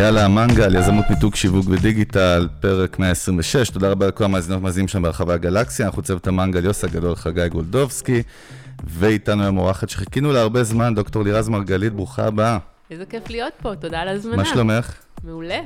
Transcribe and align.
יאללה, 0.00 0.28
מנגל, 0.28 0.76
יזמות 0.76 1.04
מיתוג 1.10 1.34
שיווק 1.34 1.66
ודיגיטל, 1.68 2.48
פרק 2.60 2.98
126, 2.98 3.70
תודה 3.70 3.90
רבה 3.90 4.06
לכל 4.06 4.24
המאזינות 4.24 4.58
והמאזינים 4.60 4.88
שם 4.88 5.02
ברחבי 5.02 5.32
הגלקסיה, 5.32 5.86
אנחנו 5.86 6.02
צוות 6.02 6.26
המנגל 6.26 6.64
יוס 6.64 6.84
הגדול 6.84 7.16
חגי 7.16 7.48
גולדובסקי, 7.48 8.22
ואיתנו 8.84 9.42
היום 9.42 9.58
אורחת 9.58 9.88
שחיכינו 9.88 10.32
לה 10.32 10.40
הרבה 10.40 10.64
זמן, 10.64 10.94
דוקטור 10.94 11.24
לירז 11.24 11.48
מרגלית, 11.48 11.92
ברוכה 11.92 12.26
הבאה. 12.26 12.58
איזה 12.90 13.06
כיף 13.06 13.30
להיות 13.30 13.52
פה, 13.62 13.76
תודה 13.76 14.00
על 14.00 14.08
ההזמנה. 14.08 14.36
מה 14.36 14.44
שלומך? 14.44 14.94
מעולה. 15.24 15.60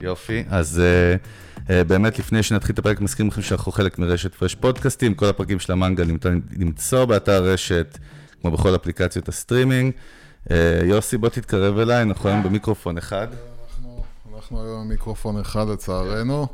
יופי, 0.00 0.44
אז 0.50 0.82
uh, 0.82 1.58
uh, 1.58 1.70
באמת 1.86 2.18
לפני 2.18 2.42
שנתחיל 2.42 2.72
את 2.72 2.78
הפרק, 2.78 3.00
מזכירים 3.00 3.30
לכם 3.30 3.42
שאנחנו 3.42 3.72
חלק 3.72 3.98
מרשת 3.98 4.34
פרש 4.34 4.54
פודקאסטים, 4.54 5.14
כל 5.14 5.26
הפרקים 5.26 5.58
של 5.58 5.72
המנגל 5.72 6.04
ניתן 6.04 6.40
למצוא 6.58 7.04
באתר 7.04 7.44
רשת, 7.44 7.98
כמו 8.40 8.50
בכל 8.50 8.74
אפליקציות 8.74 9.28
הסטרימינג. 9.28 9.92
Uh, 10.48 10.52
יוסי, 10.84 11.16
בוא 11.16 11.28
תתקרב 11.28 11.78
אליי, 11.78 12.02
אנחנו 12.02 12.28
היום 12.28 12.42
במיקרופון 12.42 12.98
אחד. 12.98 13.28
אנחנו, 14.44 14.62
היום 14.62 14.80
עם 14.80 14.88
מיקרופון 14.88 15.40
אחד 15.40 15.68
לצערנו. 15.68 16.46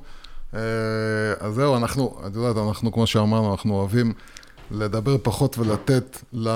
אה, 0.55 0.61
אז 1.41 1.55
זהו, 1.55 1.77
אנחנו, 1.77 2.21
את 2.27 2.37
יודעת, 2.37 2.57
אנחנו, 2.69 2.93
כמו 2.93 3.07
שאמרנו, 3.07 3.51
אנחנו 3.53 3.75
אוהבים 3.75 4.13
לדבר 4.71 5.17
פחות 5.23 5.59
ולתת 5.59 6.19
ל... 6.33 6.49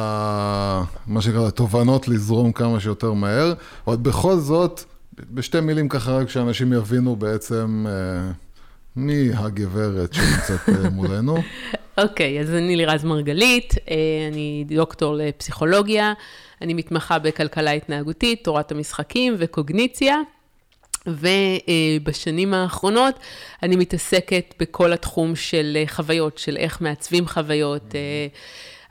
מה 1.07 1.21
שנקרא, 1.21 1.47
לתובנות 1.47 2.09
לזרום 2.09 2.53
כמה 2.53 2.81
שיותר 2.81 3.13
מהר, 3.13 3.55
אבל 3.87 3.97
בכל 3.97 4.37
זאת, 4.37 4.85
בשתי 5.31 5.61
מילים 5.61 5.89
ככה, 5.89 6.13
רק 6.13 6.31
שאנשים 6.31 6.73
יבינו 6.73 7.17
בעצם 7.17 7.87
אה, 7.89 8.33
מי 8.97 9.31
הגברת 9.35 10.15
שנמצאת 10.15 10.69
אה, 10.69 10.91
מולנו. 10.91 11.37
אוקיי, 12.05 12.41
אז 12.41 12.51
אני 12.51 12.77
לירז 12.77 13.05
מרגלית, 13.05 13.75
אני 14.33 14.65
דוקטור 14.69 15.15
לפסיכולוגיה, 15.15 16.13
אני 16.63 16.75
מתמחה 16.75 17.19
בכלכלה 17.19 17.71
התנהגותית, 17.71 18.45
תורת 18.45 18.73
המשחקים 18.73 19.35
וקוגניציה. 19.39 20.17
ובשנים 21.07 22.55
האחרונות 22.55 23.15
אני 23.63 23.77
מתעסקת 23.77 24.55
בכל 24.59 24.93
התחום 24.93 25.37
של 25.37 25.77
אה, 25.77 25.85
חוויות, 25.87 26.39
של 26.39 26.57
איך 26.57 26.81
מעצבים 26.81 27.27
חוויות. 27.27 27.95
אה, 27.95 28.27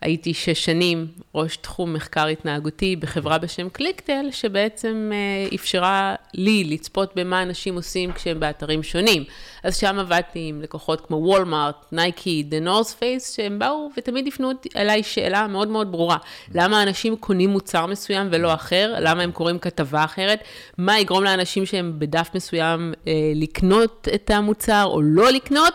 הייתי 0.02 0.34
שש 0.34 0.66
שנים 0.66 1.08
ראש 1.36 1.58
תחום 1.58 1.94
מחקר 1.94 2.28
התנהגותי 2.28 2.96
בחברה 2.96 3.38
בשם 3.38 3.70
ClickTale, 3.70 4.26
שבעצם 4.32 5.12
אה, 5.14 5.56
אפשרה 5.56 6.16
לי 6.34 6.64
לצפות 6.64 7.12
במה 7.16 7.42
אנשים 7.42 7.76
עושים 7.76 8.12
כשהם 8.12 8.40
באתרים 8.40 8.84
שונים. 8.84 9.24
אז 9.64 9.78
שם 9.78 10.00
עבדתי 10.00 10.40
עם 10.50 10.62
לקוחות 10.62 11.02
כמו 11.02 11.16
Walmart, 11.16 11.76
Nike, 11.92 12.44
The 12.44 12.60
North 12.60 12.94
Face, 12.94 13.36
שהם 13.36 13.60
באו 13.60 13.90
ותמיד 13.98 14.28
הפנו 14.28 14.52
אליי 14.76 15.04
שאלה 15.04 15.48
מאוד 15.48 15.68
מאוד 15.68 15.92
ברורה. 15.92 16.18
למה 16.56 16.84
אנשים 16.84 17.16
קונים 17.16 17.50
מוצר 17.50 17.86
מסוים 17.86 18.28
ולא 18.32 18.54
אחר? 18.54 18.96
למה 19.00 19.24
הם 19.24 19.32
קוראים 19.32 19.60
כתבה 19.60 20.04
אחרת? 20.04 20.40
מה 20.78 21.00
יגרום 21.00 21.24
לאנשים 21.24 21.66
שהם 21.66 21.94
בדף 21.98 22.30
מסוים 22.36 22.94
אה, 23.08 23.14
לקנות 23.36 24.08
את 24.16 24.30
המוצר 24.30 24.84
או 24.86 25.02
לא 25.02 25.32
לקנות? 25.32 25.74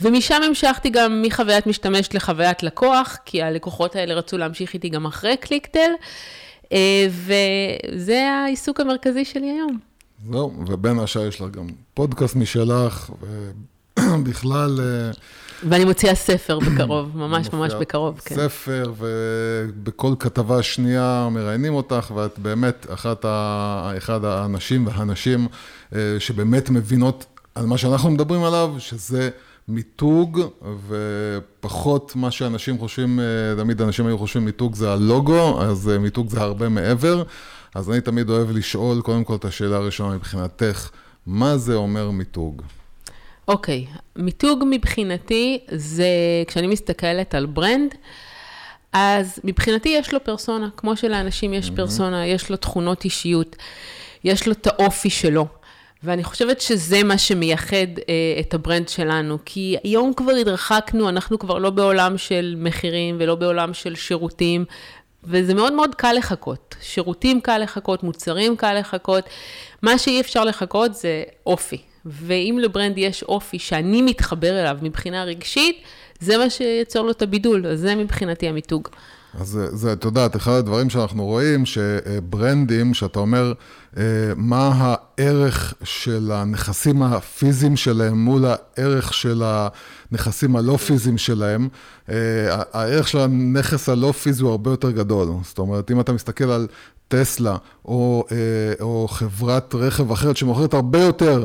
ומשם 0.00 0.42
המשכתי 0.42 0.90
גם 0.90 1.22
מחוויית 1.22 1.66
משתמש 1.66 2.14
לחוויית 2.14 2.62
לקוח, 2.62 3.16
כי 3.24 3.42
הלקוחות 3.42 3.96
האלה 3.96 4.14
רצו 4.14 4.38
להמשיך 4.38 4.74
איתי 4.74 4.88
גם 4.88 5.06
אחרי 5.06 5.36
קליקטל, 5.36 5.90
אה, 6.72 7.06
וזה 7.08 8.30
העיסוק 8.30 8.80
המרכזי 8.80 9.24
שלי 9.24 9.50
היום. 9.50 9.87
זהו, 10.32 10.64
ובין 10.66 10.98
השאר 10.98 11.26
יש 11.26 11.40
לך 11.40 11.50
גם 11.50 11.66
פודקאסט 11.94 12.36
משלך, 12.36 13.10
ובכלל... 13.98 14.80
אה, 14.80 15.10
ואני 15.68 15.84
מוציאה 15.84 16.14
ספר 16.14 16.58
בקרוב, 16.58 17.16
ממש 17.18 17.52
ממש 17.52 17.72
בקרוב, 17.80 18.20
כן. 18.24 18.34
ספר, 18.34 18.92
ובכל 18.98 20.14
כתבה 20.18 20.62
שנייה 20.62 21.28
מראיינים 21.30 21.74
אותך, 21.74 22.12
ואת 22.14 22.38
באמת 22.38 22.86
אחת 22.94 23.24
ה... 23.24 23.92
אחד 23.96 24.24
האנשים 24.24 24.86
והנשים 24.86 25.48
אה, 25.94 26.16
שבאמת 26.18 26.70
מבינות 26.70 27.26
על 27.54 27.66
מה 27.66 27.78
שאנחנו 27.78 28.10
מדברים 28.10 28.44
עליו, 28.44 28.74
שזה 28.78 29.30
מיתוג, 29.68 30.40
ופחות 30.88 32.12
מה 32.16 32.30
שאנשים 32.30 32.78
חושבים, 32.78 33.20
אה, 33.20 33.24
תמיד 33.56 33.82
אנשים 33.82 34.06
היו 34.06 34.18
חושבים 34.18 34.44
מיתוג 34.44 34.74
זה 34.74 34.92
הלוגו, 34.92 35.62
אז 35.62 35.90
מיתוג 36.00 36.30
זה 36.30 36.40
הרבה 36.40 36.68
מעבר. 36.68 37.22
אז 37.78 37.90
אני 37.90 38.00
תמיד 38.00 38.30
אוהב 38.30 38.50
לשאול, 38.50 39.00
קודם 39.00 39.24
כל 39.24 39.34
את 39.34 39.44
השאלה 39.44 39.76
הראשונה 39.76 40.14
מבחינתך, 40.14 40.90
מה 41.26 41.56
זה 41.56 41.74
אומר 41.74 42.10
מיתוג? 42.10 42.62
אוקיי, 43.48 43.86
מיתוג 44.16 44.64
מבחינתי 44.70 45.58
זה, 45.70 46.06
כשאני 46.46 46.66
מסתכלת 46.66 47.34
על 47.34 47.46
brand, 47.46 47.94
אז 48.92 49.40
מבחינתי 49.44 49.88
יש 49.88 50.14
לו 50.14 50.24
פרסונה, 50.24 50.68
כמו 50.76 50.96
שלאנשים 50.96 51.54
יש 51.54 51.70
פרסונה, 51.70 52.26
יש 52.26 52.50
לו 52.50 52.56
תכונות 52.56 53.04
אישיות, 53.04 53.56
יש 54.24 54.46
לו 54.46 54.52
את 54.52 54.66
האופי 54.66 55.10
שלו. 55.10 55.46
ואני 56.02 56.24
חושבת 56.24 56.60
שזה 56.60 57.02
מה 57.02 57.18
שמייחד 57.18 57.76
אה, 58.08 58.40
את 58.40 58.54
ה-brand 58.54 58.88
שלנו, 58.88 59.38
כי 59.44 59.76
היום 59.84 60.14
כבר 60.14 60.32
התרחקנו, 60.32 61.08
אנחנו 61.08 61.38
כבר 61.38 61.58
לא 61.58 61.70
בעולם 61.70 62.18
של 62.18 62.54
מחירים 62.58 63.16
ולא 63.18 63.34
בעולם 63.34 63.74
של 63.74 63.94
שירותים, 63.94 64.64
וזה 65.24 65.54
מאוד 65.54 65.72
מאוד 65.72 65.94
קל 65.94 66.12
לחקות. 66.12 66.74
שירותים 66.80 67.40
קל 67.40 67.58
לחקות, 67.58 68.02
מוצרים 68.02 68.56
קל 68.56 68.78
לחקות, 68.78 69.24
מה 69.82 69.98
שאי 69.98 70.20
אפשר 70.20 70.44
לחכות 70.44 70.94
זה 70.94 71.22
אופי. 71.46 71.82
ואם 72.04 72.58
לברנד 72.62 72.98
יש 72.98 73.22
אופי 73.22 73.58
שאני 73.58 74.02
מתחבר 74.02 74.60
אליו 74.60 74.78
מבחינה 74.82 75.24
רגשית, 75.24 75.82
זה 76.20 76.38
מה 76.38 76.50
שיצור 76.50 77.04
לו 77.04 77.10
את 77.10 77.22
הבידול, 77.22 77.66
אז 77.66 77.80
זה 77.80 77.94
מבחינתי 77.94 78.48
המיתוג. 78.48 78.88
אז 79.40 79.60
זה, 79.72 79.92
את 79.92 80.04
יודעת, 80.04 80.36
אחד 80.36 80.52
הדברים 80.52 80.90
שאנחנו 80.90 81.24
רואים, 81.24 81.66
שברנדים, 81.66 82.94
שאתה 82.94 83.18
אומר, 83.18 83.52
אה, 83.96 84.02
מה 84.36 84.70
הערך 85.18 85.74
של 85.82 86.30
הנכסים 86.32 87.02
הפיזיים 87.02 87.76
שלהם 87.76 88.18
מול 88.18 88.44
הערך 88.44 89.14
של 89.14 89.42
הנכסים 89.44 90.56
הלא 90.56 90.76
פיזיים 90.76 91.18
שלהם, 91.18 91.68
אה, 92.10 92.62
הערך 92.72 93.08
של 93.08 93.18
הנכס 93.18 93.88
הלא 93.88 94.12
פיזי 94.12 94.42
הוא 94.42 94.50
הרבה 94.50 94.70
יותר 94.70 94.90
גדול. 94.90 95.28
זאת 95.42 95.58
אומרת, 95.58 95.90
אם 95.90 96.00
אתה 96.00 96.12
מסתכל 96.12 96.50
על 96.50 96.66
טסלה, 97.08 97.56
או, 97.84 98.24
אה, 98.32 98.36
או 98.80 99.08
חברת 99.08 99.74
רכב 99.74 100.12
אחרת 100.12 100.36
שמוכרת 100.36 100.74
הרבה 100.74 101.02
יותר, 101.02 101.44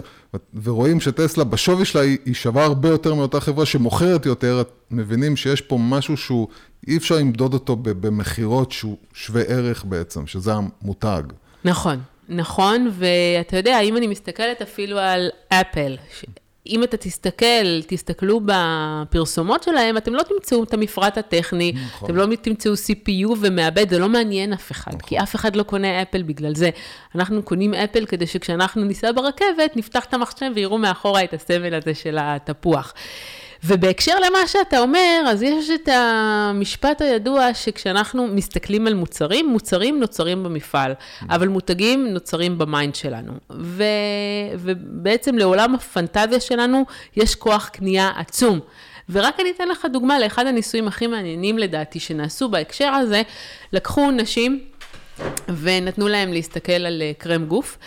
ורואים 0.63 0.99
שטסלה 0.99 1.43
בשווי 1.43 1.85
שלה 1.85 2.01
היא, 2.01 2.17
היא 2.25 2.33
שווה 2.33 2.63
הרבה 2.63 2.89
יותר 2.89 3.13
מאותה 3.13 3.39
חברה 3.39 3.65
שמוכרת 3.65 4.25
יותר, 4.25 4.61
את 4.61 4.69
מבינים 4.91 5.35
שיש 5.35 5.61
פה 5.61 5.77
משהו 5.81 6.17
שהוא, 6.17 6.47
אי 6.87 6.97
אפשר 6.97 7.15
למדוד 7.15 7.53
אותו 7.53 7.75
במכירות 7.75 8.71
שהוא 8.71 8.97
שווה 9.13 9.41
ערך 9.41 9.85
בעצם, 9.85 10.27
שזה 10.27 10.53
המותג. 10.53 11.23
נכון, 11.65 11.99
נכון, 12.29 12.91
ואתה 12.93 13.57
יודע, 13.57 13.79
אם 13.79 13.97
אני 13.97 14.07
מסתכלת 14.07 14.61
אפילו 14.61 14.99
על 14.99 15.29
אפל. 15.49 15.97
אם 16.67 16.83
אתה 16.83 16.97
תסתכל, 16.97 17.81
תסתכלו 17.87 18.41
בפרסומות 18.45 19.63
שלהם, 19.63 19.97
אתם 19.97 20.13
לא 20.13 20.21
תמצאו 20.23 20.63
את 20.63 20.73
המפרט 20.73 21.17
הטכני, 21.17 21.73
נכון. 21.75 22.09
אתם 22.09 22.15
לא 22.15 22.35
תמצאו 22.35 22.73
CPU 22.73 23.35
ומעבד, 23.41 23.89
זה 23.89 23.99
לא 23.99 24.09
מעניין 24.09 24.53
אף 24.53 24.71
אחד, 24.71 24.91
נכון. 24.91 25.07
כי 25.09 25.19
אף 25.19 25.35
אחד 25.35 25.55
לא 25.55 25.63
קונה 25.63 26.01
אפל 26.01 26.23
בגלל 26.23 26.55
זה. 26.55 26.69
אנחנו 27.15 27.43
קונים 27.43 27.73
אפל 27.73 28.05
כדי 28.05 28.27
שכשאנחנו 28.27 28.83
ניסע 28.83 29.11
ברכבת, 29.11 29.75
נפתח 29.75 30.05
את 30.05 30.13
המחשב 30.13 30.51
ויראו 30.55 30.77
מאחורה 30.77 31.23
את 31.23 31.33
הסמל 31.33 31.73
הזה 31.73 31.95
של 31.95 32.17
התפוח. 32.19 32.93
ובהקשר 33.65 34.19
למה 34.19 34.47
שאתה 34.47 34.79
אומר, 34.79 35.23
אז 35.27 35.41
יש 35.41 35.69
את 35.69 35.89
המשפט 35.91 37.01
הידוע 37.01 37.53
שכשאנחנו 37.53 38.27
מסתכלים 38.27 38.87
על 38.87 38.93
מוצרים, 38.93 39.47
מוצרים 39.47 39.99
נוצרים 39.99 40.43
במפעל, 40.43 40.93
אבל 41.29 41.47
מותגים 41.47 42.07
נוצרים 42.07 42.57
ב-mind 42.57 42.95
שלנו. 42.95 43.33
ו, 43.51 43.83
ובעצם 44.59 45.37
לעולם 45.37 45.75
הפנטזיה 45.75 46.39
שלנו 46.39 46.85
יש 47.15 47.35
כוח 47.35 47.69
קנייה 47.73 48.11
עצום. 48.15 48.59
ורק 49.09 49.39
אני 49.39 49.51
אתן 49.51 49.67
לך 49.67 49.85
דוגמה 49.91 50.19
לאחד 50.19 50.47
הניסויים 50.47 50.87
הכי 50.87 51.07
מעניינים 51.07 51.57
לדעתי 51.57 51.99
שנעשו 51.99 52.49
בהקשר 52.49 52.89
הזה, 52.89 53.21
לקחו 53.73 54.11
נשים 54.11 54.59
ונתנו 55.61 56.07
להם 56.07 56.33
להסתכל 56.33 56.71
על 56.71 57.01
אה, 57.01 57.11
קרם 57.17 57.45
גוף. 57.45 57.77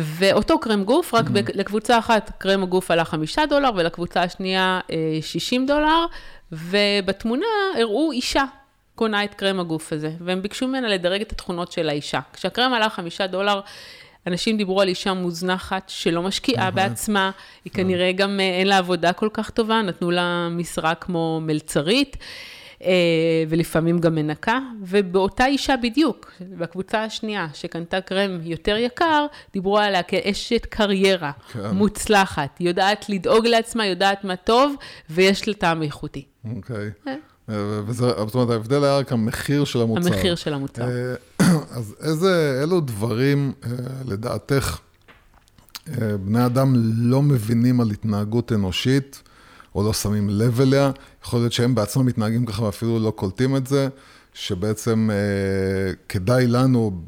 ואותו 0.00 0.58
קרם 0.58 0.84
גוף, 0.84 1.14
רק 1.14 1.26
mm-hmm. 1.26 1.50
לקבוצה 1.54 1.98
אחת 1.98 2.32
קרם 2.38 2.62
הגוף 2.62 2.90
עלה 2.90 3.04
חמישה 3.04 3.46
דולר, 3.46 3.70
ולקבוצה 3.76 4.22
השנייה 4.22 4.80
60 5.20 5.62
אה, 5.62 5.66
דולר, 5.66 6.06
ובתמונה 6.52 7.46
הראו 7.78 8.12
אישה. 8.12 8.44
קונה 8.94 9.24
את 9.24 9.34
קרם 9.34 9.60
הגוף 9.60 9.92
הזה, 9.92 10.10
והם 10.20 10.42
ביקשו 10.42 10.68
ממנה 10.68 10.88
לדרג 10.88 11.20
את 11.20 11.32
התכונות 11.32 11.72
של 11.72 11.88
האישה. 11.88 12.20
כשהקרם 12.32 12.72
עלה 12.72 12.90
חמישה 12.90 13.26
דולר, 13.26 13.60
אנשים 14.26 14.56
דיברו 14.56 14.80
על 14.80 14.88
אישה 14.88 15.12
מוזנחת 15.12 15.88
שלא 15.88 16.22
משקיעה 16.22 16.70
בעצמה, 16.70 17.30
היא 17.64 17.72
כנראה 17.72 18.12
גם 18.12 18.40
אה, 18.40 18.44
אין 18.44 18.66
לה 18.66 18.78
עבודה 18.78 19.12
כל 19.12 19.28
כך 19.32 19.50
טובה, 19.50 19.82
נתנו 19.82 20.10
לה 20.10 20.48
משרה 20.50 20.94
כמו 20.94 21.40
מלצרית. 21.42 22.16
אה, 22.82 22.90
ולפעמים 23.48 23.98
גם 23.98 24.14
מנקה, 24.14 24.58
ובאותה 24.82 25.46
אישה 25.46 25.74
בדיוק, 25.82 26.32
בקבוצה 26.58 27.04
השנייה, 27.04 27.46
שקנתה 27.54 28.00
קרם 28.00 28.38
יותר 28.42 28.76
יקר, 28.76 29.26
דיברו 29.52 29.78
עליה 29.78 30.02
כאשת 30.02 30.66
קריירה, 30.66 31.32
כן. 31.52 31.70
מוצלחת, 31.70 32.60
יודעת 32.60 33.08
לדאוג 33.08 33.46
לעצמה, 33.46 33.86
יודעת 33.86 34.24
מה 34.24 34.36
טוב, 34.36 34.74
ויש 35.10 35.48
לה 35.48 35.54
טעם 35.54 35.82
איכותי. 35.82 36.24
אוקיי. 36.56 36.90
אה. 37.08 37.14
אה, 37.50 37.80
וזה, 37.86 38.06
זאת 38.08 38.34
אומרת, 38.34 38.50
ההבדל 38.50 38.84
היה 38.84 38.98
רק 38.98 39.12
המחיר 39.12 39.64
של 39.64 39.80
המוצר. 39.80 40.14
המחיר 40.14 40.34
של 40.34 40.54
המוצר. 40.54 40.84
אז 41.76 41.94
איזה, 42.02 42.58
אילו 42.62 42.80
דברים, 42.80 43.52
לדעתך, 44.08 44.78
בני 46.24 46.46
אדם 46.46 46.74
לא 46.96 47.22
מבינים 47.22 47.80
על 47.80 47.90
התנהגות 47.90 48.52
אנושית, 48.52 49.22
או 49.76 49.82
לא 49.82 49.92
שמים 49.92 50.30
לב 50.30 50.60
אליה, 50.60 50.90
יכול 51.24 51.40
להיות 51.40 51.52
שהם 51.52 51.74
בעצמם 51.74 52.06
מתנהגים 52.06 52.46
ככה 52.46 52.62
ואפילו 52.62 52.98
לא 52.98 53.10
קולטים 53.10 53.56
את 53.56 53.66
זה, 53.66 53.88
שבעצם 54.34 55.10
אה, 55.12 55.92
כדאי 56.08 56.46
לנו, 56.46 57.02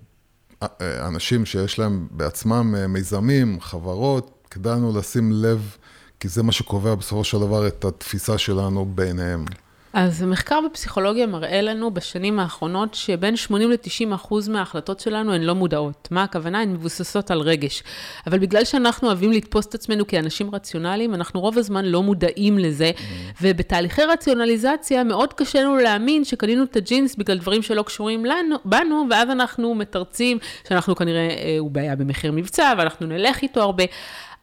אה, 0.63 0.69
אה, 0.81 1.09
אנשים 1.09 1.47
שיש 1.47 1.79
להם 1.79 2.07
בעצמם 2.11 2.75
אה, 2.79 2.87
מיזמים, 2.87 3.61
חברות, 3.61 4.47
כדאי 4.51 4.73
לנו 4.73 4.99
לשים 4.99 5.33
לב, 5.33 5.77
כי 6.21 6.29
זה 6.29 6.43
מה 6.43 6.53
שקובע 6.53 6.95
בסופו 6.95 7.25
של 7.25 7.39
דבר 7.39 7.67
את 7.67 7.85
התפיסה 7.85 8.39
שלנו 8.39 8.85
בעיניהם. 8.85 9.45
אז 9.93 10.23
מחקר 10.23 10.61
בפסיכולוגיה 10.71 11.27
מראה 11.27 11.61
לנו 11.61 11.91
בשנים 11.91 12.41
האחרונות 12.41 12.95
שבין 12.95 13.37
80 13.37 13.71
ל-90 13.71 14.15
אחוז 14.15 14.49
מההחלטות 14.49 15.01
שלנו 15.01 15.35
הן 15.35 15.43
לא 15.43 15.55
מודעות. 15.55 16.09
מה 16.11 16.23
הכוונה? 16.23 16.61
הן 16.61 16.73
מבוססות 16.73 17.31
על 17.31 17.41
רגש. 17.41 17.83
אבל 18.27 18.39
בגלל 18.39 18.65
שאנחנו 18.65 19.09
אוהבים 19.09 19.33
לתפוס 19.33 19.67
את 19.67 19.75
עצמנו 19.75 20.07
כאנשים 20.07 20.55
רציונליים, 20.55 21.15
אנחנו 21.15 21.41
רוב 21.41 21.59
הזמן 21.59 21.85
לא 21.85 22.03
מודעים 22.03 22.59
לזה, 22.59 22.91
ובתהליכי 23.43 24.03
רציונליזציה 24.03 25.05
מאוד 25.05 25.33
קשה 25.33 25.63
לנו 25.63 25.77
להאמין 25.77 26.25
שקנינו 26.25 26.65
את 26.65 26.77
הג'ינס 26.77 27.17
בגלל 27.17 27.39
דברים 27.39 27.63
שלא 27.63 27.83
קשורים 27.83 28.25
לנו, 28.25 28.57
בנו, 28.65 29.07
ואז 29.11 29.31
אנחנו 29.31 29.75
מתרצים 29.75 30.39
שאנחנו 30.69 30.97
כנראה, 30.97 31.29
אה, 31.29 31.57
הוא 31.59 31.71
בעיה 31.71 31.97
במחיר 31.97 32.33
מבצע, 32.33 32.75
ואנחנו 32.79 33.07
נלך 33.07 33.43
איתו 33.43 33.61
הרבה. 33.61 33.85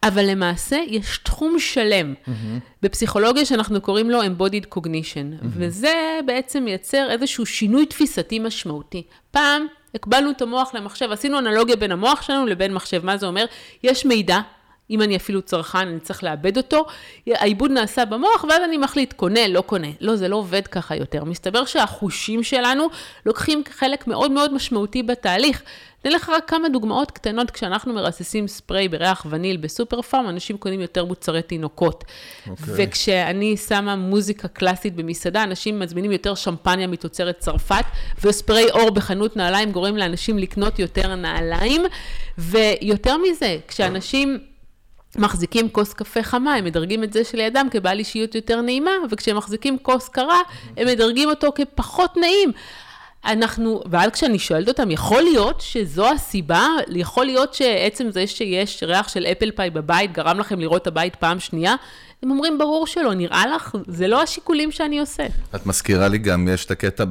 אבל 0.02 0.30
למעשה 0.30 0.76
יש 0.86 1.18
תחום 1.18 1.58
שלם 1.58 2.14
mm-hmm. 2.14 2.30
בפסיכולוגיה 2.82 3.44
שאנחנו 3.44 3.80
קוראים 3.80 4.10
לו 4.10 4.22
embodied 4.22 4.74
cognition, 4.74 5.42
mm-hmm. 5.42 5.46
וזה 5.46 6.20
בעצם 6.26 6.64
מייצר 6.64 7.10
איזשהו 7.10 7.46
שינוי 7.46 7.86
תפיסתי 7.86 8.38
משמעותי. 8.38 9.02
פעם 9.30 9.66
הקבלנו 9.94 10.30
את 10.30 10.42
המוח 10.42 10.74
למחשב, 10.74 11.12
עשינו 11.12 11.38
אנלוגיה 11.38 11.76
בין 11.76 11.92
המוח 11.92 12.22
שלנו 12.22 12.46
לבין 12.46 12.74
מחשב, 12.74 13.04
מה 13.04 13.16
זה 13.16 13.26
אומר? 13.26 13.44
יש 13.82 14.06
מידע, 14.06 14.40
אם 14.90 15.02
אני 15.02 15.16
אפילו 15.16 15.42
צרכן, 15.42 15.78
אני 15.78 16.00
צריך 16.00 16.24
לאבד 16.24 16.56
אותו, 16.56 16.86
העיבוד 17.26 17.70
נעשה 17.70 18.04
במוח, 18.04 18.44
ואז 18.48 18.62
אני 18.64 18.76
מחליט, 18.76 19.12
קונה, 19.12 19.48
לא 19.48 19.60
קונה. 19.60 19.88
לא, 20.00 20.16
זה 20.16 20.28
לא 20.28 20.36
עובד 20.36 20.66
ככה 20.66 20.96
יותר. 20.96 21.24
מסתבר 21.24 21.64
שהחושים 21.64 22.42
שלנו 22.42 22.86
לוקחים 23.26 23.62
חלק 23.70 24.06
מאוד 24.06 24.30
מאוד 24.30 24.54
משמעותי 24.54 25.02
בתהליך. 25.02 25.62
אתן 26.00 26.14
לך 26.14 26.28
רק 26.28 26.48
כמה 26.48 26.68
דוגמאות 26.68 27.10
קטנות, 27.10 27.50
כשאנחנו 27.50 27.94
מרססים 27.94 28.48
ספרי 28.48 28.88
בריח 28.88 29.26
וניל 29.30 29.56
בסופר 29.56 30.02
פארם, 30.02 30.28
אנשים 30.28 30.58
קונים 30.58 30.80
יותר 30.80 31.04
מוצרי 31.04 31.42
תינוקות. 31.42 32.04
Okay. 32.46 32.50
וכשאני 32.66 33.56
שמה 33.56 33.96
מוזיקה 33.96 34.48
קלאסית 34.48 34.96
במסעדה, 34.96 35.42
אנשים 35.42 35.78
מזמינים 35.78 36.12
יותר 36.12 36.34
שמפניה 36.34 36.86
מתוצרת 36.86 37.38
צרפת, 37.38 37.84
וספרי 38.24 38.70
אור 38.70 38.90
בחנות 38.90 39.36
נעליים 39.36 39.72
גורם 39.72 39.96
לאנשים 39.96 40.38
לקנות 40.38 40.78
יותר 40.78 41.14
נעליים, 41.14 41.82
ויותר 42.38 43.16
מזה, 43.16 43.56
כשאנשים... 43.68 44.38
מחזיקים 45.18 45.68
כוס 45.68 45.92
קפה 45.92 46.22
חמה, 46.22 46.54
הם 46.54 46.64
מדרגים 46.64 47.04
את 47.04 47.12
זה 47.12 47.24
שלידם 47.24 47.66
כבעל 47.70 47.98
אישיות 47.98 48.34
יותר 48.34 48.60
נעימה, 48.60 48.90
וכשהם 49.10 49.36
מחזיקים 49.36 49.78
כוס 49.82 50.08
קרה, 50.08 50.40
הם 50.76 50.86
מדרגים 50.86 51.28
אותו 51.28 51.52
כפחות 51.54 52.16
נעים. 52.16 52.52
אנחנו, 53.24 53.82
ואז 53.90 54.10
כשאני 54.10 54.38
שואלת 54.38 54.68
אותם, 54.68 54.90
יכול 54.90 55.22
להיות 55.22 55.60
שזו 55.60 56.10
הסיבה? 56.10 56.66
יכול 56.88 57.26
להיות 57.26 57.54
שעצם 57.54 58.10
זה 58.10 58.26
שיש 58.26 58.82
ריח 58.82 59.08
של 59.08 59.26
אפל 59.26 59.50
פאי 59.50 59.70
בבית 59.70 60.12
גרם 60.12 60.38
לכם 60.38 60.60
לראות 60.60 60.82
את 60.82 60.86
הבית 60.86 61.16
פעם 61.16 61.40
שנייה? 61.40 61.74
הם 62.22 62.30
אומרים, 62.30 62.58
ברור 62.58 62.86
שלא, 62.86 63.14
נראה 63.14 63.46
לך, 63.46 63.76
זה 63.86 64.08
לא 64.08 64.22
השיקולים 64.22 64.72
שאני 64.72 64.98
עושה. 64.98 65.26
את 65.54 65.66
מזכירה 65.66 66.08
לי 66.08 66.18
גם, 66.18 66.48
יש 66.48 66.64
את 66.64 66.70
הקטע 66.70 67.04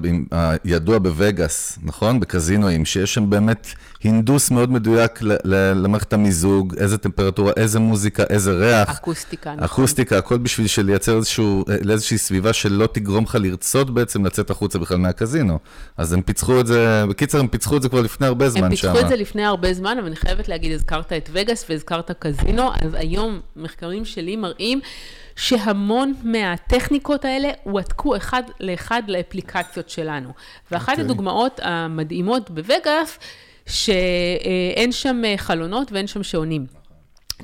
הידוע 0.63 1.00
בווגאס, 1.00 1.80
נכון? 1.84 2.19
בקזינואים, 2.19 2.86
שיש 2.86 3.13
שם 3.13 3.30
באמת 3.30 3.68
הינדוס 4.06 4.52
מאוד 4.52 4.72
מדויק 4.72 5.19
למערכת 5.75 6.13
המיזוג, 6.13 6.75
איזה 6.78 6.98
טמפרטורה, 6.98 7.52
איזה 7.57 7.80
מוזיקה, 7.80 8.24
איזה 8.30 8.52
ריח. 8.52 8.90
אקוסטיקה, 8.90 9.52
נכון. 9.52 9.63
אקוסטיקה, 9.63 10.18
הכל 10.18 10.38
בשביל 10.38 10.68
לייצר 10.84 11.18
איזשהו, 11.18 11.66
לאיזושהי 11.81 12.18
סביבה 12.18 12.54
שלא 12.54 12.88
תגרום 12.92 13.24
לך 13.24 13.38
לרצות 13.42 13.90
בעצם 13.90 14.25
לצאת 14.25 14.50
החוצה 14.50 14.80
בכלל 14.80 14.98
מהקזינו. 14.98 15.60
אז 15.98 16.13
הם 16.13 16.22
פיצחו 16.22 16.60
את 16.60 16.68
זה, 16.68 17.04
בקיצר, 17.10 17.40
הם 17.40 17.48
פיצחו 17.48 17.78
את 17.78 17.81
זה 17.81 17.90
כבר 17.90 18.02
לפני 18.02 18.28
הרבה 18.28 18.50
זמן 18.50 18.60
שם. 18.60 18.66
הם 18.66 18.69
פיצחו 18.72 18.88
שמה. 18.88 19.02
את 19.02 19.07
זה 19.07 19.16
לפני 19.16 19.46
הרבה 19.46 19.74
זמן, 19.74 19.98
אבל 19.98 20.07
אני 20.07 20.16
חייבת 20.16 20.48
להגיד, 20.48 20.72
הזכרת 20.72 21.13
את 21.13 21.30
וגאס 21.34 21.66
והזכרת 21.69 22.12
קזינו, 22.19 22.69
אז 22.81 22.94
היום 22.94 23.40
מחקרים 23.56 24.06
שלי 24.06 24.36
מראים 24.36 24.80
שהמון 25.36 26.13
מהטכניקות 26.24 27.25
האלה 27.25 27.50
הועתקו 27.63 28.16
אחד 28.16 28.44
לאחד 28.60 29.02
לאפליקציות 29.07 29.90
שלנו. 29.90 30.30
ואחת 30.72 30.88
okay. 30.88 30.92
אוקיי. 30.92 31.04
הדוגמאות 31.06 31.60
המדהימות 31.63 32.50
בווגאס, 32.52 33.19
שאין 33.69 34.91
שם 34.91 35.21
חלונות 35.38 35.91
ואין 35.91 36.07
שם 36.07 36.23
שעונים. 36.23 36.65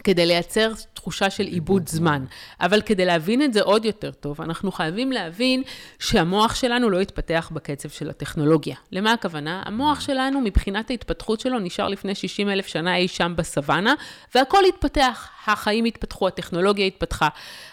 כדי 0.04 0.26
לייצר 0.26 0.72
תחושה 0.94 1.30
של 1.30 1.44
עיבוד 1.44 1.90
זמן. 1.90 2.26
אבל 2.60 2.82
כדי 2.82 3.06
להבין 3.06 3.42
את 3.42 3.54
זה 3.54 3.62
עוד 3.62 3.86
יותר 3.86 4.12
טוב, 4.12 4.42
אנחנו 4.42 4.72
חייבים 4.72 5.12
להבין 5.12 5.64
שהמוח 6.00 6.56
שלנו 6.56 6.90
לא 6.90 7.02
יתפתח 7.02 7.50
בקצב 7.54 7.90
של 7.90 8.10
הטכנולוגיה. 8.10 8.76
למה 8.92 9.14
הכוונה? 9.14 9.64
המוח 9.66 10.00
שלנו, 10.00 10.42
מבחינת 10.42 10.90
ההתפתחות 10.90 11.40
שלו, 11.40 11.60
נשאר 11.60 11.88
לפני 11.88 12.16
60 12.16 12.50
אלף 12.50 12.68
שנה 12.68 12.96
אי 12.96 13.08
שם 13.08 13.34
בסוואנה, 13.38 13.94
והכל 14.36 14.66
התפתח. 14.66 15.30
החיים 15.48 15.86
התפתחו, 15.86 16.28
הטכנולוגיה 16.28 16.86
התפתחה. 16.86 17.28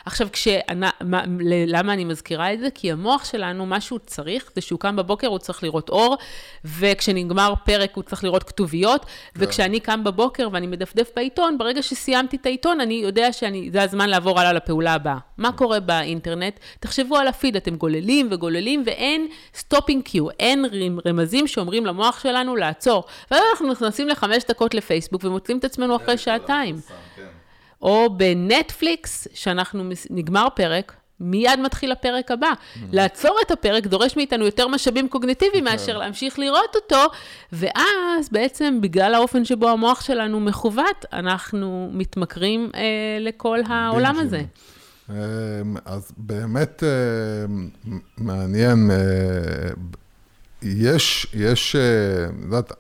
עכשיו, 0.05 0.29
כשאנה, 0.33 0.91
מה, 1.01 1.23
למה 1.67 1.93
אני 1.93 2.05
מזכירה 2.05 2.53
את 2.53 2.61
זה? 2.61 2.69
כי 2.75 2.93
המוח 2.93 3.25
שלנו, 3.25 3.67
מה 3.67 3.81
שהוא 3.81 3.99
צריך, 4.07 4.51
זה 4.55 4.61
שהוא 4.61 4.81
קם 4.81 4.97
בבוקר, 4.97 5.27
הוא 5.27 5.39
צריך 5.39 5.63
לראות 5.63 5.89
אור, 5.89 6.17
וכשנגמר 6.65 7.55
פרק 7.65 7.95
הוא 7.95 8.05
צריך 8.05 8.25
לראות 8.25 8.43
כתוביות, 8.43 9.05
כן. 9.05 9.11
וכשאני 9.37 9.81
קם 9.81 10.05
בבוקר 10.05 10.49
ואני 10.53 10.67
מדפדף 10.67 11.11
בעיתון, 11.17 11.59
ברגע 11.59 11.83
שסיימתי 12.09 12.37
את 12.37 12.47
העיתון, 12.47 12.81
אני 12.81 12.95
יודע 12.95 13.33
שזה 13.33 13.83
הזמן 13.83 14.09
לעבור 14.09 14.41
הלאה 14.41 14.53
לפעולה 14.53 14.95
הבאה. 14.95 15.19
מה 15.39 15.53
קורה 15.53 15.81
באינטרנט? 15.81 16.61
תחשבו 16.81 17.17
על 17.17 17.29
ה-feed, 17.29 17.57
אתם 17.57 17.77
גוללים 17.77 18.29
וגוללים, 18.31 18.83
ואין 18.87 19.29
stopping 19.55 20.03
cue, 20.03 20.31
אין 20.31 20.65
רמזים 21.07 21.47
שאומרים 21.47 21.87
למוח 21.87 22.23
שלנו 22.23 22.57
לעצור. 22.57 23.05
ואז 23.31 23.41
אנחנו 23.53 23.73
נכנסים 23.73 24.09
לחמש 24.09 24.45
דקות 24.49 24.75
לפייסבוק 24.75 25.25
ומוצאים 25.25 25.59
את 25.59 25.65
עצמנו 25.65 25.97
אחרי 25.97 26.19
שעתיים. 26.19 26.77
כן. 27.17 27.23
או 27.83 28.17
בנטפליקס, 28.17 29.29
שאנחנו, 29.35 29.85
נגמר 30.11 30.49
פרק, 30.55 30.97
מיד 31.21 31.61
מתחיל 31.61 31.93
הפרק 31.93 32.31
הבא. 32.31 32.51
Mm. 32.51 32.79
לעצור 32.93 33.39
את 33.47 33.51
הפרק 33.51 33.87
דורש 33.87 34.17
מאיתנו 34.17 34.45
יותר 34.45 34.69
משאבים 34.69 35.09
קוגניטיביים 35.09 35.67
okay. 35.67 35.71
מאשר 35.71 35.99
להמשיך 35.99 36.39
לראות 36.39 36.77
אותו, 36.77 37.07
ואז 37.53 38.29
בעצם 38.33 38.79
בגלל 38.81 39.15
האופן 39.15 39.45
שבו 39.45 39.69
המוח 39.69 40.01
שלנו 40.01 40.41
מכוות, 40.41 41.05
אנחנו 41.13 41.91
מתמכרים 41.93 42.71
אה, 42.75 42.81
לכל 43.21 43.59
העולם 43.69 44.17
בינג'ים. 44.17 44.27
הזה. 44.27 44.43
אמ, 45.11 45.77
אז 45.85 46.13
באמת 46.17 46.83
אה, 46.85 46.89
מעניין, 48.19 48.91
אה, 48.91 49.71
יש, 50.63 51.27
יש, 51.35 51.77
אה, 51.77 52.25
את 52.25 52.45
יודעת, 52.45 52.73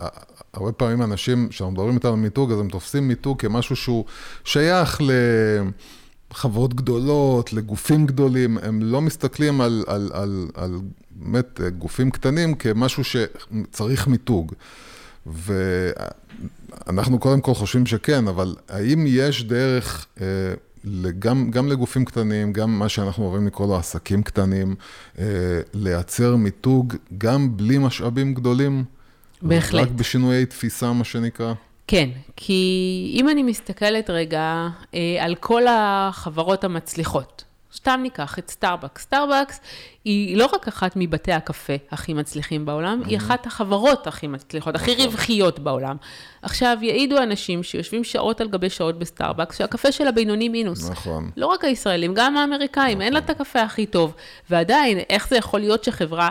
הרבה 0.54 0.72
פעמים 0.72 1.02
אנשים, 1.02 1.48
כשאנחנו 1.48 1.72
מדברים 1.72 1.94
איתם 1.94 2.08
על 2.08 2.14
מיתוג, 2.14 2.52
אז 2.52 2.60
הם 2.60 2.68
תופסים 2.68 3.08
מיתוג 3.08 3.40
כמשהו 3.40 3.76
שהוא 3.76 4.04
שייך 4.44 5.00
לחברות 6.30 6.74
גדולות, 6.74 7.52
לגופים 7.52 8.06
גדולים, 8.06 8.58
הם 8.58 8.82
לא 8.82 9.00
מסתכלים 9.00 9.60
על, 9.60 9.84
על, 9.86 10.10
על, 10.14 10.48
על 10.54 10.78
באמת 11.10 11.60
גופים 11.78 12.10
קטנים 12.10 12.54
כמשהו 12.54 13.02
שצריך 13.04 14.06
מיתוג. 14.06 14.52
ואנחנו 15.26 17.18
קודם 17.18 17.40
כל 17.40 17.54
חושבים 17.54 17.86
שכן, 17.86 18.28
אבל 18.28 18.56
האם 18.68 19.04
יש 19.06 19.44
דרך, 19.44 20.06
אה, 20.20 20.26
גם, 21.18 21.50
גם 21.50 21.68
לגופים 21.68 22.04
קטנים, 22.04 22.52
גם 22.52 22.78
מה 22.78 22.88
שאנחנו 22.88 23.24
אוהבים 23.24 23.46
לקרוא 23.46 23.66
לו 23.66 23.76
עסקים 23.76 24.22
קטנים, 24.22 24.74
אה, 25.18 25.24
לייצר 25.74 26.36
מיתוג 26.36 26.94
גם 27.18 27.56
בלי 27.56 27.78
משאבים 27.78 28.34
גדולים? 28.34 28.84
בהחלט. 29.42 29.82
רק 29.82 29.90
בשינויי 29.90 30.46
תפיסה, 30.46 30.92
מה 30.92 31.04
שנקרא? 31.04 31.54
כן, 31.88 32.08
כי 32.36 33.12
אם 33.14 33.28
אני 33.28 33.42
מסתכלת 33.42 34.10
רגע 34.10 34.68
אה, 34.94 35.16
על 35.20 35.34
כל 35.34 35.62
החברות 35.68 36.64
המצליחות, 36.64 37.44
סתם 37.74 38.00
ניקח 38.02 38.38
את 38.38 38.50
סטארבקס. 38.50 39.02
סטארבקס 39.02 39.60
היא 40.04 40.36
לא 40.36 40.46
רק 40.54 40.68
אחת 40.68 40.92
מבתי 40.96 41.32
הקפה 41.32 41.72
הכי 41.90 42.14
מצליחים 42.14 42.66
בעולם, 42.66 43.02
היא 43.06 43.16
אחת 43.16 43.46
החברות 43.46 44.06
הכי 44.06 44.26
מצליחות, 44.26 44.74
הכי 44.74 44.94
רווחיות 44.94 45.58
בעולם. 45.58 45.96
עכשיו, 46.42 46.78
יעידו 46.82 47.22
אנשים 47.22 47.62
שיושבים 47.62 48.04
שעות 48.04 48.40
על 48.40 48.48
גבי 48.48 48.70
שעות 48.70 48.98
בסטארבקס, 48.98 49.58
שהקפה 49.58 49.92
שלה 49.92 50.12
בינוני 50.12 50.48
מינוס. 50.48 50.90
נכון. 50.90 51.30
לא 51.36 51.46
רק 51.46 51.64
הישראלים, 51.64 52.14
גם 52.14 52.36
האמריקאים, 52.36 53.02
אין 53.02 53.12
לה 53.12 53.18
את 53.18 53.30
הקפה 53.30 53.60
הכי 53.60 53.86
טוב. 53.86 54.14
ועדיין, 54.50 54.98
איך 55.10 55.28
זה 55.28 55.36
יכול 55.36 55.60
להיות 55.60 55.84
שחברה 55.84 56.28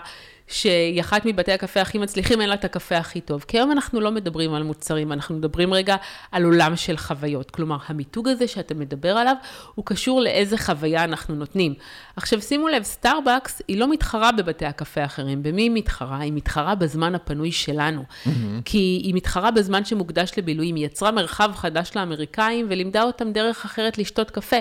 שהיא 0.47 1.01
אחת 1.01 1.25
מבתי 1.25 1.51
הקפה 1.51 1.81
הכי 1.81 1.97
מצליחים, 1.97 2.41
אין 2.41 2.49
לה 2.49 2.55
את 2.55 2.65
הקפה 2.65 2.97
הכי 2.97 3.21
טוב? 3.21 3.45
כי 3.47 3.57
היום 3.57 3.71
אנחנו 3.71 4.01
לא 4.01 4.11
מדברים 4.11 4.53
על 4.53 4.63
מוצרים, 4.63 5.11
אנחנו 5.11 5.35
מדברים 5.35 5.73
רגע 5.73 5.95
על 6.31 6.43
עולם 6.43 6.75
של 6.75 6.97
חוויות. 6.97 7.51
כלומר, 7.51 7.77
המיתוג 7.87 8.27
הזה 8.27 8.47
שאתה 8.47 8.73
מדבר 8.73 9.09
עליו, 9.09 9.35
הוא 9.75 9.85
קשור 9.85 10.21
לאיזה 10.21 10.57
חוויה 10.57 11.03
אנחנו 11.03 11.35
נותנים. 11.35 11.73
עכשיו, 12.15 12.41
שימו 12.41 12.67
לב, 12.67 12.83
סטארבקס 12.83 13.61
היא 13.67 13.77
לא 13.77 13.91
מתחרה 13.91 14.31
בבתי 14.31 14.65
הקפה 14.65 15.01
האחרים. 15.01 15.43
במי 15.43 15.61
היא 15.61 15.71
מתחרה? 15.73 16.19
היא 16.19 16.33
מתחרה 16.33 16.75
בזמן 16.75 17.15
הפנוי 17.15 17.51
שלנו. 17.51 18.03
כי 18.65 19.01
היא 19.03 19.15
מתחרה 19.15 19.51
בזמן 19.51 19.85
שמוקדש 19.85 20.31
לבילויים. 20.37 20.75
היא 20.75 20.85
יצרה 20.85 21.11
מרחב 21.11 21.51
חדש 21.55 21.91
לאמריקאים 21.95 22.65
ולימדה 22.69 23.03
אותם 23.03 23.31
דרך 23.31 23.65
אחרת 23.65 23.97
לשתות 23.97 24.31
קפה. 24.31 24.57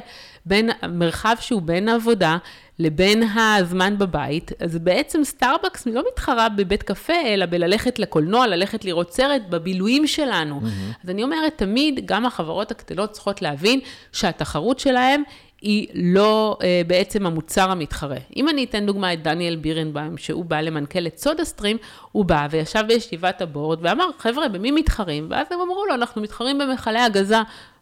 בין, 0.46 0.70
מרחב 0.88 1.36
שהוא 1.40 1.62
בין 1.62 1.88
העבודה 1.88 2.36
לבין 2.78 3.22
הזמן 3.22 3.98
בבית, 3.98 4.52
אז 4.60 4.78
בעצם 4.78 5.24
סטארבקס 5.24 5.86
לא 5.86 6.02
מתחרה 6.12 6.48
בבית 6.48 6.82
קפה, 6.82 7.20
אלא 7.26 7.46
בללכת 7.46 7.98
לקולנוע, 7.98 8.46
ללכת 8.46 8.84
לראות 8.84 9.12
סרט, 9.12 9.42
בבילויים 9.48 10.06
שלנו. 10.06 10.60
Mm-hmm. 10.60 11.04
אז 11.04 11.10
אני 11.10 11.22
אומרת, 11.22 11.52
תמיד 11.56 12.00
גם 12.06 12.26
החברות 12.26 12.70
הקטנות 12.70 13.12
צריכות 13.12 13.42
להבין 13.42 13.80
שהתחרות 14.12 14.78
שלהם 14.78 15.22
היא 15.62 15.88
לא 15.94 16.58
אה, 16.62 16.82
בעצם 16.86 17.26
המוצר 17.26 17.70
המתחרה. 17.70 18.16
אם 18.36 18.48
אני 18.48 18.64
אתן 18.64 18.86
דוגמה 18.86 19.12
את 19.12 19.22
דניאל 19.22 19.56
בירנבאום, 19.56 20.18
שהוא 20.18 20.44
בא 20.44 20.60
למנכ"ל 20.60 21.06
את 21.06 21.18
סודה 21.18 21.44
סטרים, 21.44 21.76
הוא 22.12 22.24
בא 22.24 22.46
וישב 22.50 22.84
בישיבת 22.88 23.42
ה-board 23.42 23.78
ואמר, 23.82 24.10
חבר'ה, 24.18 24.48
במי 24.48 24.70
מתחרים? 24.70 25.26
ואז 25.30 25.46
הם 25.50 25.60
אמרו 25.60 25.86
לו, 25.86 25.94
אנחנו 25.94 26.22
מתחרים 26.22 26.58
במכלי 26.58 26.98
הגזה. 26.98 27.38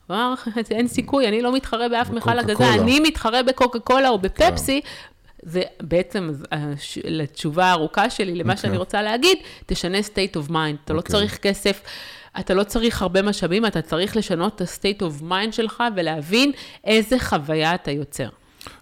הוא 0.07 0.17
אמר, 0.17 0.35
אין 0.71 0.89
סיכוי, 0.89 1.29
אני 1.29 1.43
לא 1.43 1.53
מתחרה 1.55 1.89
באף 1.89 2.11
מכל 2.11 2.39
הגזה. 2.39 2.75
אני 2.75 3.01
מתחרה 3.01 3.43
בקוקה 3.43 3.79
קולה 3.79 4.09
או 4.09 4.19
בפפסי. 4.19 4.81
זה 5.47 5.63
בעצם 5.83 6.31
הש- 6.53 6.99
לתשובה 7.05 7.65
הארוכה 7.65 8.11
שלי, 8.11 8.35
למה 8.35 8.57
שאני 8.57 8.77
רוצה 8.77 9.03
להגיד, 9.03 9.39
תשנה 9.67 9.99
state 9.99 10.37
of 10.37 10.51
mind. 10.51 10.77
אתה 10.85 10.93
לא 10.93 10.99
אוקיי. 10.99 11.13
צריך 11.13 11.37
כסף, 11.39 11.81
אתה 12.41 12.55
לא 12.55 12.65
צריך 12.65 13.03
הרבה 13.03 13.23
משאבים, 13.23 13.67
אתה 13.67 13.83
צריך 13.83 14.17
לשנות 14.17 14.55
את 14.57 14.61
ה-state 14.61 15.01
of 15.03 15.23
mind 15.23 15.53
שלך 15.53 15.83
ולהבין 15.97 16.53
איזה 16.85 17.19
חוויה 17.19 17.75
אתה 17.75 17.91
יוצר. 17.91 18.29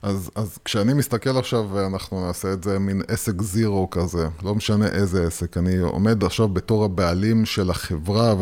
אז, 0.02 0.30
אז 0.34 0.58
כשאני 0.64 0.92
מסתכל 0.94 1.38
עכשיו, 1.38 1.66
ואנחנו 1.72 2.26
נעשה 2.26 2.52
את 2.52 2.64
זה 2.64 2.78
מין 2.78 3.02
עסק 3.08 3.42
זירו 3.42 3.90
כזה, 3.90 4.26
לא 4.42 4.54
משנה 4.54 4.86
איזה 4.86 5.26
עסק, 5.26 5.56
אני 5.56 5.78
עומד 5.78 6.24
עכשיו 6.24 6.48
בתור 6.48 6.84
הבעלים 6.84 7.44
של 7.46 7.70
החברה, 7.70 8.34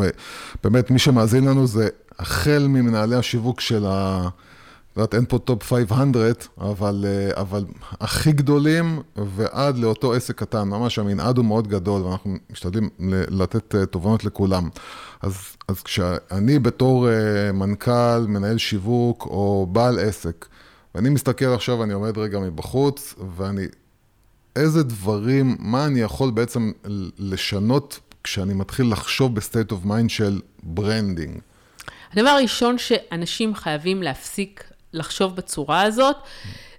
ובאמת 0.59 0.91
מי 0.91 0.99
שמאזין 0.99 1.45
לנו 1.45 1.67
זה 1.67 1.89
החל 2.21 2.65
ממנהלי 2.69 3.15
השיווק 3.15 3.61
של 3.61 3.85
ה... 3.85 4.27
את 4.91 4.97
יודעת, 4.97 5.15
אין 5.15 5.25
פה 5.25 5.39
top 5.39 5.63
500, 5.63 6.47
אבל, 6.57 7.05
אה, 7.07 7.41
אבל 7.41 7.65
הכי 7.91 8.31
גדולים 8.31 8.99
ועד 9.15 9.77
לאותו 9.77 10.13
עסק 10.13 10.39
קטן, 10.39 10.69
ממש 10.69 10.99
המנעד 10.99 11.37
הוא 11.37 11.45
מאוד 11.45 11.67
גדול, 11.67 12.01
ואנחנו 12.01 12.35
משתדלים 12.49 12.89
לתת 13.29 13.75
אה, 13.75 13.85
תובנות 13.85 14.23
לכולם. 14.23 14.69
אז, 15.21 15.33
אז 15.67 15.81
כשאני 15.81 16.59
בתור 16.59 17.09
אה, 17.09 17.51
מנכ"ל, 17.51 18.25
מנהל 18.27 18.57
שיווק 18.57 19.25
או 19.25 19.67
בעל 19.71 19.99
עסק, 19.99 20.45
ואני 20.95 21.09
מסתכל 21.09 21.45
עכשיו, 21.45 21.83
אני 21.83 21.93
עומד 21.93 22.17
רגע 22.17 22.39
מבחוץ, 22.39 23.15
ואני, 23.37 23.65
איזה 24.55 24.83
דברים, 24.83 25.55
מה 25.59 25.85
אני 25.85 25.99
יכול 25.99 26.31
בעצם 26.31 26.71
לשנות 27.17 27.99
כשאני 28.23 28.53
מתחיל 28.53 28.91
לחשוב 28.91 29.35
ב-state 29.35 29.71
of 29.71 29.85
mind 29.85 30.09
של 30.09 30.39
branding? 30.63 31.39
הדבר 32.13 32.29
הראשון 32.29 32.77
שאנשים 32.77 33.55
חייבים 33.55 34.03
להפסיק 34.03 34.71
לחשוב 34.93 35.35
בצורה 35.35 35.81
הזאת, 35.81 36.15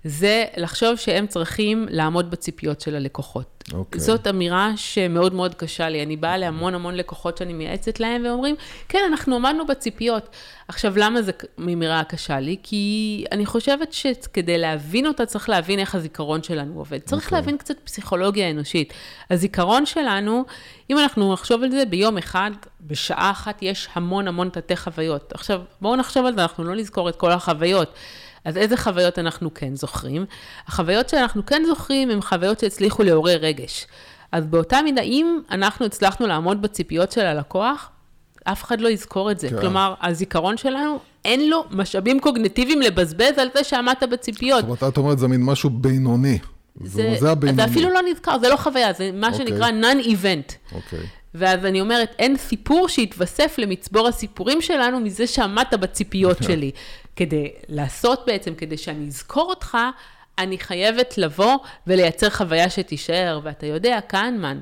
זה 0.05 0.45
לחשוב 0.57 0.97
שהם 0.97 1.27
צריכים 1.27 1.87
לעמוד 1.91 2.31
בציפיות 2.31 2.81
של 2.81 2.97
הלקוחות. 2.97 3.65
אוקיי. 3.73 4.01
זאת 4.01 4.27
אמירה 4.27 4.73
שמאוד 4.77 5.35
מאוד 5.35 5.55
קשה 5.55 5.89
לי. 5.89 6.03
אני 6.03 6.17
באה 6.17 6.39
להמון 6.39 6.75
המון 6.75 6.95
לקוחות 6.95 7.39
שאני 7.39 7.53
מייעצת 7.53 8.01
להם, 8.01 8.23
ואומרים, 8.27 8.55
כן, 8.89 8.99
אנחנו 9.09 9.37
עמדנו 9.37 9.67
בציפיות. 9.67 10.29
עכשיו, 10.69 10.99
למה 10.99 11.23
זו 11.23 11.33
אמירה 11.59 12.05
קשה 12.05 12.41
לי? 12.41 12.57
כי 12.63 13.25
אני 13.33 13.47
חושבת 13.47 13.93
שכדי 13.93 14.59
להבין 14.59 15.07
אותה, 15.07 15.27
צריך 15.27 15.49
להבין 15.49 15.79
איך 15.79 15.95
הזיכרון 15.95 16.43
שלנו 16.43 16.79
עובד. 16.79 16.99
צריך 16.99 17.25
אוקיי. 17.25 17.39
להבין 17.39 17.57
קצת 17.57 17.79
פסיכולוגיה 17.85 18.51
אנושית. 18.51 18.93
הזיכרון 19.31 19.87
שלנו, 19.87 20.45
אם 20.91 20.99
אנחנו 20.99 21.33
נחשוב 21.33 21.63
על 21.63 21.71
זה, 21.71 21.85
ביום 21.85 22.19
אחד, 22.19 22.51
בשעה 22.81 23.31
אחת, 23.31 23.59
יש 23.63 23.89
המון 23.95 24.29
המון 24.29 24.49
תתי 24.49 24.77
חוויות. 24.77 25.33
עכשיו, 25.33 25.61
בואו 25.81 25.97
נחשוב 25.97 26.27
על 26.27 26.35
זה, 26.35 26.43
אנחנו 26.43 26.65
לא 26.65 26.75
נזכור 26.75 27.09
את 27.09 27.17
כל 27.17 27.31
החוויות. 27.31 27.95
אז 28.45 28.57
איזה 28.57 28.77
חוויות 28.77 29.19
אנחנו 29.19 29.55
כן 29.55 29.77
זוכרים? 29.77 30.25
החוויות 30.67 31.09
שאנחנו 31.09 31.47
כן 31.47 31.63
זוכרים 31.67 32.11
הן 32.11 32.21
חוויות 32.21 32.61
שהצליחו 32.61 33.03
לעורר 33.03 33.37
רגש. 33.37 33.87
אז 34.33 34.47
באותה 34.47 34.83
מידה, 34.85 35.03
אם 35.03 35.41
אנחנו 35.51 35.87
הצלחנו 35.87 36.27
לעמוד 36.27 36.63
בציפיות 36.63 37.13
של 37.13 37.27
הלקוח, 37.27 37.91
אף 38.45 38.65
אחד 38.65 38.81
לא 38.81 38.89
יזכור 38.89 39.31
את 39.31 39.39
זה. 39.39 39.49
כן. 39.49 39.61
כלומר, 39.61 39.95
הזיכרון 40.03 40.57
שלנו, 40.57 40.99
אין 41.25 41.51
לו 41.51 41.65
משאבים 41.71 42.21
קוגנטיביים 42.21 42.83
לבזבז 42.83 43.39
על 43.39 43.49
זה 43.55 43.65
שעמדת 43.65 44.03
בציפיות. 44.03 44.61
זאת 44.61 44.83
אומרת, 44.83 44.93
את 44.93 44.99
אומרת, 44.99 45.19
זה 45.19 45.29
מין 45.29 45.45
משהו 45.45 45.71
בינוני. 45.71 46.39
זה, 46.85 47.15
זה 47.21 47.31
הבינוני. 47.31 47.57
זה 47.57 47.65
אפילו 47.65 47.91
לא 47.91 48.01
נזכר, 48.11 48.39
זה 48.39 48.49
לא 48.49 48.57
חוויה, 48.57 48.93
זה 48.93 49.11
מה 49.15 49.29
אוקיי. 49.29 49.47
שנקרא 49.47 49.69
non-event. 49.69 50.75
אוקיי. 50.75 51.07
ואז 51.35 51.65
אני 51.65 51.81
אומרת, 51.81 52.15
אין 52.19 52.37
סיפור 52.37 52.89
שיתווסף 52.89 53.55
למצבור 53.59 54.09
הסיפורים 54.09 54.63
שלנו 54.63 55.01
מזה 55.01 55.27
שעמדת 55.27 55.75
בציפיות 55.75 56.39
שלי. 56.47 56.71
כדי 57.17 57.53
לעשות 57.69 58.23
בעצם, 58.27 58.55
כדי 58.55 58.77
שאני 58.77 59.07
אזכור 59.07 59.51
אותך, 59.51 59.79
אני 60.39 60.59
חייבת 60.59 61.19
לבוא 61.19 61.57
ולייצר 61.87 62.31
חוויה 62.31 62.71
שתישאר. 62.71 63.41
ואתה 63.43 63.67
יודע, 63.67 63.99
כהנמן, 64.09 64.61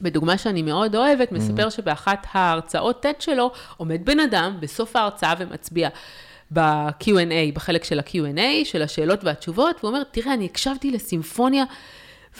בדוגמה 0.00 0.38
שאני 0.38 0.62
מאוד 0.62 0.96
אוהבת, 0.96 1.32
מספר 1.32 1.70
שבאחת 1.70 2.26
ההרצאות 2.32 3.06
TED 3.06 3.22
שלו, 3.22 3.50
עומד 3.76 4.04
בן 4.04 4.20
אדם 4.20 4.56
בסוף 4.60 4.96
ההרצאה 4.96 5.34
ומצביע. 5.38 5.88
ב-Q&A, 6.50 7.54
בחלק 7.54 7.84
של 7.84 7.98
ה-Q&A, 7.98 8.64
של 8.64 8.82
השאלות 8.82 9.24
והתשובות, 9.24 9.76
והוא 9.80 9.88
אומר, 9.88 10.02
תראה, 10.10 10.34
אני 10.34 10.44
הקשבתי 10.44 10.90
לסימפוניה, 10.90 11.64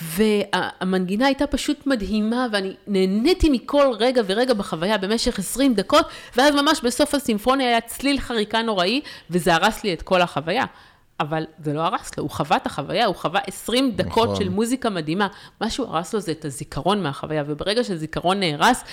והמנגינה 0.02 1.26
הייתה 1.26 1.46
פשוט 1.46 1.86
מדהימה, 1.86 2.46
ואני 2.52 2.74
נהניתי 2.86 3.50
מכל 3.50 3.92
רגע 3.98 4.22
ורגע 4.26 4.54
בחוויה 4.54 4.98
במשך 4.98 5.38
20 5.38 5.74
דקות, 5.74 6.06
ואז 6.36 6.54
ממש 6.54 6.80
בסוף 6.84 7.14
הסימפוניה 7.14 7.68
היה 7.68 7.80
צליל 7.80 8.20
חריקה 8.20 8.62
נוראי, 8.62 9.00
וזה 9.30 9.54
הרס 9.54 9.84
לי 9.84 9.92
את 9.92 10.02
כל 10.02 10.22
החוויה. 10.22 10.64
אבל 11.20 11.44
זה 11.64 11.72
לא 11.72 11.80
הרס 11.80 12.10
לו, 12.18 12.22
הוא 12.22 12.30
חווה 12.30 12.56
את 12.56 12.66
החוויה, 12.66 13.06
הוא 13.06 13.16
חווה 13.16 13.40
20 13.46 13.92
דקות 13.96 14.28
נכון. 14.28 14.36
של 14.36 14.48
מוזיקה 14.48 14.90
מדהימה. 14.90 15.28
מה 15.60 15.70
שהוא 15.70 15.86
הרס 15.86 16.14
לו 16.14 16.20
זה 16.20 16.32
את 16.32 16.44
הזיכרון 16.44 17.02
מהחוויה, 17.02 17.44
וברגע 17.46 17.84
שהזיכרון 17.84 18.40
נהרס, 18.40 18.84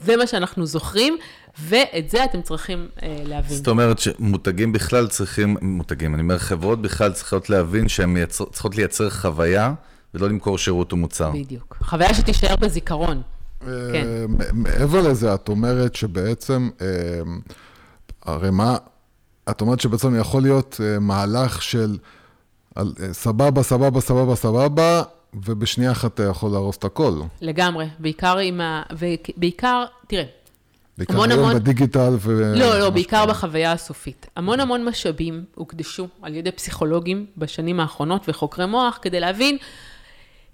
זה 0.00 0.16
מה 0.16 0.26
שאנחנו 0.26 0.66
זוכרים, 0.66 1.16
ואת 1.60 2.10
זה 2.10 2.24
אתם 2.24 2.42
צריכים 2.42 2.88
אה, 3.02 3.16
להבין. 3.24 3.56
זאת 3.56 3.68
אומרת 3.68 3.98
שמותגים 3.98 4.72
בכלל 4.72 5.06
צריכים, 5.08 5.56
מותגים, 5.62 6.14
אני 6.14 6.22
אומר, 6.22 6.38
חברות 6.38 6.82
בכלל 6.82 7.12
צריכות 7.12 7.50
להבין 7.50 7.88
שהן 7.88 8.26
צריכות 8.26 8.76
לייצר 8.76 9.10
חוויה 9.10 9.74
ולא 10.14 10.28
למכור 10.28 10.58
שירות 10.58 10.92
או 10.92 10.96
מוצר. 10.96 11.30
בדיוק. 11.30 11.76
חוויה 11.84 12.14
שתישאר 12.14 12.56
בזיכרון. 12.56 13.22
כן. 13.60 13.66
אה, 13.66 14.24
מ- 14.28 14.62
מעבר 14.62 15.00
לזה, 15.08 15.34
את 15.34 15.48
אומרת 15.48 15.94
שבעצם, 15.94 16.70
אה, 16.80 16.86
הרי 18.24 18.50
מה, 18.50 18.76
את 19.50 19.60
אומרת 19.60 19.80
שבעצם 19.80 20.20
יכול 20.20 20.42
להיות 20.42 20.80
אה, 20.84 20.98
מהלך 20.98 21.62
של 21.62 21.96
סבבה, 23.12 23.62
סבבה, 23.62 24.00
סבבה, 24.00 24.34
סבבה, 24.36 25.02
ובשנייה 25.34 25.92
אחת 25.92 26.14
אתה 26.14 26.22
יכול 26.22 26.50
להרוס 26.50 26.76
את 26.76 26.84
הכל. 26.84 27.20
לגמרי, 27.40 27.86
בעיקר 27.98 28.38
עם 28.38 28.60
ה... 28.60 28.82
ובעיקר, 28.98 29.84
תראה, 30.06 30.24
בעיקר 30.98 31.14
המון 31.14 31.30
היום 31.30 31.44
המון- 31.44 31.54
בדיגיטל 31.54 32.14
ו... 32.18 32.52
לא, 32.56 32.78
לא, 32.78 32.90
בעיקר 32.90 33.16
שקורה. 33.16 33.26
בחוויה 33.34 33.72
הסופית. 33.72 34.26
המון 34.36 34.60
המון 34.60 34.84
משאבים 34.84 35.44
הוקדשו 35.54 36.08
על 36.22 36.34
ידי 36.34 36.50
פסיכולוגים 36.52 37.26
בשנים 37.36 37.80
האחרונות 37.80 38.28
וחוקרי 38.28 38.66
מוח 38.66 38.98
כדי 39.02 39.20
להבין, 39.20 39.58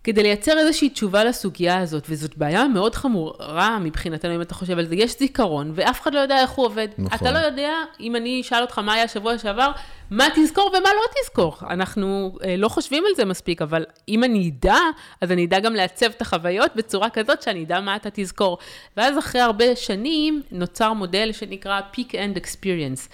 כדי 0.05 0.23
לייצר 0.23 0.59
איזושהי 0.59 0.89
תשובה 0.89 1.25
לסוגיה 1.25 1.79
הזאת, 1.79 2.07
וזאת 2.09 2.37
בעיה 2.37 2.69
מאוד 2.69 2.95
חמורה 2.95 3.79
מבחינתנו, 3.79 4.35
אם 4.35 4.43
אתה 4.43 4.55
חושב 4.55 4.79
על 4.79 4.87
זה. 4.87 4.95
יש 4.95 5.19
זיכרון, 5.19 5.73
ואף 5.75 6.01
אחד 6.01 6.15
לא 6.15 6.19
יודע 6.19 6.41
איך 6.41 6.51
הוא 6.51 6.67
עובד. 6.67 6.89
נכון. 6.99 7.19
אתה 7.19 7.33
לא 7.33 7.39
יודע, 7.39 7.73
אם 8.01 8.17
אני 8.17 8.41
אשאל 8.41 8.63
אותך 8.63 8.79
מה 8.79 8.95
היה 8.95 9.09
שבוע 9.09 9.39
שעבר, 9.39 9.71
מה 10.11 10.29
תזכור 10.35 10.69
ומה 10.69 10.89
לא 10.89 11.21
תזכור. 11.23 11.57
אנחנו 11.71 12.37
אה, 12.45 12.57
לא 12.57 12.69
חושבים 12.69 13.05
על 13.09 13.15
זה 13.17 13.25
מספיק, 13.25 13.63
אבל 13.63 13.85
אם 14.09 14.25
אני 14.25 14.51
אדע, 14.51 14.77
אז 15.21 15.33
אני 15.33 15.47
אדע 15.47 15.61
גם 15.61 15.75
לעצב 15.75 16.07
את 16.07 16.21
החוויות 16.21 16.77
בצורה 16.77 17.11
כזאת 17.11 17.43
שאני 17.43 17.65
אדע 17.65 17.81
מה 17.81 17.97
אתה 17.97 18.09
תזכור. 18.13 18.59
ואז 18.97 19.19
אחרי 19.19 19.41
הרבה 19.41 19.77
שנים 19.77 20.43
נוצר 20.51 20.93
מודל 20.93 21.33
שנקרא 21.33 21.81
Peak 21.95 22.11
End 22.11 22.39
Experience. 22.39 23.09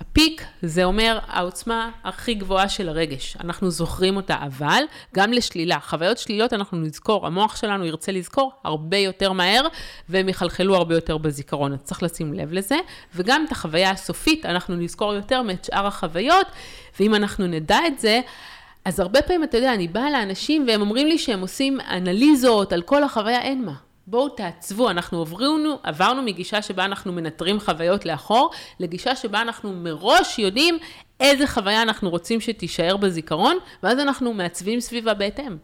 הפיק 0.00 0.44
זה 0.62 0.84
אומר 0.84 1.18
העוצמה 1.26 1.90
הכי 2.04 2.34
גבוהה 2.34 2.68
של 2.68 2.88
הרגש. 2.88 3.36
אנחנו 3.40 3.70
זוכרים 3.70 4.16
אותה, 4.16 4.36
אבל 4.46 4.82
גם 5.14 5.32
לשלילה. 5.32 5.80
חוויות 5.80 6.18
שלילות 6.18 6.52
אנחנו 6.52 6.78
נזכור, 6.78 7.26
המוח 7.26 7.56
שלנו 7.56 7.84
ירצה 7.84 8.12
לזכור 8.12 8.52
הרבה 8.64 8.96
יותר 8.96 9.32
מהר, 9.32 9.66
והם 10.08 10.28
יחלחלו 10.28 10.76
הרבה 10.76 10.94
יותר 10.94 11.18
בזיכרון. 11.18 11.72
אז 11.72 11.78
צריך 11.82 12.02
לשים 12.02 12.34
לב 12.34 12.52
לזה. 12.52 12.76
וגם 13.14 13.44
את 13.46 13.52
החוויה 13.52 13.90
הסופית 13.90 14.46
אנחנו 14.46 14.76
נזכור 14.76 15.14
יותר 15.14 15.42
מאת 15.42 15.64
שאר 15.64 15.86
החוויות, 15.86 16.46
ואם 17.00 17.14
אנחנו 17.14 17.46
נדע 17.46 17.78
את 17.86 17.98
זה, 17.98 18.20
אז 18.84 19.00
הרבה 19.00 19.22
פעמים, 19.22 19.44
אתה 19.44 19.56
יודע, 19.56 19.74
אני 19.74 19.88
באה 19.88 20.10
לאנשים 20.10 20.64
והם 20.68 20.80
אומרים 20.80 21.06
לי 21.06 21.18
שהם 21.18 21.40
עושים 21.40 21.78
אנליזות 21.80 22.72
על 22.72 22.82
כל 22.82 23.04
החוויה, 23.04 23.42
אין 23.42 23.64
מה. 23.64 23.87
בואו 24.10 24.28
תעצבו, 24.28 24.90
אנחנו 24.90 25.20
עברנו, 25.20 25.78
עברנו 25.82 26.22
מגישה 26.22 26.62
שבה 26.62 26.84
אנחנו 26.84 27.12
מנטרים 27.12 27.60
חוויות 27.60 28.06
לאחור, 28.06 28.50
לגישה 28.80 29.16
שבה 29.16 29.42
אנחנו 29.42 29.72
מראש 29.72 30.38
יודעים 30.38 30.78
איזה 31.20 31.46
חוויה 31.46 31.82
אנחנו 31.82 32.10
רוצים 32.10 32.40
שתישאר 32.40 32.96
בזיכרון, 32.96 33.56
ואז 33.82 33.98
אנחנו 33.98 34.34
מעצבים 34.34 34.80
סביבה 34.80 35.14
בהתאם. 35.14 35.56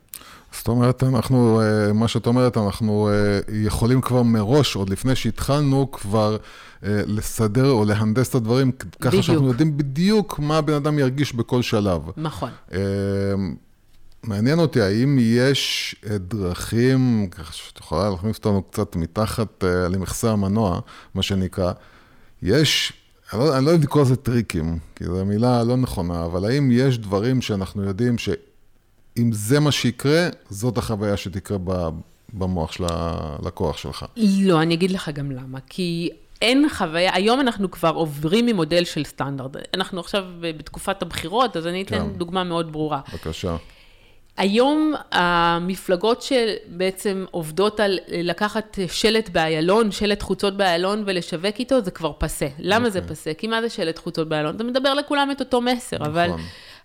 זאת 0.52 0.68
אומרת, 0.68 1.02
אנחנו, 1.02 1.60
אה, 1.60 1.92
מה 1.92 2.08
שאת 2.08 2.26
אומרת, 2.26 2.56
אנחנו 2.56 3.08
אה, 3.08 3.40
יכולים 3.52 4.00
כבר 4.00 4.22
מראש, 4.22 4.76
עוד 4.76 4.90
לפני 4.90 5.16
שהתחלנו, 5.16 5.90
כבר 5.90 6.36
אה, 6.84 7.02
לסדר 7.06 7.70
או 7.70 7.84
להנדס 7.84 8.28
את 8.28 8.34
הדברים, 8.34 8.72
ככה 8.72 9.08
בדיוק. 9.08 9.24
שאנחנו 9.24 9.46
יודעים 9.48 9.76
בדיוק 9.76 10.38
מה 10.38 10.58
הבן 10.58 10.74
אדם 10.74 10.98
ירגיש 10.98 11.34
בכל 11.34 11.62
שלב. 11.62 12.02
נכון. 12.16 12.50
מעניין 14.26 14.58
אותי, 14.58 14.80
האם 14.80 15.18
יש 15.20 15.94
דרכים, 16.06 17.28
ככה 17.30 17.52
שאת 17.52 17.78
יכולה 17.78 18.10
להכניס 18.10 18.36
אותנו 18.38 18.62
קצת 18.62 18.96
מתחת 18.96 19.64
למכסה 19.64 20.30
המנוע, 20.30 20.80
מה 21.14 21.22
שנקרא, 21.22 21.72
יש, 22.42 22.92
אני 23.32 23.40
לא, 23.40 23.56
אני 23.56 23.64
לא 23.64 23.70
אוהב 23.70 23.82
לקרוא 23.82 24.02
לזה 24.02 24.16
טריקים, 24.16 24.78
כי 24.96 25.04
זו 25.04 25.24
מילה 25.24 25.62
לא 25.62 25.76
נכונה, 25.76 26.24
אבל 26.24 26.44
האם 26.44 26.70
יש 26.72 26.98
דברים 26.98 27.42
שאנחנו 27.42 27.82
יודעים 27.82 28.18
שאם 28.18 29.30
זה 29.32 29.60
מה 29.60 29.72
שיקרה, 29.72 30.28
זאת 30.50 30.78
החוויה 30.78 31.16
שתקרה 31.16 31.58
במוח 32.32 32.72
של 32.72 32.84
הלקוח 32.90 33.76
שלך? 33.76 34.04
לא, 34.42 34.62
אני 34.62 34.74
אגיד 34.74 34.90
לך 34.90 35.08
גם 35.08 35.30
למה. 35.30 35.58
כי 35.66 36.10
אין 36.42 36.66
חוויה, 36.68 37.14
היום 37.14 37.40
אנחנו 37.40 37.70
כבר 37.70 37.92
עוברים 37.94 38.46
ממודל 38.46 38.84
של 38.84 39.04
סטנדרט. 39.04 39.56
אנחנו 39.74 40.00
עכשיו 40.00 40.24
בתקופת 40.40 41.02
הבחירות, 41.02 41.56
אז 41.56 41.66
אני 41.66 41.82
אתן 41.82 41.98
כן. 41.98 42.18
דוגמה 42.18 42.44
מאוד 42.44 42.72
ברורה. 42.72 43.00
בבקשה. 43.12 43.56
היום 44.36 44.94
המפלגות 45.12 46.22
שבעצם 46.22 47.24
עובדות 47.30 47.80
על 47.80 47.98
לקחת 48.08 48.78
שלט 48.92 49.28
באיילון, 49.28 49.90
שלט 49.92 50.22
חוצות 50.22 50.56
באיילון 50.56 51.02
ולשווק 51.06 51.58
איתו, 51.58 51.80
זה 51.80 51.90
כבר 51.90 52.12
פסה. 52.18 52.46
למה 52.58 52.90
זה 52.90 53.00
פסה? 53.08 53.34
כי 53.34 53.46
מה 53.46 53.62
זה 53.62 53.68
שלט 53.68 53.98
חוצות 53.98 54.28
באיילון? 54.28 54.56
אתה 54.56 54.64
מדבר 54.64 54.94
לכולם 54.94 55.30
את 55.30 55.40
אותו 55.40 55.60
מסר, 55.60 55.96
אבל 55.96 56.30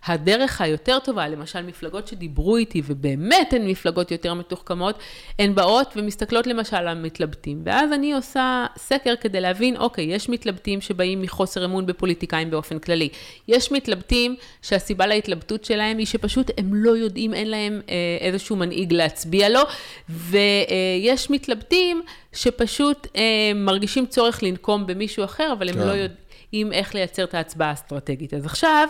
הדרך 0.06 0.62
היותר 0.62 1.00
טובה, 1.00 1.28
למשל 1.28 1.62
מפלגות 1.62 2.08
שדיברו 2.08 2.58
איתי, 2.58 2.82
ובאמת 2.86 3.54
הן 3.54 3.68
מפלגות 3.68 4.12
יותר 4.12 4.34
מתוחכמות, 4.34 5.00
הן 5.40 5.56
באות 5.56 5.94
ומסתכלות 5.96 6.48
למשל 6.48 6.76
על 6.76 6.88
המתלבטים. 6.88 7.62
ואז 7.66 7.94
אני 7.94 8.14
עושה 8.14 8.66
סקר 8.78 9.14
כדי 9.22 9.42
להבין, 9.42 9.78
אוקיי, 9.78 10.06
יש 10.06 10.30
מתלבטים 10.30 10.82
שבאים 10.82 11.22
מחוסר 11.22 11.66
אמון 11.66 11.86
בפוליטיקאים 11.86 12.50
באופן 12.52 12.80
כללי. 12.80 13.10
יש 13.48 13.72
מתלבטים 13.72 14.36
שהסיבה 14.62 15.08
להתלבטות 15.08 15.66
שלהם 15.66 15.98
היא 15.98 16.06
שפשוט 16.06 16.52
הם 16.58 16.74
לא 16.74 16.98
יודעים, 16.98 17.34
אין 17.34 17.50
להם 17.50 17.82
אה, 17.90 17.96
איזשהו 18.20 18.56
מנהיג 18.56 18.94
להצביע 18.94 19.50
לו, 19.50 19.62
ויש 20.10 21.30
מתלבטים 21.30 22.02
שפשוט 22.34 23.08
אה, 23.16 23.52
מרגישים 23.56 24.06
צורך 24.06 24.44
לנקום 24.44 24.88
במישהו 24.88 25.24
אחר, 25.24 25.54
אבל 25.58 25.70
הם 25.70 25.76
כן. 25.76 25.88
לא 25.88 25.92
יודעים 25.92 26.74
איך 26.74 26.96
לייצר 26.96 27.24
את 27.24 27.34
ההצבעה 27.34 27.70
האסטרטגית. 27.70 28.34
אז 28.34 28.46
עכשיו, 28.46 28.88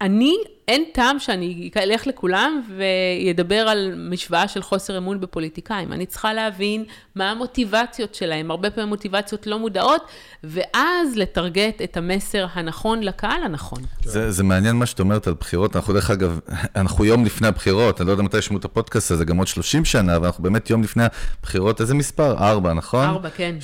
אני, 0.00 0.36
אין 0.68 0.84
טעם 0.92 1.18
שאני 1.18 1.70
אלך 1.76 2.06
לכולם 2.06 2.62
וידבר 2.76 3.68
על 3.68 3.94
משוואה 4.10 4.48
של 4.48 4.62
חוסר 4.62 4.98
אמון 4.98 5.20
בפוליטיקאים. 5.20 5.92
אני 5.92 6.06
צריכה 6.06 6.32
להבין 6.32 6.84
מה 7.14 7.30
המוטיבציות 7.30 8.14
שלהם, 8.14 8.50
הרבה 8.50 8.70
פעמים 8.70 8.88
מוטיבציות 8.88 9.46
לא 9.46 9.58
מודעות, 9.58 10.02
ואז 10.44 11.16
לטרגט 11.16 11.82
את 11.82 11.96
המסר 11.96 12.46
הנכון 12.52 13.02
לקהל 13.02 13.42
הנכון. 13.42 13.82
זה, 14.04 14.32
זה 14.32 14.44
מעניין 14.44 14.76
מה 14.76 14.86
שאת 14.86 15.00
אומרת 15.00 15.26
על 15.26 15.34
בחירות, 15.40 15.76
אנחנו 15.76 15.94
דרך 15.94 16.10
אגב, 16.10 16.40
אנחנו 16.76 17.04
יום 17.04 17.24
לפני 17.24 17.48
הבחירות, 17.48 18.00
אני 18.00 18.06
לא 18.06 18.12
יודע 18.12 18.22
מתי 18.22 18.38
ישמעו 18.38 18.58
את 18.58 18.64
הפודקאסט 18.64 19.10
הזה, 19.10 19.24
גם 19.24 19.36
עוד 19.36 19.46
30 19.46 19.84
שנה, 19.84 20.16
אבל 20.16 20.26
אנחנו 20.26 20.42
באמת 20.42 20.70
יום 20.70 20.82
לפני 20.82 21.04
הבחירות, 21.40 21.80
איזה 21.80 21.94
מספר? 21.94 22.38
ארבע, 22.38 22.72
נכון? 22.72 23.04
ארבע, 23.04 23.30
כן. 23.30 23.54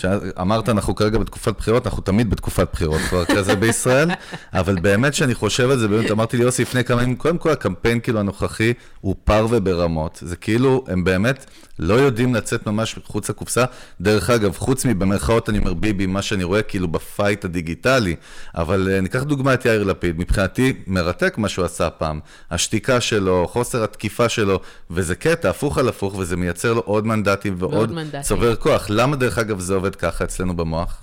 אמרת, 0.40 0.68
אנחנו 0.68 0.94
כרגע 0.94 1.18
בתקופת 1.18 1.56
בחירות, 1.59 1.87
אנחנו 1.87 2.02
תמיד 2.02 2.30
בתקופת 2.30 2.68
בחירות 2.72 3.00
כבר 3.00 3.24
כזה 3.24 3.56
בישראל, 3.56 4.11
אבל 4.52 4.74
באמת 4.74 5.14
שאני 5.14 5.35
חושב 5.35 5.70
על 5.70 5.78
זה, 5.78 5.88
באמת 5.88 6.11
אמרתי 6.11 6.37
לי 6.37 6.42
יוסי 6.42 6.62
לפני 6.62 6.85
כמה 6.87 7.03
ימים, 7.03 7.16
קודם 7.16 7.38
כל 7.38 7.51
הקמפיין 7.51 8.01
כאילו 8.01 8.20
הנוכחי 8.20 8.72
הוא 9.01 9.14
פרווה 9.25 9.61
ברמות, 9.61 10.18
זה 10.22 10.37
כאילו, 10.37 10.85
הם 10.88 11.05
באמת 11.05 11.46
לא 11.79 11.94
יודעים 11.94 12.35
לצאת 12.35 12.66
ממש 12.66 12.99
מחוץ 12.99 13.31
לקופסה, 13.31 13.64
דרך 14.01 14.31
אגב, 14.31 14.57
חוץ 14.57 14.85
מבמרכאות 14.85 15.49
אני 15.49 15.59
אומר 15.59 15.75
ביבי, 15.75 16.07
מה 16.07 16.22
שאני 16.22 16.44
רואה 16.44 16.62
כאילו 16.62 16.88
בפייט 16.88 17.44
הדיגיטלי, 17.44 18.16
אבל 18.55 18.88
אה, 18.92 19.01
ניקח 19.01 19.22
דוגמא 19.22 19.55
את 19.55 19.64
יאיר 19.64 19.85
לפיד, 19.85 20.18
מבחינתי 20.18 20.72
מרתק 20.87 21.38
מה 21.38 21.49
שהוא 21.49 21.64
עשה 21.64 21.90
פעם, 21.90 22.20
השתיקה 22.51 23.01
שלו, 23.01 23.46
חוסר 23.49 23.85
התקיפה 23.85 24.29
שלו, 24.29 24.61
וזה 24.90 25.14
קטע, 25.14 25.51
הפוך 25.51 25.79
על 25.79 25.88
הפוך, 25.88 26.14
וזה 26.14 26.37
מייצר 26.37 26.72
לו 26.72 26.81
עוד 26.81 27.07
מנדטים 27.07 27.55
ועוד 27.59 27.92
מנדטים. 27.92 28.22
צובר 28.22 28.57
כוח. 28.57 28.87
למה 28.90 29.16
דרך 29.16 29.38
אגב 29.38 29.61
זה 29.61 29.75
עובד 29.75 29.94
ככה 29.94 30.25
אצלנו 30.25 30.57
במוח? 30.57 31.03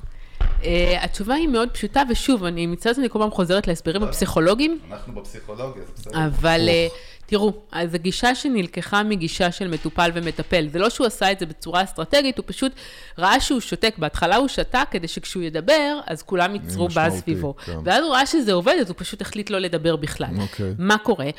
Uh, 0.64 0.66
התשובה 1.02 1.34
היא 1.34 1.48
מאוד 1.48 1.70
פשוטה, 1.72 2.04
ושוב, 2.10 2.44
אני 2.44 2.68
מצטערת 2.68 2.96
שאני 2.96 3.10
כל 3.10 3.20
פעם 3.20 3.32
חוזרת 3.32 3.68
להסברים 3.68 4.04
הפסיכולוגיים, 4.04 4.80
אנחנו 4.92 5.14
בפסיכולוגיה, 5.14 5.84
זה 5.86 5.92
בסדר. 5.96 6.26
אבל 6.26 6.70
uh, 6.70 6.94
תראו, 7.26 7.54
אז 7.72 7.94
הגישה 7.94 8.36
שנלקחה 8.36 9.04
מגישה 9.04 9.52
של 9.52 9.68
מטופל 9.68 10.12
ומטפל, 10.14 10.68
זה 10.68 10.80
לא 10.80 10.90
שהוא 10.90 11.08
עשה 11.08 11.32
את 11.32 11.40
זה 11.40 11.46
בצורה 11.46 11.84
אסטרטגית, 11.84 12.38
הוא 12.38 12.44
פשוט 12.48 12.72
ראה 13.18 13.40
שהוא 13.40 13.60
שותק. 13.60 13.96
בהתחלה 13.98 14.36
הוא 14.36 14.48
שתק 14.48 14.88
כדי 14.92 15.08
שכשהוא 15.08 15.44
ידבר, 15.44 16.00
אז 16.08 16.22
כולם 16.22 16.56
ייצרו 16.56 16.88
משמעותי, 16.88 17.18
סביבו. 17.18 17.56
כן. 17.66 17.78
ואז 17.84 18.04
הוא 18.04 18.14
ראה 18.14 18.26
שזה 18.26 18.54
עובד, 18.54 18.76
אז 18.82 18.90
הוא 18.90 18.96
פשוט 18.98 19.22
החליט 19.22 19.50
לא 19.50 19.60
לדבר 19.60 19.96
בכלל. 19.96 20.36
אוקיי. 20.42 20.74
מה 20.78 20.98
קורה? 20.98 21.30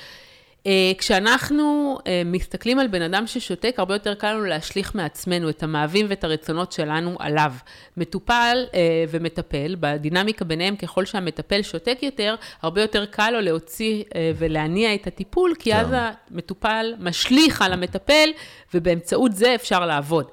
Uh, 0.65 0.99
כשאנחנו 0.99 1.99
uh, 1.99 2.03
מסתכלים 2.25 2.79
על 2.79 2.87
בן 2.87 3.03
אדם 3.03 3.27
ששותק, 3.27 3.75
הרבה 3.79 3.95
יותר 3.95 4.15
קל 4.15 4.33
לנו 4.33 4.45
להשליך 4.45 4.95
מעצמנו 4.95 5.49
את 5.49 5.63
המאווים 5.63 6.07
ואת 6.09 6.25
הרצונות 6.25 6.73
שלנו 6.73 7.17
עליו. 7.19 7.53
מטופל 7.97 8.65
uh, 8.71 8.75
ומטפל, 9.11 9.77
בדינמיקה 9.81 10.45
ביניהם, 10.45 10.77
ככל 10.77 11.05
שהמטפל 11.05 11.63
שותק 11.63 11.99
יותר, 12.03 12.35
הרבה 12.63 12.81
יותר 12.81 13.07
קל 13.07 13.31
לו 13.31 13.41
להוציא 13.41 14.05
ולהניע 14.39 14.95
את 14.95 15.07
הטיפול, 15.07 15.55
כי 15.59 15.75
אז 15.75 15.87
המטופל 15.93 16.95
משליך 16.99 17.63
על 17.63 17.73
המטפל, 17.73 18.31
ובאמצעות 18.75 19.33
זה 19.33 19.55
אפשר 19.55 19.87
לעבוד. 19.87 20.27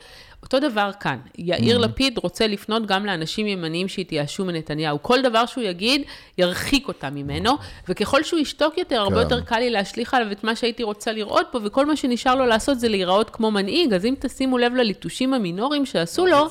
אותו 0.43 0.59
דבר 0.59 0.91
כאן, 0.99 1.17
יאיר 1.37 1.77
לפיד 1.77 2.17
רוצה 2.17 2.47
לפנות 2.47 2.85
גם 2.85 3.05
לאנשים 3.05 3.47
ימניים 3.47 3.87
שהתייאשו 3.87 4.45
מנתניהו. 4.45 5.01
כל 5.01 5.21
דבר 5.21 5.45
שהוא 5.45 5.63
יגיד, 5.63 6.01
ירחיק 6.37 6.87
אותם 6.87 7.15
ממנו, 7.15 7.51
וככל 7.87 8.23
שהוא 8.23 8.39
ישתוק 8.39 8.77
יותר, 8.77 8.99
הרבה 8.99 9.15
כן. 9.15 9.21
יותר 9.21 9.41
קל 9.41 9.59
לי 9.59 9.69
להשליך 9.69 10.13
עליו 10.13 10.31
את 10.31 10.43
מה 10.43 10.55
שהייתי 10.55 10.83
רוצה 10.83 11.11
לראות 11.11 11.47
פה, 11.51 11.59
וכל 11.63 11.85
מה 11.85 11.95
שנשאר 11.95 12.35
לו 12.35 12.45
לעשות 12.45 12.79
זה 12.79 12.89
להיראות 12.89 13.29
כמו 13.29 13.51
מנהיג, 13.51 13.93
אז 13.93 14.05
אם 14.05 14.13
תשימו 14.19 14.57
לב 14.57 14.73
לליטושים 14.73 15.33
המינוריים 15.33 15.85
שעשו 15.85 16.25
לו, 16.25 16.47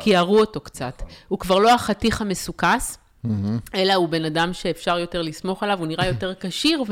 כי 0.00 0.10
יראו 0.10 0.40
אותו 0.40 0.60
קצת. 0.60 1.02
הוא 1.28 1.38
כבר 1.38 1.58
לא 1.58 1.74
החתיך 1.74 2.20
המסוכס. 2.20 3.03
אלא 3.74 3.94
הוא 3.94 4.08
בן 4.08 4.24
אדם 4.24 4.52
שאפשר 4.52 4.98
יותר 4.98 5.22
לסמוך 5.22 5.62
עליו, 5.62 5.78
הוא 5.78 5.86
נראה 5.86 6.06
יותר 6.06 6.32
כשיר, 6.40 6.82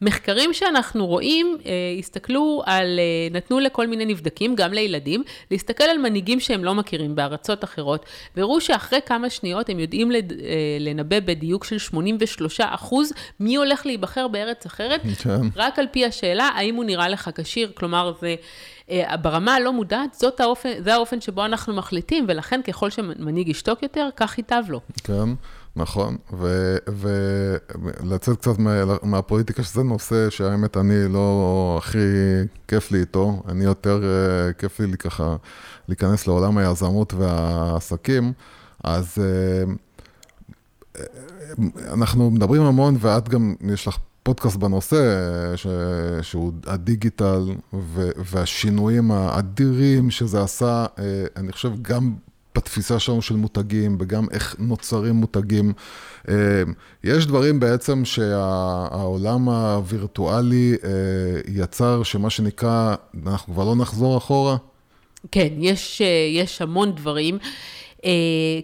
ומחקרים 0.00 0.52
שאנחנו 0.52 1.06
רואים, 1.06 1.56
אה, 1.66 1.70
הסתכלו 1.98 2.62
על, 2.66 2.98
אה, 2.98 3.36
נתנו 3.36 3.58
לכל 3.60 3.86
מיני 3.86 4.04
נבדקים, 4.04 4.54
גם 4.56 4.72
לילדים, 4.72 5.22
להסתכל 5.50 5.84
על 5.84 5.98
מנהיגים 5.98 6.40
שהם 6.40 6.64
לא 6.64 6.74
מכירים 6.74 7.14
בארצות 7.14 7.64
אחרות, 7.64 8.06
והראו 8.36 8.60
שאחרי 8.60 8.98
כמה 9.06 9.30
שניות 9.30 9.68
הם 9.68 9.78
יודעים 9.78 10.10
לד- 10.10 10.32
אה, 10.32 10.36
לנבא 10.80 11.20
בדיוק 11.20 11.64
של 11.64 11.78
83 11.78 12.60
אחוז 12.60 13.12
מי 13.40 13.56
הולך 13.56 13.86
להיבחר 13.86 14.28
בארץ 14.28 14.66
אחרת, 14.66 15.00
כן. 15.22 15.40
רק 15.56 15.78
על 15.78 15.86
פי 15.90 16.04
השאלה 16.04 16.44
האם 16.44 16.74
הוא 16.74 16.84
נראה 16.84 17.08
לך 17.08 17.30
כשיר, 17.34 17.72
כלומר 17.74 18.12
זה... 18.20 18.34
אה, 18.90 19.16
ברמה 19.16 19.54
הלא 19.54 19.72
מודעת, 19.72 20.14
זאת 20.14 20.40
האופן, 20.40 20.70
זה 20.78 20.94
האופן 20.94 21.20
שבו 21.20 21.44
אנחנו 21.44 21.74
מחליטים, 21.74 22.24
ולכן 22.28 22.60
ככל 22.62 22.90
שמנהיג 22.90 23.48
ישתוק 23.48 23.82
יותר, 23.82 24.08
כך 24.16 24.38
ייטב 24.38 24.62
לו. 24.68 24.80
כן, 25.04 25.12
נכון, 25.76 26.16
ולצאת 26.88 28.38
קצת 28.38 28.58
מה, 28.58 28.84
מהפוליטיקה, 29.02 29.62
שזה 29.62 29.82
נושא 29.82 30.30
שהאמת 30.30 30.76
אני 30.76 31.12
לא 31.12 31.78
הכי 31.82 31.98
כיף 32.68 32.90
לי 32.90 33.00
איתו, 33.00 33.42
אני 33.48 33.64
יותר 33.64 34.02
אה, 34.04 34.52
כיף 34.52 34.80
לי 34.80 34.96
ככה 34.96 35.36
להיכנס 35.88 36.26
לעולם 36.26 36.58
היזמות 36.58 37.14
והעסקים, 37.14 38.32
אז 38.84 39.18
אה, 39.18 39.64
אנחנו 41.92 42.30
מדברים 42.30 42.62
המון, 42.62 42.96
ואת 43.00 43.28
גם, 43.28 43.54
יש 43.72 43.88
לך 43.88 43.96
פודקאסט 44.22 44.56
בנושא, 44.56 44.96
ש, 45.56 45.66
שהוא 46.22 46.52
הדיגיטל 46.66 47.42
ו, 47.72 48.08
והשינויים 48.16 49.10
האדירים 49.10 50.10
שזה 50.10 50.42
עשה, 50.42 50.86
אה, 50.98 51.24
אני 51.36 51.52
חושב 51.52 51.82
גם 51.82 52.14
בתפיסה 52.56 52.98
שלנו 52.98 53.22
של 53.22 53.36
מותגים, 53.36 53.96
וגם 54.00 54.26
איך 54.30 54.56
נוצרים 54.58 55.14
מותגים. 55.14 55.72
אה, 56.28 56.34
יש 57.04 57.26
דברים 57.26 57.60
בעצם 57.60 58.04
שהעולם 58.04 59.48
הווירטואלי 59.48 60.76
אה, 60.84 60.90
יצר, 61.48 62.02
שמה 62.02 62.30
שנקרא, 62.30 62.94
אנחנו 63.26 63.54
כבר 63.54 63.64
לא 63.64 63.76
נחזור 63.76 64.18
אחורה. 64.18 64.56
כן, 65.32 65.48
יש, 65.58 66.02
אה, 66.02 66.28
יש 66.42 66.62
המון 66.62 66.94
דברים. 66.94 67.38
אה, 68.04 68.10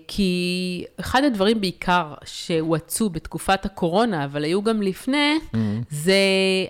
כי 0.08 0.84
אחד 1.00 1.24
הדברים 1.24 1.60
בעיקר 1.60 2.14
שהואצו 2.24 3.10
בתקופת 3.10 3.64
הקורונה, 3.64 4.24
אבל 4.24 4.44
היו 4.44 4.62
גם 4.62 4.82
לפני, 4.82 5.34
mm-hmm. 5.36 5.56
זה 5.90 6.14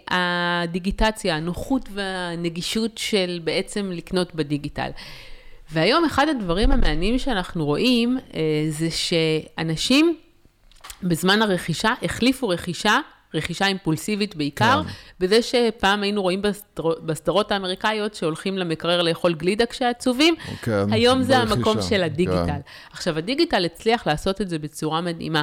הדיגיטציה, 0.09 1.37
הנוחות 1.37 1.89
והנגישות 1.93 2.99
של 2.99 3.41
בעצם 3.45 3.91
לקנות 3.93 4.35
בדיגיטל. 4.35 4.91
והיום 5.73 6.05
אחד 6.05 6.27
הדברים 6.29 6.71
המעניינים 6.71 7.19
שאנחנו 7.19 7.65
רואים, 7.65 8.19
אה, 8.35 8.41
זה 8.69 8.89
שאנשים 8.91 10.17
בזמן 11.03 11.43
הרכישה 11.43 11.93
החליפו 12.03 12.49
רכישה 12.49 12.99
רכישה 13.35 13.67
אימפולסיבית 13.67 14.37
בעיקר, 14.37 14.83
כן. 14.85 14.91
בזה 15.21 15.43
שפעם 15.43 16.03
היינו 16.03 16.23
רואים 16.23 16.43
בסדר, 16.43 16.95
בסדרות 17.05 17.53
האמריקאיות 17.53 18.15
שהולכים 18.15 18.59
למקרר 18.59 19.03
לאכול 19.03 19.35
גלידה 19.35 19.67
כשעצובים, 19.67 20.35
כן, 20.63 20.93
היום 20.93 21.23
זה 21.23 21.39
ברכישה. 21.39 21.55
המקום 21.55 21.83
של 21.83 22.03
הדיגיטל. 22.03 22.47
כן. 22.47 22.61
עכשיו, 22.93 23.19
הדיגיטל 23.19 23.65
הצליח 23.65 24.07
לעשות 24.07 24.41
את 24.41 24.49
זה 24.49 24.59
בצורה 24.59 25.01
מדהימה. 25.01 25.43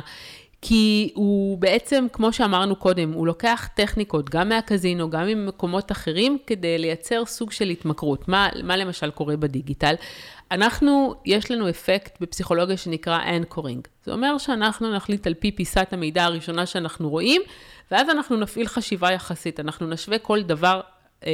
כי 0.62 1.12
הוא 1.16 1.58
בעצם, 1.58 2.08
כמו 2.14 2.34
שאמרנו 2.34 2.76
קודם, 2.76 3.14
הוא 3.14 3.28
לוקח 3.28 3.70
טכניקות, 3.76 4.30
גם 4.30 4.50
מהקזינו, 4.50 5.10
גם 5.10 5.28
ממקומות 5.28 5.92
אחרים, 5.92 6.38
כדי 6.48 6.78
לייצר 6.78 7.26
סוג 7.26 7.52
של 7.52 7.70
התמכרות. 7.70 8.28
מה, 8.28 8.50
מה 8.64 8.78
למשל 8.78 9.12
קורה 9.12 9.38
בדיגיטל? 9.38 9.96
אנחנו, 10.52 11.16
יש 11.26 11.52
לנו 11.52 11.70
אפקט 11.70 12.22
בפסיכולוגיה 12.22 12.78
שנקרא 12.78 13.20
אנקורינג. 13.36 13.88
זה 14.06 14.12
אומר 14.12 14.38
שאנחנו 14.38 14.96
נחליט 14.96 15.28
על 15.28 15.34
פי 15.34 15.52
פיסת 15.52 15.88
המידע 15.92 16.24
הראשונה 16.24 16.66
שאנחנו 16.66 17.10
רואים, 17.10 17.42
ואז 17.92 18.10
אנחנו 18.10 18.38
נפעיל 18.38 18.68
חשיבה 18.68 19.12
יחסית, 19.12 19.60
אנחנו 19.60 19.88
נשווה 19.88 20.20
כל 20.20 20.42
דבר 20.42 20.82
אה, 21.26 21.32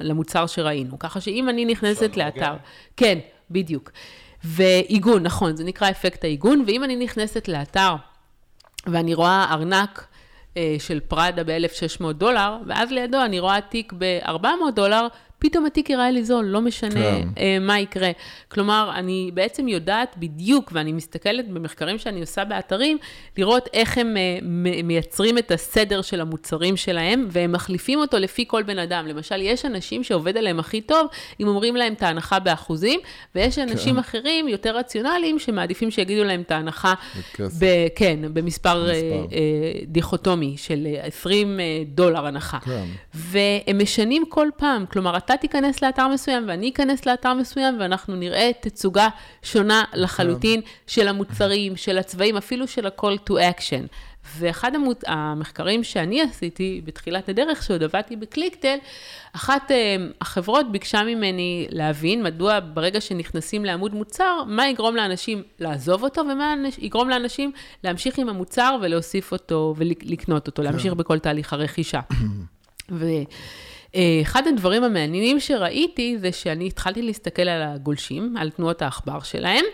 למוצר 0.00 0.46
שראינו. 0.46 0.98
ככה 0.98 1.20
שאם 1.20 1.48
אני 1.48 1.64
נכנסת 1.64 2.16
לאתר, 2.16 2.54
כן, 2.96 3.18
בדיוק. 3.50 3.90
ועיגון, 4.44 5.22
נכון, 5.22 5.56
זה 5.56 5.64
נקרא 5.64 5.90
אפקט 5.90 6.24
העיגון, 6.24 6.64
ואם 6.66 6.84
אני 6.84 6.96
נכנסת 6.96 7.48
לאתר 7.48 7.96
ואני 8.86 9.14
רואה 9.14 9.46
ארנק 9.50 10.06
אה, 10.56 10.76
של 10.78 11.00
פראדה 11.00 11.44
ב-1,600 11.44 12.12
דולר, 12.12 12.56
ואז 12.66 12.90
לידו 12.90 13.24
אני 13.24 13.40
רואה 13.40 13.60
תיק 13.60 13.92
ב-400 13.98 14.70
דולר, 14.74 15.06
פתאום 15.40 15.66
התיק 15.66 15.90
יראה 15.90 16.10
לי 16.10 16.24
זול, 16.24 16.44
לא 16.44 16.60
משנה 16.60 16.90
כן. 16.90 17.28
אה, 17.38 17.58
מה 17.60 17.80
יקרה. 17.80 18.10
כלומר, 18.48 18.90
אני 18.94 19.30
בעצם 19.34 19.68
יודעת 19.68 20.14
בדיוק, 20.18 20.70
ואני 20.74 20.92
מסתכלת 20.92 21.48
במחקרים 21.48 21.98
שאני 21.98 22.20
עושה 22.20 22.44
באתרים, 22.44 22.98
לראות 23.38 23.68
איך 23.72 23.98
הם 23.98 24.16
אה, 24.16 24.38
מייצרים 24.84 25.38
את 25.38 25.50
הסדר 25.50 26.02
של 26.02 26.20
המוצרים 26.20 26.76
שלהם, 26.76 27.28
והם 27.30 27.52
מחליפים 27.52 27.98
אותו 27.98 28.18
לפי 28.18 28.44
כל 28.48 28.62
בן 28.62 28.78
אדם. 28.78 29.06
למשל, 29.06 29.40
יש 29.42 29.64
אנשים 29.64 30.04
שעובד 30.04 30.36
עליהם 30.36 30.60
הכי 30.60 30.80
טוב, 30.80 31.06
אם 31.40 31.48
אומרים 31.48 31.76
להם 31.76 31.92
את 31.92 32.02
ההנחה 32.02 32.38
באחוזים, 32.38 33.00
ויש 33.34 33.58
אנשים 33.58 33.94
כן. 33.94 34.00
אחרים, 34.00 34.48
יותר 34.48 34.76
רציונליים, 34.76 35.38
שמעדיפים 35.38 35.90
שיגידו 35.90 36.24
להם 36.24 36.40
את 36.40 36.50
ההנחה, 36.50 36.94
ב, 37.40 37.66
כן, 37.94 38.18
במספר 38.32 38.88
אה, 38.90 38.94
אה, 38.94 39.20
דיכוטומי 39.86 40.54
של 40.56 40.86
20 41.02 41.60
אה, 41.60 41.64
אה, 41.64 41.82
דולר 41.86 42.26
הנחה. 42.26 42.58
כן. 42.58 42.84
והם 43.14 43.78
משנים 43.82 44.24
כל 44.28 44.48
פעם, 44.56 44.86
כלומר, 44.86 45.16
אתה 45.30 45.38
תיכנס 45.38 45.82
לאתר 45.82 46.08
מסוים 46.08 46.44
ואני 46.48 46.70
אכנס 46.70 47.06
לאתר 47.06 47.34
מסוים, 47.34 47.76
ואנחנו 47.80 48.16
נראה 48.16 48.50
תצוגה 48.60 49.08
שונה 49.42 49.84
לחלוטין 49.94 50.60
של 50.86 51.08
המוצרים, 51.08 51.76
של 51.76 51.98
הצבעים, 51.98 52.36
אפילו 52.36 52.66
של 52.66 52.86
ה-call 52.86 53.30
to 53.30 53.32
action. 53.32 53.86
ואחד 54.38 54.74
המות... 54.74 55.04
המחקרים 55.06 55.84
שאני 55.84 56.22
עשיתי 56.22 56.80
בתחילת 56.84 57.28
הדרך, 57.28 57.62
שעוד 57.62 57.82
עבדתי 57.82 58.16
בקליקטל, 58.16 58.76
אחת 59.32 59.70
אה, 59.70 59.96
החברות 60.20 60.72
ביקשה 60.72 61.02
ממני 61.02 61.66
להבין 61.70 62.22
מדוע 62.22 62.58
ברגע 62.74 63.00
שנכנסים 63.00 63.64
לעמוד 63.64 63.94
מוצר, 63.94 64.42
מה 64.46 64.68
יגרום 64.68 64.96
לאנשים 64.96 65.42
לעזוב 65.58 66.02
אותו, 66.02 66.20
ומה 66.20 66.54
יגרום 66.78 67.08
לאנשים 67.08 67.52
להמשיך 67.84 68.18
עם 68.18 68.28
המוצר 68.28 68.76
ולהוסיף 68.82 69.32
אותו 69.32 69.74
ולקנות 69.76 70.46
אותו, 70.46 70.62
להמשיך 70.62 70.92
כן. 70.92 70.98
בכל 70.98 71.18
תהליך 71.18 71.52
הרכישה. 71.52 72.00
ו... 72.98 73.06
אה, 73.94 74.18
אחד 74.22 74.46
הדברים 74.46 74.84
המעניינים 74.84 75.40
שראיתי 75.40 76.18
זה 76.18 76.32
שאני 76.32 76.66
התחלתי 76.66 77.02
להסתכל 77.02 77.42
על 77.42 77.62
הגולשים, 77.62 78.36
על 78.36 78.50
תנועות 78.50 78.82
העכבר 78.82 79.20
שלהם, 79.20 79.64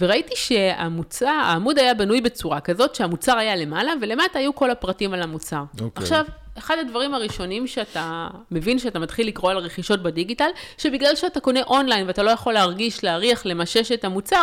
וראיתי 0.00 0.36
שהמוצר, 0.36 1.26
העמוד 1.26 1.78
היה 1.78 1.94
בנוי 1.94 2.20
בצורה 2.20 2.60
כזאת 2.60 2.94
שהמוצר 2.94 3.36
היה 3.36 3.56
למעלה, 3.56 3.92
ולמטה 4.00 4.38
היו 4.38 4.54
כל 4.54 4.70
הפרטים 4.70 5.14
על 5.14 5.22
המוצר. 5.22 5.62
Okay. 5.76 5.82
אוקיי. 5.82 6.02
עכשיו, 6.02 6.24
אחד 6.58 6.76
הדברים 6.80 7.14
הראשונים 7.14 7.66
שאתה 7.66 8.28
מבין 8.50 8.78
שאתה 8.78 8.98
מתחיל 8.98 9.26
לקרוא 9.26 9.50
על 9.50 9.58
רכישות 9.58 10.02
בדיגיטל, 10.02 10.50
שבגלל 10.78 11.16
שאתה 11.16 11.40
קונה 11.40 11.60
אונליין 11.62 12.06
ואתה 12.06 12.22
לא 12.22 12.30
יכול 12.30 12.52
להרגיש, 12.52 13.04
להריח, 13.04 13.46
למשש 13.46 13.92
את 13.92 14.04
המוצר, 14.04 14.42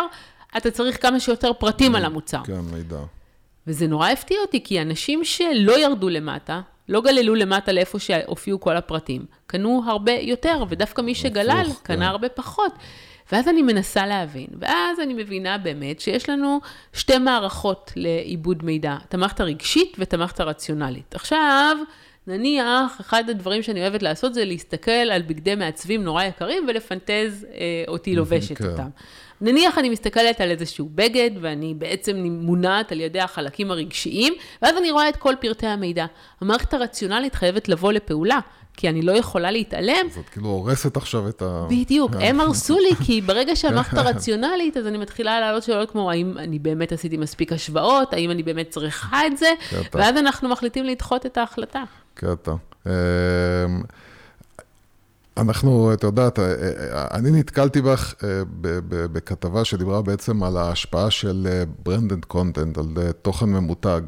אתה 0.56 0.70
צריך 0.70 1.02
כמה 1.02 1.20
שיותר 1.20 1.52
פרטים 1.52 1.94
על 1.94 2.04
המוצר. 2.04 2.40
כן, 2.44 2.60
מידע. 2.72 3.00
וזה 3.66 3.86
נורא 3.86 4.08
הפתיע 4.08 4.36
אותי, 4.40 4.64
כי 4.64 4.82
אנשים 4.82 5.24
שלא 5.24 5.78
ירדו 5.78 6.08
למטה, 6.08 6.60
לא 6.88 7.00
גללו 7.00 7.34
למטה 7.34 7.72
לאיפה 7.72 7.98
שהופיעו 7.98 8.60
כל 8.60 8.76
הפרטים. 8.76 9.24
קנו 9.46 9.82
הרבה 9.86 10.12
יותר, 10.12 10.64
ודווקא 10.68 11.02
מי 11.02 11.14
שגלל 11.14 11.60
הפוך, 11.60 11.80
קנה 11.82 11.96
כן. 11.96 12.02
הרבה 12.02 12.28
פחות. 12.28 12.72
ואז 13.32 13.48
אני 13.48 13.62
מנסה 13.62 14.06
להבין, 14.06 14.46
ואז 14.60 15.00
אני 15.00 15.14
מבינה 15.14 15.58
באמת 15.58 16.00
שיש 16.00 16.28
לנו 16.28 16.60
שתי 16.92 17.18
מערכות 17.18 17.92
לעיבוד 17.96 18.64
מידע, 18.64 18.96
את 19.08 19.14
המערכת 19.14 19.40
הרגשית 19.40 19.96
ואת 19.98 20.14
המערכת 20.14 20.40
הרציונלית. 20.40 21.14
עכשיו, 21.14 21.76
נניח, 22.26 23.00
אחד 23.00 23.30
הדברים 23.30 23.62
שאני 23.62 23.80
אוהבת 23.80 24.02
לעשות 24.02 24.34
זה 24.34 24.44
להסתכל 24.44 24.90
על 24.90 25.22
בגדי 25.22 25.54
מעצבים 25.54 26.04
נורא 26.04 26.24
יקרים 26.24 26.64
ולפנטז 26.68 27.46
אה, 27.50 27.84
אותי 27.88 28.14
לובשת 28.16 28.58
כן. 28.58 28.66
אותם. 28.66 28.88
נניח 29.40 29.78
אני 29.78 29.88
מסתכלת 29.88 30.40
על 30.40 30.50
איזשהו 30.50 30.88
בגד, 30.94 31.30
ואני 31.40 31.74
בעצם 31.74 32.16
מונעת 32.16 32.92
על 32.92 33.00
ידי 33.00 33.20
החלקים 33.20 33.70
הרגשיים, 33.70 34.34
ואז 34.62 34.76
אני 34.76 34.90
רואה 34.90 35.08
את 35.08 35.16
כל 35.16 35.34
פרטי 35.40 35.66
המידע. 35.66 36.06
המערכת 36.40 36.74
הרציונלית 36.74 37.34
חייבת 37.34 37.68
לבוא 37.68 37.92
לפעולה. 37.92 38.38
כי 38.80 38.88
אני 38.88 39.02
לא 39.02 39.12
יכולה 39.12 39.50
להתעלם. 39.50 40.06
אז 40.10 40.18
את 40.18 40.28
כאילו 40.28 40.48
הורסת 40.48 40.96
עכשיו 40.96 41.28
את 41.28 41.42
ה... 41.42 41.66
בדיוק, 41.70 42.10
הם 42.26 42.40
הרסו 42.40 42.78
לי, 42.78 42.96
כי 43.06 43.20
ברגע 43.20 43.56
שהמערכת 43.56 43.98
הרציונלית, 43.98 44.76
אז 44.76 44.86
אני 44.86 44.98
מתחילה 44.98 45.40
לעלות 45.40 45.62
שאלות 45.62 45.90
כמו, 45.90 46.10
האם 46.10 46.38
אני 46.38 46.58
באמת 46.58 46.92
עשיתי 46.92 47.16
מספיק 47.16 47.52
השוואות, 47.52 48.12
האם 48.12 48.30
אני 48.30 48.42
באמת 48.42 48.70
צריכה 48.70 49.26
את 49.26 49.38
זה, 49.38 49.48
ואז 49.94 50.16
אנחנו 50.16 50.48
מחליטים 50.48 50.84
לדחות 50.84 51.26
את 51.26 51.38
ההחלטה. 51.38 51.82
קטע. 52.14 52.52
אנחנו, 55.38 55.92
את 55.92 56.02
יודעת, 56.02 56.38
אה, 56.38 56.44
אה, 56.44 57.06
אני 57.10 57.30
נתקלתי 57.30 57.82
בך 57.82 58.14
אה, 58.24 58.42
בכתבה 58.90 59.64
שדיברה 59.64 60.02
בעצם 60.02 60.42
על 60.42 60.56
ההשפעה 60.56 61.10
של 61.10 61.48
ברנדד 61.82 62.24
קונטנט, 62.24 62.78
על 62.78 62.86
תוכן 63.22 63.46
ממותג. 63.46 64.00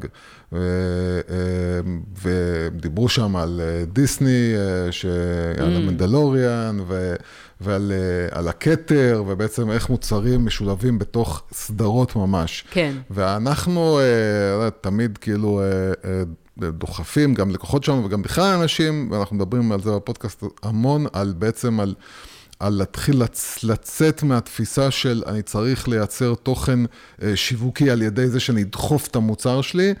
ודיברו 2.21 3.09
שם 3.09 3.35
על 3.35 3.61
דיסני, 3.93 4.53
על 5.57 5.73
mm. 5.73 5.77
המנדלוריאן, 5.77 6.77
ועל 7.61 8.47
הכתר, 8.47 9.23
ובעצם 9.27 9.71
איך 9.71 9.89
מוצרים 9.89 10.45
משולבים 10.45 10.99
בתוך 10.99 11.43
סדרות 11.53 12.15
ממש. 12.15 12.65
כן. 12.71 12.95
ואנחנו 13.09 13.99
תמיד 14.81 15.17
כאילו 15.17 15.61
דוחפים, 16.69 17.33
גם 17.33 17.49
לקוחות 17.51 17.83
שלנו 17.83 18.05
וגם 18.05 18.21
בכלל 18.21 18.59
אנשים, 18.61 19.07
ואנחנו 19.11 19.35
מדברים 19.35 19.71
על 19.71 19.81
זה 19.81 19.91
בפודקאסט 19.91 20.43
המון, 20.63 21.05
על 21.13 21.33
בעצם 21.37 21.79
על... 21.79 21.95
על 22.59 22.73
להתחיל 22.73 23.23
לצ- 23.23 23.59
לצאת 23.63 24.23
מהתפיסה 24.23 24.91
של 24.91 25.23
אני 25.27 25.41
צריך 25.41 25.87
לייצר 25.87 26.33
תוכן 26.35 26.79
אה, 27.23 27.35
שיווקי 27.35 27.89
על 27.91 28.01
ידי 28.01 28.27
זה 28.27 28.39
שאני 28.39 28.61
אדחוף 28.61 29.07
את 29.07 29.15
המוצר 29.15 29.61
שלי, 29.61 29.93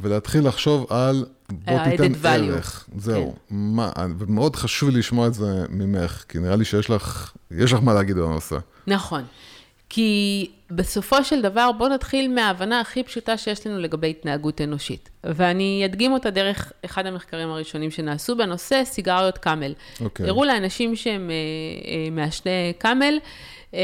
ולהתחיל 0.00 0.46
לחשוב 0.48 0.86
על 0.92 1.24
בוא 1.50 1.78
תיתן 1.84 2.12
ערך. 2.24 2.86
זהו. 2.98 3.32
כן. 3.48 3.54
מה, 3.56 3.90
ומאוד 4.18 4.56
חשוב 4.56 4.90
לי 4.90 4.98
לשמוע 4.98 5.26
את 5.26 5.34
זה 5.34 5.64
ממך, 5.70 6.24
כי 6.28 6.38
נראה 6.38 6.56
לי 6.56 6.64
שיש 6.64 6.90
לך, 6.90 7.32
יש 7.50 7.72
לך 7.72 7.78
מה 7.82 7.94
להגיד 7.94 8.16
בנושא. 8.16 8.56
נכון. 8.86 9.22
כי 9.88 10.50
בסופו 10.70 11.24
של 11.24 11.42
דבר, 11.42 11.70
בואו 11.78 11.88
נתחיל 11.88 12.34
מההבנה 12.34 12.80
הכי 12.80 13.02
פשוטה 13.02 13.36
שיש 13.36 13.66
לנו 13.66 13.78
לגבי 13.78 14.10
התנהגות 14.10 14.60
אנושית. 14.60 15.10
ואני 15.24 15.82
אדגים 15.84 16.12
אותה 16.12 16.30
דרך 16.30 16.72
אחד 16.84 17.06
המחקרים 17.06 17.48
הראשונים 17.48 17.90
שנעשו 17.90 18.36
בנושא, 18.36 18.84
סיגריות 18.84 19.38
קאמל. 19.38 19.72
אוקיי. 20.00 20.28
הראו 20.28 20.44
לאנשים 20.44 20.96
שהם 20.96 21.30
אה, 21.30 21.34
אה, 21.90 22.10
מעשני 22.10 22.72
קאמל, 22.78 23.18
אה, 23.74 23.80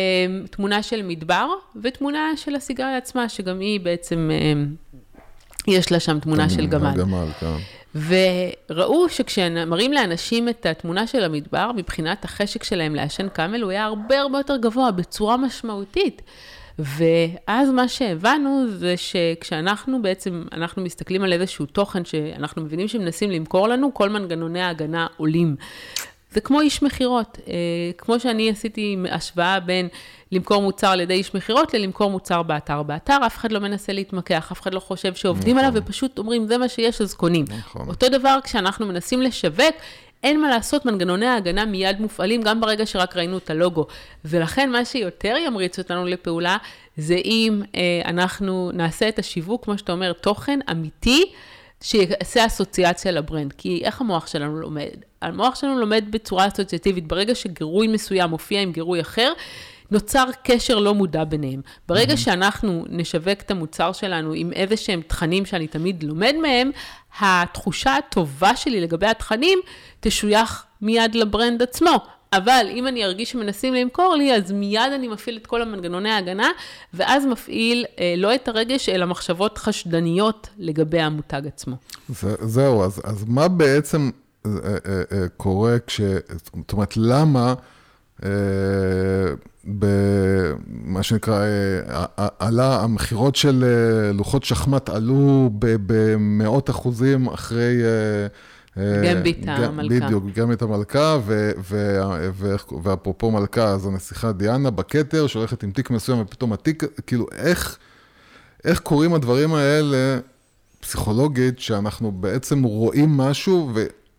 תמונה 0.50 0.82
של 0.82 1.02
מדבר 1.02 1.48
ותמונה 1.82 2.36
של 2.36 2.54
הסיגריה 2.54 2.96
עצמה, 2.96 3.28
שגם 3.28 3.60
היא 3.60 3.80
בעצם, 3.80 4.30
יש 5.68 5.92
לה 5.92 6.00
שם 6.00 6.20
תמונה 6.20 6.50
של 6.50 6.66
גמל. 6.66 6.94
גמל, 6.96 7.26
כן. 7.40 7.56
וראו 8.70 9.08
שכשמראים 9.08 9.92
לאנשים 9.92 10.48
את 10.48 10.66
התמונה 10.66 11.06
של 11.06 11.24
המדבר, 11.24 11.72
מבחינת 11.76 12.24
החשק 12.24 12.64
שלהם 12.64 12.94
לעשן 12.94 13.28
קאמל, 13.28 13.62
הוא 13.62 13.70
היה 13.70 13.84
הרבה 13.84 14.20
הרבה 14.20 14.38
יותר 14.38 14.56
גבוה, 14.56 14.90
בצורה 14.90 15.36
משמעותית. 15.36 16.22
ואז 16.82 17.70
מה 17.70 17.88
שהבנו 17.88 18.64
זה 18.68 18.94
שכשאנחנו 18.96 20.02
בעצם, 20.02 20.44
אנחנו 20.52 20.82
מסתכלים 20.82 21.22
על 21.22 21.32
איזשהו 21.32 21.66
תוכן 21.66 22.04
שאנחנו 22.04 22.62
מבינים 22.62 22.88
שמנסים 22.88 23.30
למכור 23.30 23.68
לנו, 23.68 23.94
כל 23.94 24.10
מנגנוני 24.10 24.60
ההגנה 24.60 25.06
עולים. 25.16 25.56
זה 26.32 26.40
כמו 26.40 26.60
איש 26.60 26.82
מכירות. 26.82 27.38
אה, 27.48 27.54
כמו 27.98 28.20
שאני 28.20 28.50
עשיתי 28.50 28.96
השוואה 29.10 29.60
בין 29.60 29.88
למכור 30.32 30.62
מוצר 30.62 30.88
על 30.88 31.00
ידי 31.00 31.14
איש 31.14 31.34
מכירות 31.34 31.74
ללמכור 31.74 32.10
מוצר 32.10 32.42
באתר. 32.42 32.82
באתר 32.82 33.18
אף 33.26 33.36
אחד 33.36 33.52
לא 33.52 33.58
מנסה 33.58 33.92
להתמקח, 33.92 34.52
אף 34.52 34.60
אחד 34.60 34.74
לא 34.74 34.80
חושב 34.80 35.14
שעובדים 35.14 35.56
נכון. 35.56 35.68
עליו 35.68 35.82
ופשוט 35.84 36.18
אומרים, 36.18 36.46
זה 36.46 36.58
מה 36.58 36.68
שיש, 36.68 37.00
אז 37.00 37.14
קונים. 37.14 37.44
נכון. 37.58 37.88
אותו 37.88 38.08
דבר 38.08 38.38
כשאנחנו 38.44 38.86
מנסים 38.86 39.22
לשווק, 39.22 39.76
אין 40.22 40.40
מה 40.40 40.50
לעשות, 40.50 40.86
מנגנוני 40.86 41.26
ההגנה 41.26 41.64
מיד 41.64 42.00
מופעלים 42.00 42.42
גם 42.42 42.60
ברגע 42.60 42.86
שרק 42.86 43.16
ראינו 43.16 43.38
את 43.38 43.50
הלוגו. 43.50 43.86
ולכן 44.24 44.70
מה 44.70 44.84
שיותר 44.84 45.34
ימריץ 45.46 45.78
אותנו 45.78 46.06
לפעולה, 46.06 46.56
זה 46.96 47.14
אם 47.14 47.62
אה, 47.74 47.80
אנחנו 48.04 48.70
נעשה 48.74 49.08
את 49.08 49.18
השיווק, 49.18 49.64
כמו 49.64 49.78
שאתה 49.78 49.92
אומר, 49.92 50.12
תוכן 50.12 50.58
אמיתי, 50.70 51.24
שיעשה 51.82 52.46
אסוציאציה 52.46 53.12
לברנד. 53.12 53.52
כי 53.52 53.80
איך 53.84 54.00
המוח 54.00 54.26
שלנו 54.26 54.60
לומד? 54.60 54.96
המוח 55.22 55.54
שלנו 55.54 55.78
לומד 55.78 56.04
בצורה 56.10 56.46
אסוציאטיבית. 56.46 57.06
ברגע 57.08 57.34
שגירוי 57.34 57.88
מסוים 57.88 58.30
מופיע 58.30 58.60
עם 58.60 58.72
גירוי 58.72 59.00
אחר, 59.00 59.32
נוצר 59.92 60.24
קשר 60.44 60.78
לא 60.78 60.94
מודע 60.94 61.24
ביניהם. 61.24 61.60
ברגע 61.88 62.16
שאנחנו 62.16 62.84
נשווק 62.88 63.40
את 63.40 63.50
המוצר 63.50 63.92
שלנו 63.92 64.32
עם 64.32 64.52
איזה 64.52 64.76
שהם 64.76 65.00
תכנים 65.06 65.46
שאני 65.46 65.66
תמיד 65.66 66.02
לומד 66.02 66.34
מהם, 66.42 66.70
התחושה 67.20 67.96
הטובה 67.96 68.56
שלי 68.56 68.80
לגבי 68.80 69.06
התכנים 69.06 69.58
תשוייך 70.00 70.64
מיד 70.80 71.14
לברנד 71.14 71.62
עצמו. 71.62 71.96
אבל 72.32 72.66
אם 72.70 72.86
אני 72.86 73.04
ארגיש 73.04 73.30
שמנסים 73.30 73.74
למכור 73.74 74.14
לי, 74.14 74.34
אז 74.34 74.52
מיד 74.52 74.92
אני 74.94 75.08
מפעיל 75.08 75.36
את 75.36 75.46
כל 75.46 75.62
המנגנוני 75.62 76.10
ההגנה, 76.10 76.50
ואז 76.94 77.26
מפעיל 77.26 77.84
אה, 77.98 78.14
לא 78.16 78.34
את 78.34 78.48
הרגש, 78.48 78.88
אלא 78.88 79.06
מחשבות 79.06 79.58
חשדניות 79.58 80.48
לגבי 80.58 81.00
המותג 81.00 81.42
עצמו. 81.46 81.76
זה, 82.08 82.34
זהו, 82.40 82.84
אז, 82.84 83.00
אז 83.04 83.24
מה 83.28 83.48
בעצם 83.48 84.10
אה, 84.46 84.50
אה, 84.64 85.02
אה, 85.12 85.28
קורה 85.36 85.78
כש... 85.86 86.00
זאת 86.56 86.72
אומרת, 86.72 86.96
למה 86.96 87.54
אה, 88.24 88.28
במה 89.64 91.02
שנקרא, 91.02 91.44
אה, 91.88 92.28
עלה, 92.38 92.80
המכירות 92.80 93.36
של 93.36 93.64
אה, 93.64 94.12
לוחות 94.12 94.44
שחמט 94.44 94.88
עלו 94.88 95.50
במאות 95.58 96.70
אחוזים 96.70 97.28
אחרי... 97.28 97.82
אה, 98.76 99.14
גמביט 99.14 99.48
המלכה. 99.48 100.06
בדיוק, 100.06 100.24
גמביט 100.34 100.62
המלכה, 100.62 101.18
ו- 101.24 101.50
ו- 101.70 102.00
ו- 102.32 102.54
ואפרופו 102.82 103.30
מלכה, 103.30 103.64
אז 103.68 103.86
הנסיכה 103.86 104.32
דיאנה 104.32 104.70
בכתר, 104.70 105.26
שהולכת 105.26 105.62
עם 105.62 105.70
תיק 105.70 105.90
מסוים, 105.90 106.20
ופתאום 106.20 106.52
התיק, 106.52 106.82
כאילו, 107.06 107.26
איך... 107.32 107.78
איך 108.64 108.80
קורים 108.80 109.14
הדברים 109.14 109.54
האלה 109.54 110.18
פסיכולוגית, 110.80 111.58
שאנחנו 111.58 112.12
בעצם 112.12 112.62
רואים 112.62 113.16
משהו, 113.16 113.72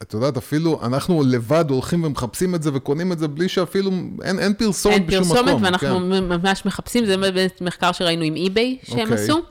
ואת 0.04 0.13
יודעת, 0.13 0.38
אפילו 0.38 0.80
אנחנו 0.84 1.24
לבד 1.26 1.66
הולכים 1.70 2.04
ומחפשים 2.04 2.56
את 2.56 2.63
זה 2.63 2.70
וקונים 2.74 3.12
את 3.12 3.20
זה 3.20 3.28
בלי 3.28 3.50
שאפילו, 3.50 3.92
אין, 4.24 4.39
אין 4.39 4.54
פרסומת 4.54 4.96
אין 4.96 5.08
בשום 5.08 5.24
פרסומת, 5.24 5.50
מקום. 5.50 5.63
ואנחנו 5.63 5.98
כן. 5.98 6.24
ממש 6.30 6.66
מחפשים, 6.66 7.06
זה 7.06 7.18
באמת 7.18 7.62
מחקר 7.62 7.92
שראינו 7.92 8.24
עם 8.24 8.36
אי-ביי 8.36 8.78
שהם 8.84 9.00
אוקיי. 9.00 9.24
עשו. 9.24 9.42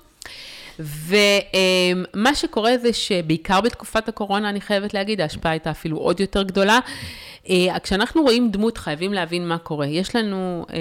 ומה 0.78 2.34
שקורה 2.34 2.78
זה 2.78 2.92
שבעיקר 2.92 3.60
בתקופת 3.60 4.08
הקורונה, 4.08 4.48
אני 4.48 4.60
חייבת 4.60 4.94
להגיד, 4.94 5.20
ההשפעה 5.20 5.52
הייתה 5.52 5.70
אפילו 5.70 5.96
עוד 5.96 6.20
יותר 6.20 6.42
גדולה. 6.42 6.78
אה, 7.48 7.78
כשאנחנו 7.82 8.22
רואים 8.22 8.50
דמות, 8.50 8.78
חייבים 8.78 9.12
להבין 9.12 9.48
מה 9.48 9.58
קורה. 9.58 9.86
יש 9.86 10.16
לנו, 10.16 10.66
אה, 10.70 10.76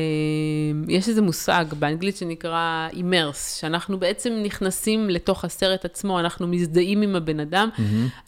יש 0.88 1.10
איזה 1.10 1.22
מושג 1.22 1.66
באנגלית 1.80 2.18
שנקרא 2.18 2.88
אימרס, 2.94 3.60
שאנחנו 3.60 4.00
בעצם 4.00 4.34
נכנסים 4.44 5.10
לתוך 5.10 5.46
הסרט 5.46 5.86
עצמו, 5.86 6.20
אנחנו 6.20 6.48
מזדהים 6.48 7.02
עם 7.02 7.16
הבן 7.16 7.40
אדם, 7.40 7.70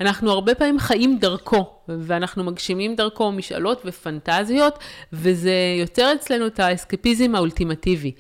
אנחנו 0.02 0.32
הרבה 0.32 0.56
פעמים 0.56 0.80
חיים 0.80 1.20
דרכו, 1.20 1.66
ואנחנו 1.88 2.44
מגשימים 2.44 2.96
דרכו 2.96 3.32
משאלות 3.32 3.82
ופנטזיות, 3.86 4.80
וזה 5.14 5.54
יוצר 5.80 6.14
אצלנו 6.16 6.48
את 6.48 6.60
האסקפיזם 6.60 7.36
האולטימטיבי. 7.36 8.12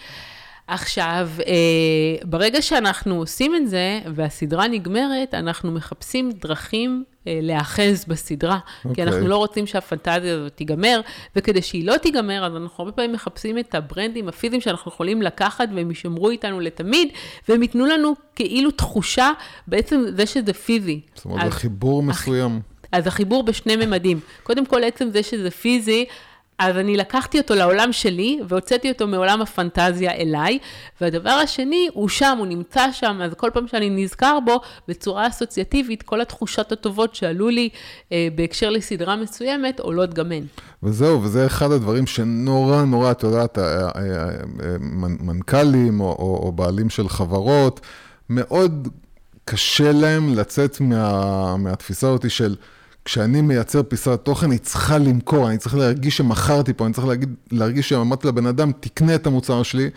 עכשיו, 0.68 1.30
אה, 1.48 1.54
ברגע 2.24 2.62
שאנחנו 2.62 3.16
עושים 3.16 3.56
את 3.56 3.70
זה, 3.70 4.00
והסדרה 4.16 4.68
נגמרת, 4.68 5.34
אנחנו 5.34 5.72
מחפשים 5.72 6.32
דרכים 6.32 7.04
אה, 7.28 7.40
להיאחז 7.42 8.06
בסדרה, 8.08 8.58
okay. 8.58 8.82
כי 8.82 8.90
אוקיי. 8.90 9.04
אנחנו 9.04 9.28
לא 9.28 9.38
רוצים 9.38 9.68
שהפנטזיה 9.68 10.36
הזאת 10.36 10.56
תיגמר, 10.56 11.02
וכדי 11.36 11.62
שהיא 11.62 11.88
לא 11.88 11.98
תיגמר, 11.98 12.46
אז 12.46 12.56
אנחנו 12.56 12.84
הרבה 12.84 12.92
פעמים 12.92 13.12
מחפשים 13.12 13.58
את 13.58 13.76
הברנדים 13.76 14.30
הפיזיים 14.30 14.62
שאנחנו 14.62 14.92
יכולים 14.92 15.22
לקחת, 15.22 15.70
והם 15.76 15.90
יישמרו 15.90 16.30
איתנו 16.30 16.60
לתמיד, 16.60 17.08
והם 17.50 17.62
ייתנו 17.62 17.86
לנו 17.86 18.14
כאילו 18.36 18.72
תחושה, 18.72 19.32
בעצם 19.68 20.04
זה 20.16 20.26
שזה 20.26 20.54
פיזי. 20.54 21.00
זאת 21.16 21.26
אומרת, 21.26 21.46
זה 21.46 21.52
חיבור 21.52 22.04
מסוים. 22.04 22.60
אז 22.92 23.08
החיבור 23.08 23.44
בשני 23.44 23.76
ממדים. 23.76 24.20
קודם 24.44 24.66
כל, 24.66 24.84
עצם 24.84 25.10
זה 25.10 25.24
שזה 25.24 25.52
פיזי, 25.52 26.06
אז 26.64 26.78
אני 26.78 26.98
לקחתי 26.98 27.38
אותו 27.38 27.56
לעולם 27.56 27.94
שלי, 27.94 28.40
והוצאתי 28.48 28.92
אותו 28.92 29.08
מעולם 29.08 29.42
הפנטזיה 29.42 30.12
אליי, 30.12 30.60
והדבר 31.02 31.30
השני, 31.30 31.88
הוא 31.94 32.10
שם, 32.10 32.36
הוא 32.38 32.48
נמצא 32.48 32.92
שם, 32.92 33.20
אז 33.24 33.34
כל 33.38 33.50
פעם 33.54 33.68
שאני 33.68 33.90
נזכר 33.90 34.40
בו, 34.46 34.62
בצורה 34.88 35.28
אסוציאטיבית, 35.28 36.04
כל 36.04 36.22
התחושות 36.22 36.72
הטובות 36.72 37.16
שעלו 37.16 37.50
לי 37.50 37.70
אה, 38.12 38.28
בהקשר 38.36 38.70
לסדרה 38.70 39.16
מסוימת, 39.16 39.80
עולות 39.80 40.14
גם 40.14 40.32
הן. 40.32 40.44
וזהו, 40.84 41.24
וזה 41.24 41.46
אחד 41.46 41.72
הדברים 41.72 42.08
שנורא 42.08 42.82
נורא, 42.84 43.12
את 43.12 43.24
יודעת, 43.24 43.58
ה- 43.58 43.62
ה- 43.62 43.90
ה- 43.96 44.30
מנ- 44.80 45.18
מנכ"לים 45.22 46.02
או, 46.02 46.06
או, 46.06 46.40
או 46.44 46.52
בעלים 46.52 46.90
של 46.90 47.10
חברות, 47.10 47.80
מאוד 48.30 48.88
קשה 49.46 49.92
להם 49.92 50.36
לצאת 50.36 50.82
מה, 50.82 51.58
מהתפיסה 51.58 52.08
הזאת 52.10 52.32
של 52.32 52.56
כשאני 53.06 53.42
מייצר 53.42 53.84
פיסת 53.84 54.20
תוכן, 54.24 54.52
היא 54.52 54.60
צריכה 54.60 54.98
למכור, 54.98 55.50
אני 55.50 55.58
צריך 55.58 55.76
להרגיש 55.76 56.18
שמכרתי 56.18 56.74
פה, 56.74 56.86
אני 56.86 56.94
צריך 56.94 57.08
להגיד, 57.08 57.36
להרגיש 57.52 57.90
שאמרתי 57.90 58.28
לבן 58.28 58.46
אדם, 58.46 58.72
תקנה 58.80 59.16
את 59.16 59.28
המוצר 59.28 59.64
שלי, 59.64 59.90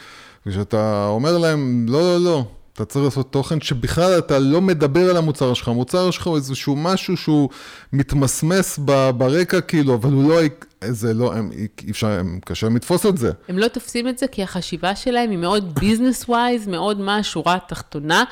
וכשאתה 0.47 1.07
אומר 1.09 1.39
להם, 1.39 1.87
לא, 1.89 2.01
לא, 2.01 2.25
לא, 2.25 2.45
אתה 2.73 2.85
צריך 2.85 3.05
לעשות 3.05 3.33
תוכן 3.33 3.61
שבכלל 3.61 4.19
אתה 4.19 4.39
לא 4.39 4.61
מדבר 4.61 5.11
על 5.11 5.17
המוצר 5.17 5.55
שלך, 5.55 5.69
המוצר 5.69 6.11
שלך 6.11 6.27
הוא 6.27 6.37
איזשהו 6.37 6.77
משהו 6.77 7.17
שהוא 7.17 7.49
מתמסמס 7.93 8.79
ברקע 9.17 9.61
כאילו, 9.61 9.95
אבל 9.95 10.13
הוא 10.13 10.31
לא, 10.31 10.41
זה 10.85 11.15
לא, 11.15 11.35
הם, 11.35 11.51
אי 11.53 11.91
אפשר, 11.91 12.07
הם, 12.07 12.41
קשה 12.45 12.67
להם 12.67 12.77
לתפוס 12.77 13.07
את 13.07 13.19
זה. 13.19 13.31
הם 13.49 13.59
לא 13.59 13.69
תופסים 13.69 14.09
את 14.09 14.19
זה 14.19 14.27
כי 14.27 14.43
החשיבה 14.43 14.97
שלהם 14.97 15.31
היא 15.31 15.39
מאוד 15.39 15.75
ביזנס 15.75 16.29
ווייז, 16.29 16.69
מאוד 16.69 17.01
מה 17.01 17.17
השורה 17.17 17.55
התחתונה. 17.55 18.25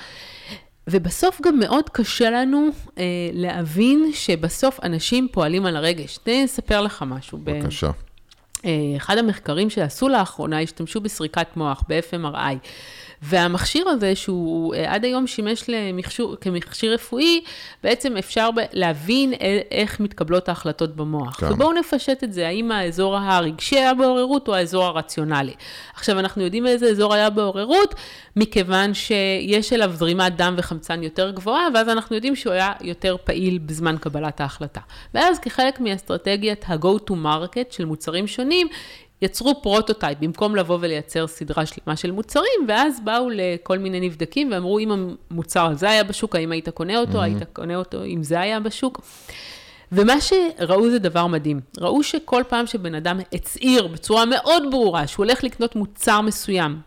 ובסוף 0.86 1.40
גם 1.42 1.58
מאוד 1.58 1.88
קשה 1.88 2.30
לנו 2.30 2.68
אה, 2.98 3.04
להבין 3.32 4.10
שבסוף 4.12 4.80
אנשים 4.82 5.28
פועלים 5.32 5.66
על 5.66 5.76
הרגש. 5.76 6.18
תן 6.18 6.32
לי 6.32 6.44
לספר 6.44 6.80
לך 6.80 7.04
משהו. 7.06 7.38
ב- 7.38 7.50
בבקשה. 7.50 7.90
אה, 8.64 8.70
אחד 8.96 9.18
המחקרים 9.18 9.70
שעשו 9.70 10.08
לאחרונה, 10.08 10.60
השתמשו 10.60 11.00
בסריקת 11.00 11.46
מוח, 11.56 11.82
ב-FMRI. 11.88 12.56
והמכשיר 13.26 13.88
הזה, 13.88 14.16
שהוא 14.16 14.74
אה, 14.74 14.94
עד 14.94 15.04
היום 15.04 15.26
שימש 15.26 15.64
למכשיר, 15.68 16.34
כמכשיר 16.40 16.94
רפואי, 16.94 17.40
בעצם 17.82 18.16
אפשר 18.16 18.50
להבין 18.72 19.32
איך 19.70 20.00
מתקבלות 20.00 20.48
ההחלטות 20.48 20.96
במוח. 20.96 21.40
כן. 21.40 21.52
ובואו 21.52 21.72
נפשט 21.72 22.24
את 22.24 22.32
זה, 22.32 22.46
האם 22.46 22.70
האזור 22.70 23.16
הרגשי 23.16 23.76
היה 23.76 23.94
בעוררות 23.94 24.48
או 24.48 24.54
האזור 24.54 24.84
הרציונלי. 24.84 25.54
עכשיו, 25.94 26.18
אנחנו 26.18 26.42
יודעים 26.42 26.66
איזה 26.66 26.86
אזור 26.86 27.14
היה 27.14 27.30
בעוררות, 27.30 27.94
מכיוון 28.36 28.94
שיש 28.94 29.72
אליו 29.72 29.90
זרימת 29.94 30.36
דם 30.36 30.54
וחמצן 30.58 31.02
יותר 31.02 31.30
גבוהה, 31.30 31.68
ואז 31.74 31.88
אנחנו 31.88 32.14
יודעים 32.14 32.36
שהוא 32.36 32.52
היה 32.52 32.72
יותר 32.80 33.16
פעיל 33.24 33.58
בזמן 33.58 33.96
קבלת 34.00 34.40
ההחלטה. 34.40 34.80
ואז 35.14 35.38
כחלק 35.38 35.80
מאסטרטגיית 35.80 36.64
ה-go 36.68 37.10
to 37.10 37.12
market 37.12 37.74
של 37.76 37.84
מוצרים 37.84 38.26
שונים, 38.26 38.68
יצרו 39.24 39.62
prototype, 39.62 40.18
במקום 40.20 40.56
לבוא 40.56 40.78
ולייצר 40.80 41.26
סדרה 41.26 41.66
שלמה 41.66 41.96
של 41.96 42.10
מוצרים, 42.10 42.64
ואז 42.68 43.00
באו 43.04 43.28
לכל 43.32 43.78
מיני 43.78 44.00
נבדקים 44.00 44.52
ואמרו, 44.52 44.78
אם 44.78 44.90
המוצר 45.30 45.66
הזה 45.66 45.90
היה 45.90 46.04
בשוק, 46.04 46.36
האם 46.36 46.52
היית 46.52 46.68
קונה 46.68 46.98
אותו, 46.98 47.22
היית 47.22 47.42
קונה 47.52 47.76
אותו 47.76 48.04
אם 48.04 48.22
זה 48.22 48.40
היה 48.40 48.60
בשוק. 48.60 49.00
ומה 49.92 50.14
שראו 50.20 50.90
זה 50.90 50.98
דבר 50.98 51.26
מדהים. 51.26 51.60
ראו 51.80 52.02
שכל 52.02 52.42
פעם 52.48 52.66
שבן 52.66 52.94
אדם 52.94 53.20
הצהיר 53.32 53.86
בצורה 53.86 54.24
מאוד 54.24 54.62
ברורה 54.70 55.06
שהוא 55.06 55.24
הולך 55.24 55.44
לקנות 55.44 55.76
מוצר 55.76 56.20
מסוים, 56.20 56.80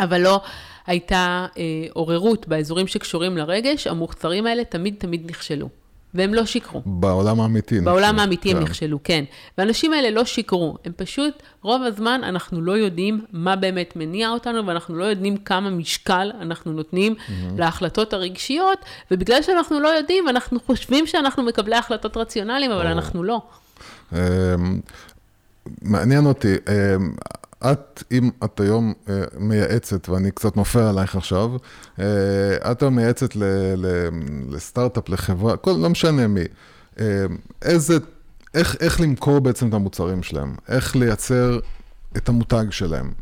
אבל 0.00 0.20
לא 0.20 0.40
הייתה 0.86 1.46
אה, 1.58 1.62
עוררות 1.92 2.48
באזורים 2.48 2.86
שקשורים 2.86 3.36
לרגש, 3.36 3.86
המוצרים 3.86 4.46
האלה 4.46 4.64
תמיד 4.64 4.94
תמיד 4.98 5.30
נכשלו. 5.30 5.68
והם 6.14 6.34
לא 6.34 6.44
שיקרו. 6.44 6.82
בעולם 6.86 7.40
האמיתי. 7.40 7.80
בעולם 7.80 8.02
נכשלו. 8.02 8.20
האמיתי 8.20 8.50
הם 8.50 8.56
כן. 8.56 8.62
נכשלו, 8.62 8.98
כן. 9.04 9.24
והאנשים 9.58 9.92
האלה 9.92 10.10
לא 10.10 10.24
שיקרו, 10.24 10.76
הם 10.84 10.92
פשוט, 10.96 11.34
רוב 11.62 11.82
הזמן 11.82 12.20
אנחנו 12.24 12.60
לא 12.60 12.72
יודעים 12.72 13.24
מה 13.32 13.56
באמת 13.56 13.92
מניע 13.96 14.30
אותנו, 14.30 14.66
ואנחנו 14.66 14.94
לא 14.94 15.04
יודעים 15.04 15.36
כמה 15.36 15.70
משקל 15.70 16.32
אנחנו 16.40 16.72
נותנים 16.72 17.14
להחלטות 17.56 18.12
הרגשיות, 18.12 18.78
ובגלל 19.10 19.42
שאנחנו 19.42 19.80
לא 19.80 19.88
יודעים, 19.88 20.28
אנחנו 20.28 20.60
חושבים 20.66 21.06
שאנחנו 21.06 21.42
מקבלי 21.42 21.76
החלטות 21.76 22.16
רציונליים, 22.16 22.70
אבל 22.70 22.86
אנחנו 22.86 23.24
לא. 23.24 23.42
אמ, 24.12 24.18
מעניין 25.82 26.26
אותי, 26.26 26.54
אמ, 26.68 27.12
את, 27.72 28.02
אם 28.12 28.30
את 28.44 28.60
היום 28.60 28.92
אה, 29.08 29.22
מייעצת, 29.38 30.08
ואני 30.08 30.30
קצת 30.30 30.56
נופל 30.56 30.78
עלייך 30.78 31.16
עכשיו, 31.16 31.50
אה, 32.00 32.72
את 32.72 32.82
היום 32.82 32.96
מייעצת 32.96 33.36
ל- 33.36 33.74
ל- 33.76 34.08
לסטארט-אפ, 34.50 35.08
לחברה, 35.08 35.56
כל, 35.56 35.70
לא 35.70 35.90
משנה 35.90 36.26
מי, 36.26 36.40
אמ, 37.00 37.04
איזה, 37.62 37.98
איך, 38.54 38.76
איך 38.80 39.00
למכור 39.00 39.38
בעצם 39.38 39.68
את 39.68 39.74
המוצרים 39.74 40.22
שלהם, 40.22 40.54
איך 40.68 40.96
לייצר 40.96 41.58
את 42.16 42.28
המותג 42.28 42.64
שלהם. 42.70 43.12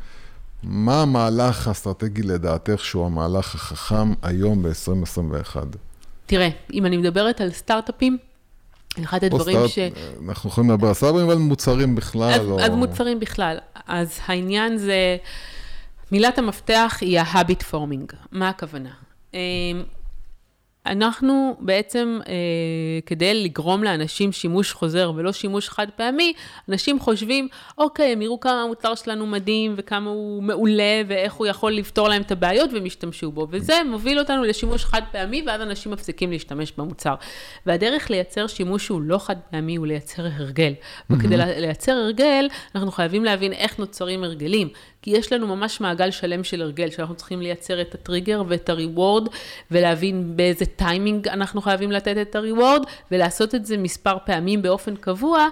מה 0.62 1.02
המהלך 1.02 1.68
האסטרטגי 1.68 2.22
לדעתך 2.22 2.84
שהוא 2.84 3.06
המהלך 3.06 3.54
החכם 3.54 4.12
היום 4.22 4.62
ב-2021? 4.62 5.56
תראה, 6.26 6.48
אם 6.72 6.86
אני 6.86 6.96
מדברת 6.96 7.40
על 7.40 7.50
סטארט-אפים, 7.52 8.18
אחד 9.02 9.24
הדברים 9.24 9.68
ש... 9.68 9.78
אנחנו 10.28 10.50
יכולים 10.50 10.70
לדבר 10.70 10.88
על 10.88 10.94
סאברים, 10.94 11.26
אבל 11.26 11.38
מוצרים 11.38 11.94
בכלל, 11.94 12.30
אז, 12.32 12.46
או... 12.46 12.60
אז 12.60 12.70
מוצרים 12.70 13.20
בכלל. 13.20 13.58
אז 13.86 14.18
העניין 14.26 14.78
זה, 14.78 15.16
מילת 16.12 16.38
המפתח 16.38 16.98
היא 17.00 17.20
ה-habit 17.20 17.62
forming. 17.72 18.14
מה 18.32 18.48
הכוונה? 18.48 18.90
אנחנו 20.86 21.56
בעצם, 21.60 22.18
אה, 22.28 22.34
כדי 23.06 23.44
לגרום 23.44 23.84
לאנשים 23.84 24.32
שימוש 24.32 24.72
חוזר 24.72 25.12
ולא 25.16 25.32
שימוש 25.32 25.68
חד 25.68 25.86
פעמי, 25.96 26.32
אנשים 26.68 27.00
חושבים, 27.00 27.48
אוקיי, 27.78 28.12
הם 28.12 28.22
יראו 28.22 28.40
כמה 28.40 28.62
המוצר 28.62 28.94
שלנו 28.94 29.26
מדהים 29.26 29.74
וכמה 29.76 30.10
הוא 30.10 30.42
מעולה 30.42 31.02
ואיך 31.06 31.32
הוא 31.32 31.46
יכול 31.46 31.72
לפתור 31.72 32.08
להם 32.08 32.22
את 32.22 32.32
הבעיות 32.32 32.72
והם 32.72 32.86
ישתמשו 32.86 33.32
בו. 33.32 33.46
וזה 33.50 33.74
מוביל 33.90 34.18
אותנו 34.18 34.44
לשימוש 34.44 34.84
חד 34.84 35.02
פעמי 35.12 35.42
ואז 35.46 35.60
אנשים 35.60 35.92
מפסיקים 35.92 36.30
להשתמש 36.32 36.72
במוצר. 36.78 37.14
והדרך 37.66 38.10
לייצר 38.10 38.46
שימוש 38.46 38.84
שהוא 38.84 39.02
לא 39.02 39.18
חד 39.18 39.36
פעמי 39.50 39.76
הוא 39.76 39.86
לייצר 39.86 40.22
הרגל. 40.36 40.72
וכדי 41.10 41.36
לייצר 41.36 41.92
הרגל, 41.92 42.48
אנחנו 42.74 42.92
חייבים 42.92 43.24
להבין 43.24 43.52
איך 43.52 43.78
נוצרים 43.78 44.24
הרגלים. 44.24 44.68
כי 45.04 45.10
יש 45.10 45.32
לנו 45.32 45.56
ממש 45.56 45.80
מעגל 45.80 46.10
שלם 46.10 46.44
של 46.44 46.62
הרגל, 46.62 46.90
שאנחנו 46.90 47.14
צריכים 47.14 47.40
לייצר 47.40 47.80
את 47.80 47.94
הטריגר 47.94 48.42
ואת 48.48 48.68
הריוורד, 48.68 49.28
ולהבין 49.70 50.36
באיזה 50.36 50.66
טיימינג 50.66 51.28
אנחנו 51.28 51.62
חייבים 51.62 51.92
לתת 51.92 52.16
את 52.22 52.36
הריוורד, 52.36 52.82
ולעשות 53.10 53.54
את 53.54 53.66
זה 53.66 53.76
מספר 53.76 54.16
פעמים 54.24 54.62
באופן 54.62 54.96
קבוע, 54.96 55.48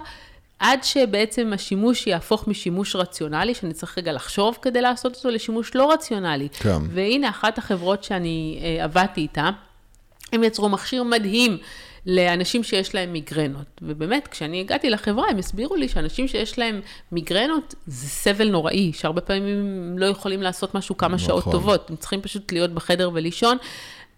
עד 0.59 0.83
שבעצם 0.83 1.51
השימוש 1.53 2.07
יהפוך 2.07 2.47
משימוש 2.47 2.95
רציונלי, 2.95 3.53
שאני 3.53 3.73
צריך 3.73 3.97
רגע 3.97 4.11
לחשוב 4.11 4.57
כדי 4.61 4.81
לעשות 4.81 5.15
אותו 5.15 5.29
לשימוש 5.29 5.75
לא 5.75 5.91
רציונלי. 5.91 6.47
כן. 6.49 6.77
והנה, 6.89 7.29
אחת 7.29 7.57
החברות 7.57 8.03
שאני 8.03 8.59
אה, 8.63 8.83
עבדתי 8.83 9.21
איתה, 9.21 9.49
הם 10.33 10.43
יצרו 10.43 10.69
מכשיר 10.69 11.03
מדהים 11.03 11.57
לאנשים 12.05 12.63
שיש 12.63 12.95
להם 12.95 13.13
מיגרנות. 13.13 13.81
ובאמת, 13.81 14.27
כשאני 14.27 14.59
הגעתי 14.59 14.89
לחברה, 14.89 15.29
הם 15.29 15.37
הסבירו 15.37 15.75
לי 15.75 15.87
שאנשים 15.87 16.27
שיש 16.27 16.59
להם 16.59 16.81
מיגרנות, 17.11 17.75
זה 17.87 18.07
סבל 18.07 18.49
נוראי, 18.49 18.93
שהרבה 18.93 19.21
פעמים 19.21 19.43
הם 19.43 19.97
לא 19.97 20.05
יכולים 20.05 20.41
לעשות 20.41 20.75
משהו 20.75 20.97
כמה 20.97 21.15
נכון. 21.15 21.27
שעות 21.27 21.43
טובות, 21.43 21.89
הם 21.89 21.95
צריכים 21.95 22.21
פשוט 22.21 22.51
להיות 22.51 22.71
בחדר 22.71 23.09
ולישון. 23.13 23.57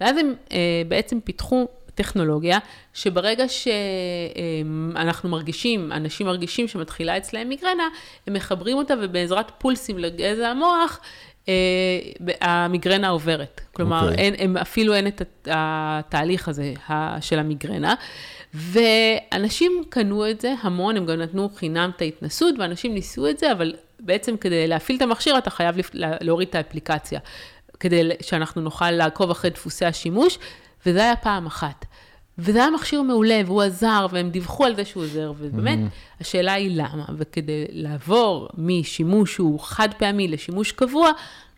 ואז 0.01 0.17
הם 0.17 0.33
אה, 0.51 0.81
בעצם 0.87 1.19
פיתחו 1.19 1.67
טכנולוגיה, 1.95 2.59
שברגע 2.93 3.45
שאנחנו 3.47 5.29
מרגישים, 5.29 5.91
אנשים 5.91 6.27
מרגישים 6.27 6.67
שמתחילה 6.67 7.17
אצלהם 7.17 7.49
מיגרנה, 7.49 7.87
הם 8.27 8.33
מחברים 8.33 8.77
אותה 8.77 8.93
ובעזרת 9.01 9.51
פולסים 9.57 9.97
לגזע 9.97 10.47
המוח, 10.47 10.99
אה, 10.99 11.03
המיגרנה 12.41 13.09
עוברת. 13.09 13.61
כלומר, 13.73 14.09
אוקיי. 14.09 14.17
אין, 14.17 14.33
הם, 14.37 14.57
אפילו 14.57 14.93
אין 14.93 15.07
את 15.07 15.21
הת- 15.21 15.47
התהליך 15.51 16.47
הזה 16.47 16.73
של 17.21 17.39
המיגרנה. 17.39 17.95
ואנשים 18.53 19.83
קנו 19.89 20.29
את 20.29 20.41
זה 20.41 20.53
המון, 20.61 20.97
הם 20.97 21.05
גם 21.05 21.21
נתנו 21.21 21.49
חינם 21.55 21.91
את 21.95 22.01
ההתנסות, 22.01 22.55
ואנשים 22.59 22.93
ניסו 22.93 23.29
את 23.29 23.39
זה, 23.39 23.51
אבל 23.51 23.73
בעצם 23.99 24.37
כדי 24.37 24.67
להפעיל 24.67 24.97
את 24.97 25.01
המכשיר, 25.01 25.37
אתה 25.37 25.49
חייב 25.49 25.75
להוריד 25.93 26.47
את 26.47 26.55
האפליקציה, 26.55 27.19
כדי 27.79 28.09
שאנחנו 28.21 28.61
נוכל 28.61 28.91
לעקוב 28.91 29.31
אחרי 29.31 29.49
דפוסי 29.49 29.85
השימוש, 29.85 30.37
וזה 30.85 31.03
היה 31.03 31.15
פעם 31.15 31.45
אחת. 31.45 31.85
וזה 32.37 32.59
היה 32.59 32.69
מכשיר 32.71 33.01
מעולה, 33.01 33.41
והוא 33.45 33.61
עזר, 33.61 34.07
והם 34.11 34.29
דיווחו 34.29 34.65
על 34.65 34.75
זה 34.75 34.85
שהוא 34.85 35.03
עוזר, 35.03 35.33
ובאמת, 35.37 35.79
השאלה 36.21 36.53
היא 36.53 36.71
למה. 36.75 37.05
וכדי 37.17 37.65
לעבור 37.69 38.49
משימוש 38.57 39.33
שהוא 39.33 39.59
חד 39.59 39.89
פעמי 39.97 40.27
לשימוש 40.27 40.71
קבוע, 40.71 41.11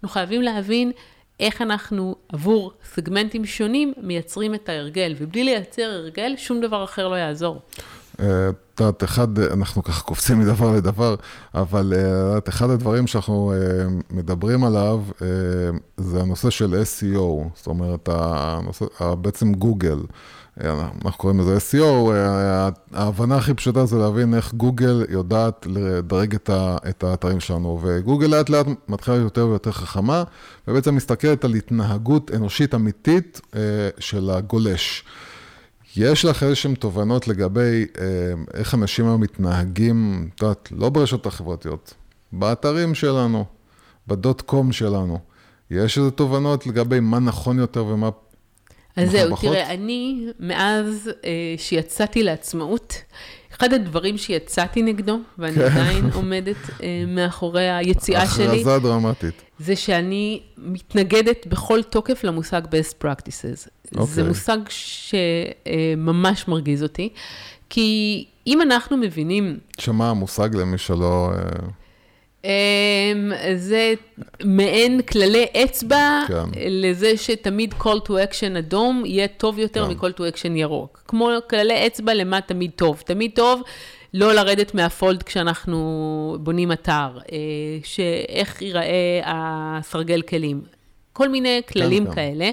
אנחנו 0.04 0.14
חייבים 0.14 0.42
להבין 0.42 0.92
איך 1.40 1.62
אנחנו 1.62 2.16
עבור 2.30 2.72
סגמנטים 2.94 3.46
שונים 3.46 3.94
מייצרים 4.02 4.54
את 4.54 4.70
ההרגל, 4.70 5.16
ובלי 5.18 5.44
לייצר 5.44 5.82
הרגל, 5.82 6.34
שום 6.38 6.62
דבר 6.62 6.84
אחר 6.84 7.08
לא 7.08 7.16
יעזור. 7.16 7.62
אה, 8.20 8.50
את 8.50 8.80
יודעת, 8.80 9.04
אחד, 9.04 9.40
אנחנו 9.40 9.84
ככה 9.84 10.02
קופצים 10.02 10.40
מדבר 10.40 10.72
לדבר, 10.72 11.16
אבל 11.56 11.94
אה, 11.96 12.38
את 12.38 12.50
אחד 12.50 12.70
הדברים 12.70 13.08
שאנחנו 13.08 13.54
אה, 13.54 13.58
מדברים 14.10 14.64
עליו, 14.64 15.04
זה 15.98 16.22
הנושא 16.22 16.50
של 16.50 16.74
SEO, 16.74 17.50
זאת 17.56 17.68
אומרת, 17.68 18.10
הנושא, 18.12 18.86
בעצם 19.22 19.54
גוגל. 19.54 19.98
אה, 20.64 20.72
אנחנו 21.06 21.12
קוראים 21.18 21.40
לזה 21.40 21.58
SEO, 21.58 22.12
אה, 22.12 22.70
ההבנה 22.94 23.36
הכי 23.36 23.54
פשוטה 23.54 23.86
זה 23.86 23.98
להבין 23.98 24.34
איך 24.34 24.54
גוגל 24.54 25.06
יודעת 25.10 25.68
לדרג 25.70 26.36
את, 26.90 27.04
האתרים 27.04 27.40
שלנו, 27.40 27.80
וגוגל 27.84 28.28
לאט 28.28 28.50
לאט 28.50 28.66
מתחילה 28.88 29.18
יותר 29.18 29.48
ויותר 29.48 29.72
חכמה, 29.72 30.24
ובעצם 30.68 30.96
מסתכלת 30.96 31.46
על 31.46 31.54
התנהגות 31.54 32.32
אנושית 32.36 32.76
אמיתית 32.76 33.42
אה, 33.56 33.62
של 34.00 34.30
הגולש. 34.30 35.04
יש 35.98 36.26
לך 36.26 36.44
איזשהן 36.44 36.76
תובנות 36.76 37.28
לגבי 37.28 37.86
אה, 38.00 38.06
איך 38.54 38.74
אנשים 38.74 39.06
היום 39.06 39.22
מתנהגים, 39.22 40.30
את 40.36 40.42
יודעת, 40.42 40.70
לא 40.72 40.90
ברשתות 40.90 41.26
החברתיות, 41.26 41.94
באתרים 42.32 42.96
שלנו, 42.96 43.46
בדוט 44.08 44.42
קום 44.42 44.72
שלנו. 44.72 45.20
יש 45.72 45.98
איזה 45.98 46.12
תובנות 46.12 46.68
לגבי 46.68 47.00
מה 47.00 47.20
נכון 47.20 47.60
יותר 47.60 47.86
ומה 47.86 48.10
אז 48.98 49.12
זהו? 49.12 49.36
תראה, 49.36 49.74
אני, 49.74 50.28
מאז 50.40 51.12
אה, 51.26 51.32
שיצאתי 51.58 52.24
לעצמאות, 52.24 52.94
אחד 53.58 53.74
הדברים 53.74 54.18
שיצאתי 54.18 54.82
נגדו, 54.82 55.20
ואני 55.38 55.56
כן. 55.56 55.62
עדיין 55.62 56.10
עומדת 56.14 56.56
אה, 56.84 57.04
מאחורי 57.08 57.70
היציאה 57.70 58.28
שלי, 58.28 58.62
הכרזה 58.62 58.80
דרמטית. 58.80 59.42
זה 59.60 59.76
שאני 59.76 60.42
מתנגדת 60.58 61.48
בכל 61.48 61.84
תוקף 61.84 62.24
למושג 62.24 62.62
best 62.66 63.04
practices. 63.04 63.68
זה 63.92 64.00
אוקיי. 64.00 64.24
מושג 64.24 64.58
שממש 64.70 66.48
מרגיז 66.48 66.84
אותי, 66.84 67.10
כי 67.70 68.26
אם 68.48 68.62
אנחנו 68.62 68.98
מבינים 68.98 69.58
שמה 69.80 70.10
המושג 70.10 70.56
למי 70.56 70.78
שלא... 70.78 71.32
אה, 71.34 71.40
זה 73.56 73.94
מעין 74.44 75.02
כללי 75.02 75.46
אצבע 75.64 76.24
כן. 76.28 76.60
לזה 76.70 77.18
שתמיד 77.18 77.74
call 77.80 78.08
to 78.08 78.10
action 78.10 78.58
אדום 78.60 79.04
יהיה 79.06 79.28
טוב 79.28 79.60
יותר 79.60 79.86
כן. 79.86 79.94
מ-call 79.94 80.14
to 80.18 80.36
action 80.36 80.52
ירוק. 80.56 81.04
כמו 81.08 81.30
כללי 81.50 81.88
אצבע 81.88 82.14
למה 82.14 82.42
תמיד 82.42 82.72
טוב. 82.76 83.02
תמיד 83.06 83.32
טוב 83.36 83.62
לא 84.14 84.34
לרדת 84.34 84.76
מהפולד 84.76 85.24
כשאנחנו 85.24 86.38
בונים 86.40 86.72
אתר, 86.72 87.10
אה, 87.32 87.38
שאיך 87.84 88.62
ייראה 88.62 89.22
הסרגל 89.26 90.22
כלים. 90.22 90.62
כל 91.14 91.30
מיני 91.30 91.62
כללים 91.72 92.06
כן. 92.06 92.14
כאלה. 92.14 92.50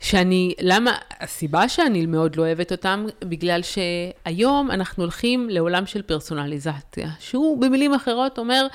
שאני, 0.00 0.54
למה, 0.60 0.92
הסיבה 1.20 1.68
שאני 1.68 2.06
מאוד 2.06 2.36
לא 2.36 2.42
אוהבת 2.42 2.72
אותם, 2.72 3.06
בגלל 3.24 3.60
שהיום 3.62 4.70
אנחנו 4.70 5.02
הולכים 5.02 5.50
לעולם 5.50 5.86
של 5.86 6.02
פרסונליזציה, 6.02 7.08
שהוא 7.18 7.60
במילים 7.60 7.94
אחרות 7.94 8.38
אומר, 8.38 8.66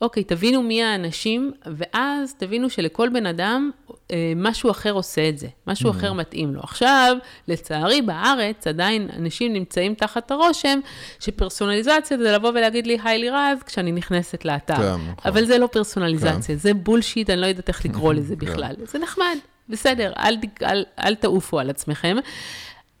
אוקיי, 0.00 0.24
תבינו 0.24 0.62
מי 0.62 0.82
האנשים, 0.82 1.52
ואז 1.66 2.34
תבינו 2.34 2.70
שלכל 2.70 3.08
בן 3.08 3.26
אדם 3.26 3.70
אה, 4.10 4.32
משהו 4.36 4.70
אחר 4.70 4.90
עושה 4.92 5.28
את 5.28 5.38
זה, 5.38 5.46
משהו 5.66 5.90
אחר 5.90 6.12
מתאים 6.12 6.54
לו. 6.54 6.60
עכשיו, 6.60 7.16
לצערי 7.48 8.02
בארץ 8.02 8.66
עדיין 8.66 9.08
אנשים 9.16 9.52
נמצאים 9.52 9.94
תחת 9.94 10.30
הרושם 10.30 10.78
שפרסונליזציה 11.20 12.18
זה 12.18 12.32
לבוא 12.32 12.48
ולהגיד 12.50 12.86
לי, 12.86 12.98
היי 13.04 13.18
לירז, 13.18 13.62
כשאני 13.66 13.92
נכנסת 13.92 14.44
לאתר. 14.44 14.76
כן, 14.76 14.82
נכון. 15.10 15.14
אבל 15.24 15.44
זה 15.44 15.58
לא 15.58 15.66
פרסונליזציה, 15.66 16.56
זה 16.56 16.74
בולשיט, 16.74 17.30
אני 17.30 17.40
לא 17.40 17.46
יודעת 17.46 17.68
איך 17.68 17.84
לקרוא 17.84 18.12
לזה 18.18 18.36
בכלל. 18.36 18.74
זה 18.84 18.98
נחמד, 18.98 19.36
בסדר, 19.68 20.12
אל, 20.18 20.36
ת- 20.36 20.62
אל, 20.62 20.84
אל 21.04 21.14
תעופו 21.14 21.58
על 21.60 21.70
עצמכם. 21.70 22.16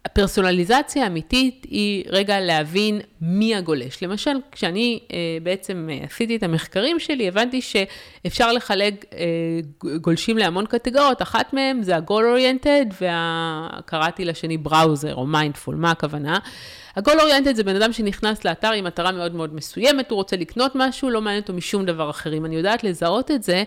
הפרסונליזציה 0.06 1.04
האמיתית 1.04 1.66
היא 1.70 2.04
רגע 2.08 2.40
להבין 2.40 3.00
מי 3.20 3.54
הגולש. 3.54 4.02
למשל, 4.02 4.30
כשאני 4.52 5.00
אה, 5.12 5.18
בעצם 5.42 5.88
אה, 5.90 6.06
עשיתי 6.06 6.36
את 6.36 6.42
המחקרים 6.42 6.98
שלי, 6.98 7.28
הבנתי 7.28 7.60
שאפשר 7.62 8.52
לחלק 8.52 9.04
אה, 9.12 9.18
גולשים 10.00 10.38
להמון 10.38 10.66
קטגוריות, 10.66 11.22
אחת 11.22 11.52
מהן 11.52 11.82
זה 11.82 11.96
ה-goal 11.96 12.22
oriented, 12.22 12.94
וקראתי 13.00 14.24
לשני 14.24 14.56
browser 14.56 15.14
או 15.14 15.26
mindful, 15.26 15.74
מה 15.74 15.90
הכוונה? 15.90 16.38
ה-goal 16.96 17.18
oriented 17.20 17.54
זה 17.54 17.64
בן 17.64 17.76
אדם 17.76 17.92
שנכנס 17.92 18.44
לאתר 18.44 18.72
עם 18.72 18.84
מטרה 18.84 19.12
מאוד 19.12 19.34
מאוד 19.34 19.54
מסוימת, 19.54 20.10
הוא 20.10 20.16
רוצה 20.16 20.36
לקנות 20.36 20.72
משהו, 20.74 21.10
לא 21.10 21.20
מעניין 21.20 21.42
אותו 21.42 21.52
משום 21.52 21.86
דבר 21.86 22.10
אחר. 22.10 22.32
אם 22.32 22.44
אני 22.44 22.56
יודעת 22.56 22.84
לזהות 22.84 23.30
את 23.30 23.42
זה, 23.42 23.64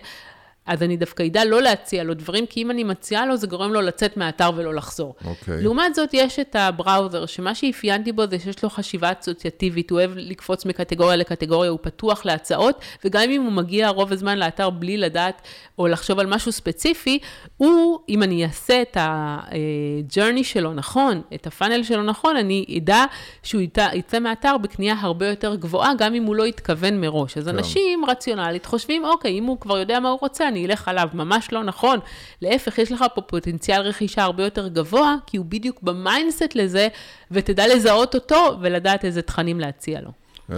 אז 0.70 0.82
אני 0.82 0.96
דווקא 0.96 1.22
אדע 1.22 1.44
לא 1.44 1.62
להציע 1.62 2.04
לו 2.04 2.14
דברים, 2.14 2.46
כי 2.46 2.62
אם 2.62 2.70
אני 2.70 2.84
מציעה 2.84 3.26
לו, 3.26 3.36
זה 3.36 3.46
גורם 3.46 3.72
לו 3.72 3.80
לצאת 3.80 4.16
מהאתר 4.16 4.50
ולא 4.56 4.74
לחזור. 4.74 5.14
אוקיי. 5.24 5.62
לעומת 5.62 5.94
זאת, 5.94 6.08
יש 6.12 6.38
את 6.38 6.56
ה-browser, 6.56 7.26
שמה 7.26 7.54
שאפיינתי 7.54 8.12
בו 8.12 8.26
זה 8.26 8.38
שיש 8.38 8.62
לו 8.62 8.70
חשיבה 8.70 9.12
אסוציאטיבית, 9.20 9.90
הוא 9.90 9.98
אוהב 9.98 10.10
לקפוץ 10.14 10.66
מקטגוריה 10.66 11.16
לקטגוריה, 11.16 11.70
הוא 11.70 11.78
פתוח 11.82 12.24
להצעות, 12.24 12.80
וגם 13.04 13.30
אם 13.30 13.42
הוא 13.42 13.52
מגיע 13.52 13.88
רוב 13.88 14.12
הזמן 14.12 14.38
לאתר 14.38 14.70
בלי 14.70 14.96
לדעת 14.96 15.42
או 15.78 15.88
לחשוב 15.88 16.18
על 16.18 16.26
משהו 16.26 16.52
ספציפי, 16.52 17.18
הוא, 17.56 17.98
אם 18.08 18.22
אני 18.22 18.44
אעשה 18.44 18.82
את 18.82 18.96
ה-journey 18.96 20.44
שלו 20.44 20.74
נכון, 20.74 21.22
את 21.34 21.46
ה-funnel 21.46 21.82
שלו 21.82 22.02
נכון, 22.02 22.36
אני 22.36 22.64
אדע 22.78 23.04
שהוא 23.42 23.62
יצא, 23.94 24.18
מהאתר 24.20 24.56
בקנייה 24.58 24.94
הרבה 25.00 25.28
יותר 25.28 25.54
גבוהה, 25.54 25.92
גם 25.98 26.14
אם 26.14 26.24
הוא 26.24 26.36
לא 26.36 26.44
התכוון 26.44 27.00
מראש. 27.00 27.38
אז 27.38 27.48
אנשים 27.48 28.04
רציונלית 28.08 28.66
חושבים, 28.66 29.04
אוקיי, 29.04 29.38
אם 29.38 29.44
הוא 29.44 29.60
כבר 29.60 29.78
יודע 29.78 30.00
מה 30.00 30.08
הוא 30.08 30.18
רוצה, 30.20 30.48
אני 30.48 30.59
אלך 30.66 30.88
עליו, 30.88 31.08
ממש 31.14 31.52
לא 31.52 31.64
נכון. 31.64 31.98
להפך, 32.42 32.78
יש 32.78 32.92
לך 32.92 33.04
פה 33.14 33.20
פוטנציאל 33.20 33.80
רכישה 33.80 34.22
הרבה 34.22 34.44
יותר 34.44 34.68
גבוה, 34.68 35.16
כי 35.26 35.36
הוא 35.36 35.46
בדיוק 35.48 35.82
ב-mindset 35.82 36.54
לזה, 36.54 36.88
ותדע 37.30 37.74
לזהות 37.74 38.14
אותו 38.14 38.56
ולדעת 38.60 39.04
איזה 39.04 39.22
תכנים 39.22 39.60
להציע 39.60 40.00
לו. 40.00 40.10
אה, 40.52 40.56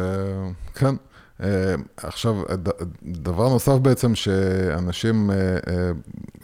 כן. 0.74 0.94
אה, 1.42 1.74
עכשיו, 1.96 2.42
דבר 3.02 3.48
נוסף 3.48 3.72
בעצם 3.72 4.14
שאנשים, 4.14 5.30
אה, 5.30 5.90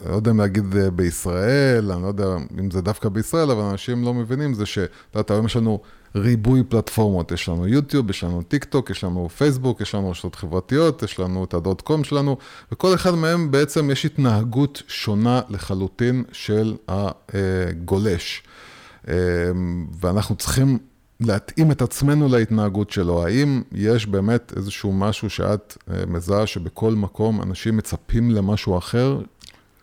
לא 0.09 0.15
יודע 0.15 0.31
אם 0.31 0.39
להגיד 0.39 0.63
בישראל, 0.95 1.91
אני 1.91 2.01
לא 2.01 2.07
יודע 2.07 2.25
אם 2.59 2.71
זה 2.71 2.81
דווקא 2.81 3.09
בישראל, 3.09 3.51
אבל 3.51 3.61
אנשים 3.61 4.03
לא 4.03 4.13
מבינים, 4.13 4.53
זה 4.53 4.65
שאתה 4.65 5.19
יודע, 5.19 5.33
היום 5.33 5.45
יש 5.45 5.55
לנו 5.55 5.79
ריבוי 6.15 6.63
פלטפורמות, 6.63 7.31
יש 7.31 7.49
לנו 7.49 7.67
יוטיוב, 7.67 8.09
יש 8.09 8.23
לנו 8.23 8.41
טיק 8.41 8.63
טוק, 8.63 8.89
יש 8.89 9.03
לנו 9.03 9.29
פייסבוק, 9.29 9.81
יש 9.81 9.95
לנו 9.95 10.11
רשתות 10.11 10.35
חברתיות, 10.35 11.03
יש 11.03 11.19
לנו 11.19 11.43
את 11.43 11.53
הדוט 11.53 11.81
קום 11.81 12.03
שלנו, 12.03 12.37
וכל 12.71 12.93
אחד 12.93 13.15
מהם 13.15 13.51
בעצם 13.51 13.91
יש 13.91 14.05
התנהגות 14.05 14.83
שונה 14.87 15.41
לחלוטין 15.49 16.23
של 16.31 16.75
הגולש. 16.87 18.43
אה, 19.07 19.13
ואנחנו 20.01 20.35
צריכים 20.35 20.77
להתאים 21.19 21.71
את 21.71 21.81
עצמנו 21.81 22.27
להתנהגות 22.27 22.89
שלו. 22.89 23.25
האם 23.25 23.61
יש 23.71 24.07
באמת 24.07 24.53
איזשהו 24.55 24.93
משהו 24.93 25.29
שאת 25.29 25.77
אה, 25.91 26.05
מזהה 26.07 26.47
שבכל 26.47 26.91
מקום 26.91 27.41
אנשים 27.41 27.77
מצפים 27.77 28.31
למשהו 28.31 28.77
אחר? 28.77 29.19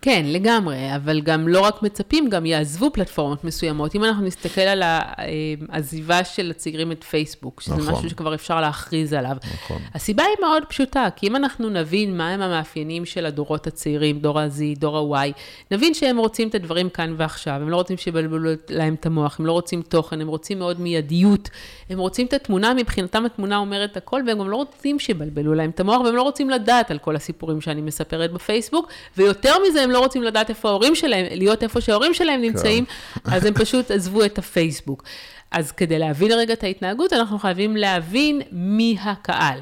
כן, 0.07 0.23
לגמרי, 0.27 0.97
אבל 0.97 1.21
גם 1.21 1.49
לא 1.49 1.61
רק 1.61 1.83
מצפים, 1.83 2.29
גם 2.29 2.47
יעזבו 2.47 2.91
פלטפורמות 2.91 3.45
מסוימות. 3.45 3.95
אם 3.95 4.05
אנחנו 4.05 4.25
נסתכל 4.25 4.61
על 4.61 4.83
העזיבה 4.85 6.25
של 6.25 6.51
הצעירים 6.51 6.93
את 6.93 7.05
פייסבוק, 7.05 7.61
שזה 7.61 7.75
נכון. 7.75 7.95
משהו 7.95 8.11
שכבר 8.11 8.35
אפשר 8.35 8.61
להכריז 8.61 9.13
עליו. 9.13 9.37
נכון. 9.55 9.79
הסיבה 9.95 10.23
היא 10.23 10.37
מאוד 10.41 10.63
פשוטה, 10.69 11.09
כי 11.17 11.27
אם 11.27 11.37
אנחנו 11.37 11.71
נבין 11.71 12.17
מהם 12.17 12.43
המאפיינים 12.43 13.05
של 13.05 13.27
הדורות 13.27 13.67
הצעירים, 13.67 14.19
דור 14.19 14.41
ה-Z, 14.41 14.79
דור 14.79 15.17
ה-Y, 15.17 15.33
נבין 15.71 15.95
שהם 15.95 16.17
רוצים 16.17 16.49
את 16.49 16.55
הדברים 16.55 16.89
כאן 16.89 17.15
ועכשיו, 17.17 17.55
הם 17.55 17.69
לא 17.69 17.77
רוצים 17.77 17.97
שיבלבלו 17.97 18.51
להם 18.69 18.95
את 18.95 19.07
המוח, 19.07 19.41
הם 19.41 19.47
לא 19.47 19.53
רוצים 19.53 19.83
תוכן, 19.83 20.21
הם 20.21 20.29
רוצים 20.29 20.59
מאוד 20.59 20.81
מיידיות, 20.81 21.51
הם 21.91 21.99
רוצים 21.99 22.27
את 22.27 22.33
התמונה, 22.33 22.75
מבחינתם 22.75 23.25
התמונה 23.25 23.57
אומרת 23.57 23.97
הכל, 23.97 24.23
והם 24.27 24.39
גם 24.39 24.51
לא 24.51 24.57
רוצים 24.57 24.99
שיבלבלו 24.99 25.55
להם 25.55 25.71
את 25.71 25.81
המוח, 25.81 26.01
והם 26.01 26.17
לא 26.17 26.23
רוצים 26.23 26.51
לדעת 26.51 26.91
על 26.91 26.99
כל 26.99 27.17
הסיפורים 27.17 27.61
שאני 27.61 27.81
מספרת 27.81 28.33
בפייסבוק, 28.33 28.89
ויותר 29.17 29.55
מזה, 29.69 29.83
הם 29.83 29.96
לא 29.97 30.01
רוצים 30.01 30.23
לדעת 30.23 30.51
איפה 30.51 30.69
ההורים 30.69 30.95
שלהם, 30.95 31.27
להיות 31.31 31.63
איפה 31.63 31.81
שההורים 31.81 32.15
שלהם 32.15 32.41
נמצאים, 32.41 32.85
אז 33.25 33.45
הם 33.45 33.55
פשוט 33.55 33.91
עזבו 33.91 34.25
את 34.25 34.39
הפייסבוק. 34.39 35.03
אז 35.51 35.73
כדי 35.73 35.99
להבין 35.99 36.33
רגע 36.33 36.53
את 36.53 36.65
ההתנהגות, 36.65 37.13
אנחנו 37.13 37.39
חייבים 37.39 37.77
להבין 37.77 38.43
מי 38.53 38.97
הקהל. 39.01 39.59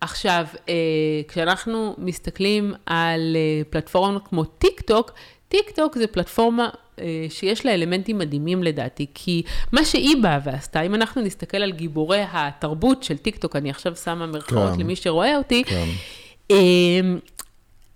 עכשיו, 0.00 0.46
אה, 0.68 0.74
כשאנחנו 1.28 1.94
מסתכלים 1.98 2.74
על 2.86 3.36
אה, 3.36 3.64
פלטפורמות 3.70 4.28
כמו 4.28 4.44
טיק 4.44 4.80
טוק, 4.80 5.12
טיק 5.48 5.70
טוק 5.70 5.98
זה 5.98 6.06
פלטפורמה 6.06 6.68
אה, 6.98 7.26
שיש 7.28 7.66
לה 7.66 7.74
אלמנטים 7.74 8.18
מדהימים 8.18 8.62
לדעתי, 8.62 9.06
כי 9.14 9.42
מה 9.72 9.84
שהיא 9.84 10.16
באה 10.22 10.38
ועשתה, 10.44 10.82
אם 10.82 10.94
אנחנו 10.94 11.22
נסתכל 11.22 11.56
על 11.56 11.72
גיבורי 11.72 12.24
התרבות 12.32 13.02
של 13.02 13.16
טיק 13.16 13.36
טוק, 13.36 13.56
אני 13.56 13.70
עכשיו 13.70 13.96
שמה 13.96 14.26
מרכאות 14.26 14.72
כן. 14.74 14.80
למי 14.80 14.96
שרואה 14.96 15.36
אותי, 15.36 15.64
כן. 15.64 15.88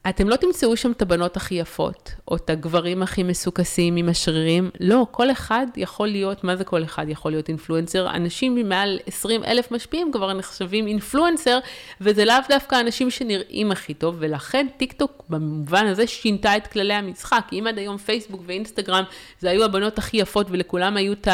אה, 0.06 0.10
אתם 0.10 0.28
לא 0.28 0.36
תמצאו 0.36 0.76
שם 0.76 0.92
את 0.92 1.02
הבנות 1.02 1.36
הכי 1.36 1.54
יפות, 1.54 2.12
או 2.28 2.36
את 2.36 2.50
הגברים 2.50 3.02
הכי 3.02 3.22
מסוקסים 3.22 3.96
עם 3.96 4.08
השרירים. 4.08 4.70
לא, 4.80 5.06
כל 5.10 5.30
אחד 5.30 5.66
יכול 5.76 6.08
להיות, 6.08 6.44
מה 6.44 6.56
זה 6.56 6.64
כל 6.64 6.84
אחד 6.84 7.08
יכול 7.08 7.30
להיות 7.30 7.48
influencer? 7.48 8.10
אנשים 8.10 8.56
עם 8.56 8.68
מעל 8.68 8.98
20 9.06 9.44
אלף 9.44 9.72
משפיעים 9.72 10.12
כבר 10.12 10.32
נחשבים 10.32 10.86
influencer, 10.86 11.58
וזה 12.00 12.24
לאו 12.24 12.34
דווקא 12.48 12.80
אנשים 12.80 13.10
שנראים 13.10 13.72
הכי 13.72 13.94
טוב, 13.94 14.16
ולכן 14.18 14.66
טיק 14.76 14.92
טוק 14.92 15.24
במובן 15.28 15.86
הזה 15.86 16.06
שינתה 16.06 16.56
את 16.56 16.66
כללי 16.66 16.94
המשחק. 16.94 17.48
אם 17.52 17.66
עד 17.68 17.78
היום 17.78 17.98
פייסבוק 17.98 18.42
ואינסטגרם 18.46 19.04
זה 19.40 19.50
היו 19.50 19.64
הבנות 19.64 19.98
הכי 19.98 20.16
יפות, 20.16 20.46
ולכולם 20.50 20.96
היו 20.96 21.12
את 21.12 21.28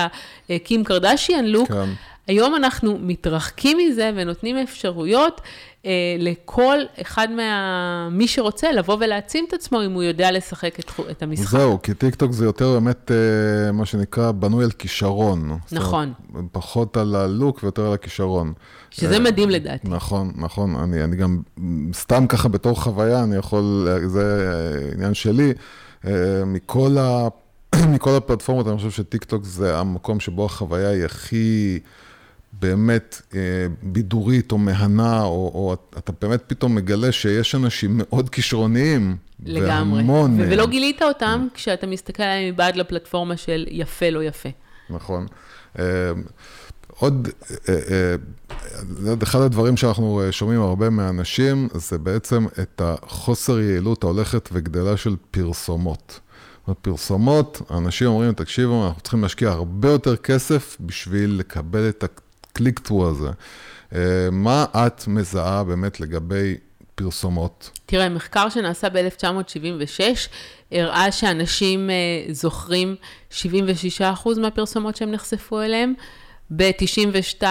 הקים 0.50 0.84
קרדשיאן 0.84 1.44
look, 1.44 1.68
כן. 1.68 1.90
היום 2.26 2.54
אנחנו 2.54 2.98
מתרחקים 3.00 3.78
מזה 3.78 4.10
ונותנים 4.16 4.56
אפשרויות 4.56 5.40
אה, 5.86 5.90
לכל 6.18 6.78
אחד 7.00 7.28
מה... 7.30 8.08
מי 8.10 8.28
שרוצה 8.28 8.72
לבוא 8.72 8.96
ולהעצים 9.00 9.44
את 9.48 9.52
עצמו 9.52 9.84
אם 9.84 9.92
הוא 9.92 10.02
יודע 10.02 10.32
לשחק 10.32 10.80
את, 10.80 10.90
את 11.10 11.22
המשחק. 11.22 11.50
זהו, 11.50 11.82
כי 11.82 11.94
טיק 11.94 12.14
טוק 12.14 12.32
זה 12.32 12.44
יותר 12.44 12.72
באמת 12.72 13.10
אה, 13.10 13.72
מה 13.72 13.86
שנקרא 13.86 14.32
בנוי 14.32 14.64
על 14.64 14.70
כישרון. 14.70 15.58
נכון. 15.72 16.12
אומרת, 16.34 16.44
פחות 16.52 16.96
על 16.96 17.14
הלוק 17.14 17.62
ויותר 17.62 17.86
על 17.86 17.92
הכישרון. 17.92 18.52
שזה 18.90 19.14
אה, 19.14 19.20
מדהים 19.20 19.50
לדעתי. 19.50 19.88
נכון, 19.88 20.32
נכון. 20.36 20.76
אני, 20.76 21.04
אני 21.04 21.16
גם, 21.16 21.40
סתם 21.92 22.26
ככה 22.26 22.48
בתור 22.48 22.80
חוויה, 22.80 23.22
אני 23.22 23.36
יכול, 23.36 23.88
זה 24.06 24.50
אה, 24.52 24.92
עניין 24.94 25.14
שלי. 25.14 25.52
אה, 26.06 26.44
מכל, 26.46 26.96
ה, 26.98 27.28
מכל 27.94 28.10
הפלטפורמות, 28.16 28.68
אני 28.68 28.76
חושב 28.76 28.90
שטיק 28.90 29.24
טוק 29.24 29.44
זה 29.44 29.78
המקום 29.78 30.20
שבו 30.20 30.44
החוויה 30.44 30.88
היא 30.88 31.04
הכי 31.04 31.78
באמת 32.60 33.22
אה, 33.34 33.40
בידורית 33.82 34.52
או 34.52 34.58
מהנה, 34.58 35.22
או, 35.22 35.50
או 35.54 35.76
אתה 35.98 36.12
באמת 36.20 36.42
פתאום 36.46 36.74
מגלה 36.74 37.12
שיש 37.12 37.54
אנשים 37.54 37.90
מאוד 37.94 38.30
כישרוניים. 38.30 39.16
לגמרי. 39.44 39.98
והמון 39.98 40.40
ו-. 40.40 40.46
ולא 40.50 40.66
גילית 40.66 41.02
אותם 41.02 41.46
כשאתה 41.54 41.86
מסתכל 41.86 42.22
עליהם 42.22 42.54
מבעד 42.54 42.76
לפלטפורמה 42.76 43.36
של 43.36 43.66
יפה 43.70 44.10
לא 44.10 44.22
יפה. 44.22 44.48
נכון. 44.90 45.26
אה, 45.78 45.84
עוד, 46.98 47.28
אה, 47.68 47.74
אה, 47.90 48.14
אה, 49.06 49.14
אחד 49.22 49.40
הדברים 49.40 49.76
שאנחנו 49.76 50.20
אה, 50.20 50.32
שומעים 50.32 50.60
הרבה 50.60 50.90
מהאנשים, 50.90 51.68
זה 51.74 51.98
בעצם 51.98 52.46
את 52.62 52.82
החוסר 52.84 53.60
יעילות 53.60 54.04
ההולכת 54.04 54.48
וגדלה 54.52 54.96
של 54.96 55.16
פרסומות. 55.30 56.20
פרסומות, 56.82 57.62
אנשים 57.70 58.06
אומרים, 58.06 58.32
תקשיבו, 58.32 58.86
אנחנו 58.86 59.00
צריכים 59.00 59.22
להשקיע 59.22 59.50
הרבה 59.50 59.90
יותר 59.90 60.16
כסף 60.16 60.76
בשביל 60.80 61.36
לקבל 61.38 61.88
את 61.88 62.04
הקליק-טרו 62.56 63.08
הזה. 63.08 63.28
אה, 63.94 64.28
מה 64.32 64.64
את 64.74 65.06
מזהה 65.06 65.64
באמת 65.64 66.00
לגבי 66.00 66.56
פרסומות? 66.94 67.70
תראה, 67.86 68.08
מחקר 68.08 68.48
שנעשה 68.48 68.88
ב-1976 68.88 70.00
הראה 70.72 71.12
שאנשים 71.12 71.90
אה, 71.90 72.32
זוכרים 72.32 72.96
76% 73.30 73.42
מהפרסומות 74.40 74.96
שהם 74.96 75.10
נחשפו 75.10 75.60
אליהם. 75.60 75.94
ב-92 76.50 77.42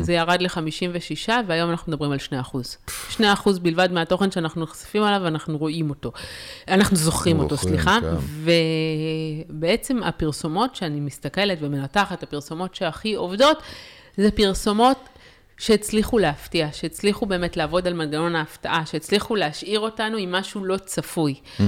זה 0.00 0.12
ירד 0.12 0.42
ל-56, 0.42 1.28
והיום 1.46 1.70
אנחנו 1.70 1.92
מדברים 1.92 2.12
על 2.12 2.18
2%. 2.18 3.20
2% 3.20 3.22
בלבד 3.62 3.92
מהתוכן 3.92 4.30
שאנחנו 4.30 4.62
נחשפים 4.62 5.02
עליו, 5.02 5.20
ואנחנו 5.24 5.58
רואים 5.58 5.90
אותו. 5.90 6.12
אנחנו 6.68 6.96
זוכרים 6.96 7.38
אותו, 7.38 7.56
זוכרים, 7.56 7.74
סליחה. 7.74 7.98
כן. 8.00 8.14
ובעצם 9.50 10.02
הפרסומות 10.02 10.76
שאני 10.76 11.00
מסתכלת 11.00 11.58
ומנתחת, 11.60 12.22
הפרסומות 12.22 12.74
שהכי 12.74 13.14
עובדות, 13.14 13.62
זה 14.16 14.30
פרסומות 14.30 14.98
שהצליחו 15.58 16.18
להפתיע, 16.18 16.68
שהצליחו 16.72 17.26
באמת 17.26 17.56
לעבוד 17.56 17.86
על 17.86 17.94
מנגנון 17.94 18.36
ההפתעה, 18.36 18.86
שהצליחו 18.86 19.36
להשאיר 19.36 19.80
אותנו 19.80 20.16
עם 20.16 20.32
משהו 20.32 20.64
לא 20.64 20.76
צפוי. 20.76 21.34
אה, 21.60 21.64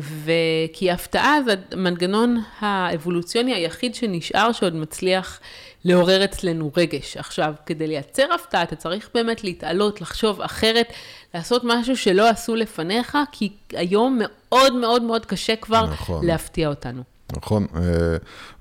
וכי 0.00 0.90
הפתעה 0.90 1.38
זה 1.44 1.54
המנגנון 1.72 2.42
האבולוציוני 2.60 3.54
היחיד 3.54 3.94
שנשאר, 3.94 4.52
שעוד 4.52 4.74
מצליח 4.74 5.40
לעורר 5.84 6.24
אצלנו 6.24 6.70
רגש. 6.76 7.16
עכשיו, 7.16 7.54
כדי 7.66 7.86
לייצר 7.86 8.32
הפתעה, 8.34 8.62
אתה 8.62 8.76
צריך 8.76 9.10
באמת 9.14 9.44
להתעלות, 9.44 10.00
לחשוב 10.00 10.40
אחרת, 10.40 10.92
לעשות 11.34 11.62
משהו 11.64 11.96
שלא 11.96 12.28
עשו 12.28 12.56
לפניך, 12.56 13.18
כי 13.32 13.48
היום 13.72 14.18
מאוד 14.20 14.74
מאוד 14.74 15.02
מאוד 15.02 15.26
קשה 15.26 15.56
כבר 15.56 15.86
נכון. 15.86 16.26
להפתיע 16.26 16.68
אותנו. 16.68 17.11
נכון, 17.36 17.66
אה, 17.76 17.80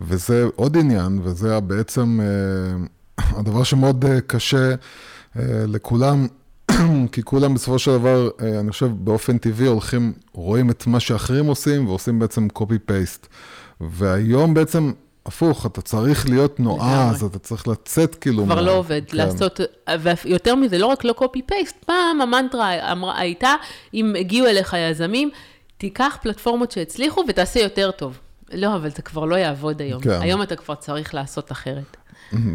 וזה 0.01 0.47
עוד 0.55 0.77
עניין, 0.77 1.19
וזה 1.23 1.59
בעצם 1.59 2.19
אה, 2.21 3.25
הדבר 3.39 3.63
שמאוד 3.63 4.05
אה, 4.05 4.21
קשה 4.21 4.75
לכולם, 5.67 6.27
כי 7.11 7.23
כולם 7.23 7.53
בסופו 7.53 7.79
של 7.79 7.91
דבר, 7.91 8.29
אני 8.59 8.71
חושב, 8.71 8.89
באופן 8.93 9.37
טבעי 9.37 9.67
הולכים, 9.67 10.13
רואים 10.33 10.69
את 10.69 10.87
מה 10.87 10.99
שאחרים 10.99 11.45
עושים, 11.45 11.87
ועושים 11.87 12.19
בעצם 12.19 12.47
copy-paste. 12.59 13.27
והיום 13.81 14.53
בעצם 14.53 14.91
הפוך, 15.25 15.65
אתה 15.65 15.81
צריך 15.81 16.29
להיות 16.29 16.59
נועז, 16.59 17.23
אתה 17.23 17.39
צריך 17.39 17.67
לצאת 17.67 18.15
כאילו... 18.15 18.45
כבר 18.45 18.55
מה... 18.55 18.61
לא 18.61 18.71
עובד, 18.71 19.01
כן. 19.07 19.17
לעשות, 19.17 19.59
ויותר 20.23 20.55
מזה, 20.55 20.77
לא 20.77 20.85
רק 20.85 21.03
לא 21.03 21.15
copy-paste, 21.19 21.85
פעם 21.85 22.21
המנטרה 22.21 22.91
אמרה, 22.91 23.19
הייתה, 23.19 23.55
אם 23.93 24.15
הגיעו 24.19 24.47
אליך 24.47 24.75
יזמים, 24.89 25.29
תיקח 25.77 26.17
פלטפורמות 26.21 26.71
שהצליחו 26.71 27.23
ותעשה 27.27 27.59
יותר 27.59 27.91
טוב. 27.91 28.19
לא, 28.53 28.75
אבל 28.75 28.89
זה 28.89 29.01
כבר 29.01 29.25
לא 29.25 29.35
יעבוד 29.35 29.81
היום. 29.81 30.01
כן. 30.01 30.21
היום 30.21 30.41
אתה 30.41 30.55
כבר 30.55 30.75
צריך 30.75 31.13
לעשות 31.13 31.51
אחרת. 31.51 31.97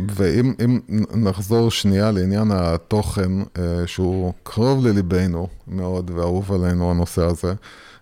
ואם 0.08 0.80
נחזור 1.14 1.70
שנייה 1.70 2.10
לעניין 2.10 2.50
התוכן, 2.50 3.30
אה, 3.40 3.86
שהוא 3.86 4.32
קרוב 4.42 4.86
לליבנו 4.86 5.48
מאוד 5.68 6.10
ואהוב 6.10 6.52
עלינו 6.52 6.90
הנושא 6.90 7.22
הזה, 7.22 7.52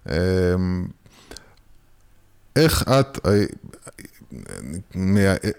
אה, 0.08 0.14
איך 2.56 2.82
את 2.82 3.18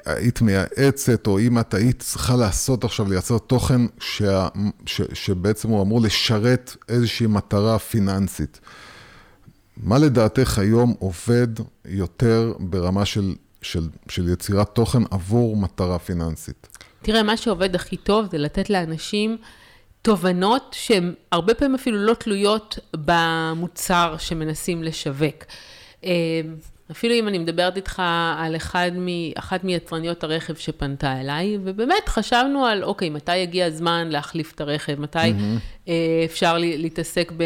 היית 0.06 0.42
מייעצת, 0.42 1.28
או 1.28 1.40
אם 1.40 1.60
את 1.60 1.74
היית 1.74 2.00
צריכה 2.00 2.36
לעשות 2.36 2.84
עכשיו, 2.84 3.10
לייצר 3.10 3.38
תוכן 3.38 3.82
שה, 4.00 4.48
ש, 4.86 5.02
שבעצם 5.14 5.70
הוא 5.70 5.82
אמור 5.82 6.02
לשרת 6.02 6.76
איזושהי 6.90 7.28
מטרה 7.28 7.80
פיננסית. 7.80 8.60
מה 9.78 9.98
לדעתך 9.98 10.58
היום 10.60 10.94
עובד 11.00 11.48
יותר 11.86 12.54
ברמה 12.60 13.06
של, 13.06 13.36
של, 13.62 13.88
של 14.10 14.30
יצירת 14.30 14.76
תוכן 14.76 15.04
עבור 15.12 15.58
מטרה 15.58 16.00
פיננסית? 16.00 16.68
תראה, 17.02 17.24
מה 17.24 17.38
שעובד 17.38 17.76
הכי 17.76 17.98
טוב 17.98 18.26
זה 18.32 18.38
לתת 18.38 18.70
לאנשים 18.70 19.38
תובנות 20.02 20.76
שהן 20.78 21.14
הרבה 21.32 21.54
פעמים 21.54 21.76
אפילו 21.76 21.98
לא 21.98 22.14
תלויות 22.14 22.80
במוצר 22.94 24.16
שמנסים 24.18 24.84
לשווק. 24.84 25.44
אפילו 26.92 27.14
אם 27.14 27.28
אני 27.28 27.38
מדברת 27.38 27.78
איתך 27.78 28.02
על 28.38 28.56
אחד 28.56 28.92
מ, 28.96 29.08
אחת 29.36 29.64
מיצרניות 29.64 30.24
הרכב 30.24 30.56
שפנתה 30.56 31.22
אליי, 31.22 31.58
ובאמת 31.64 32.10
חשבנו 32.10 32.66
על, 32.66 32.84
אוקיי, 32.84 33.10
מתי 33.10 33.38
יגיע 33.38 33.66
הזמן 33.66 34.08
להחליף 34.12 34.52
את 34.56 34.62
הרכב, 34.62 35.00
מתי 35.00 35.18
mm-hmm. 35.20 35.90
אפשר 36.26 36.58
להתעסק 36.58 37.32
ב, 37.38 37.44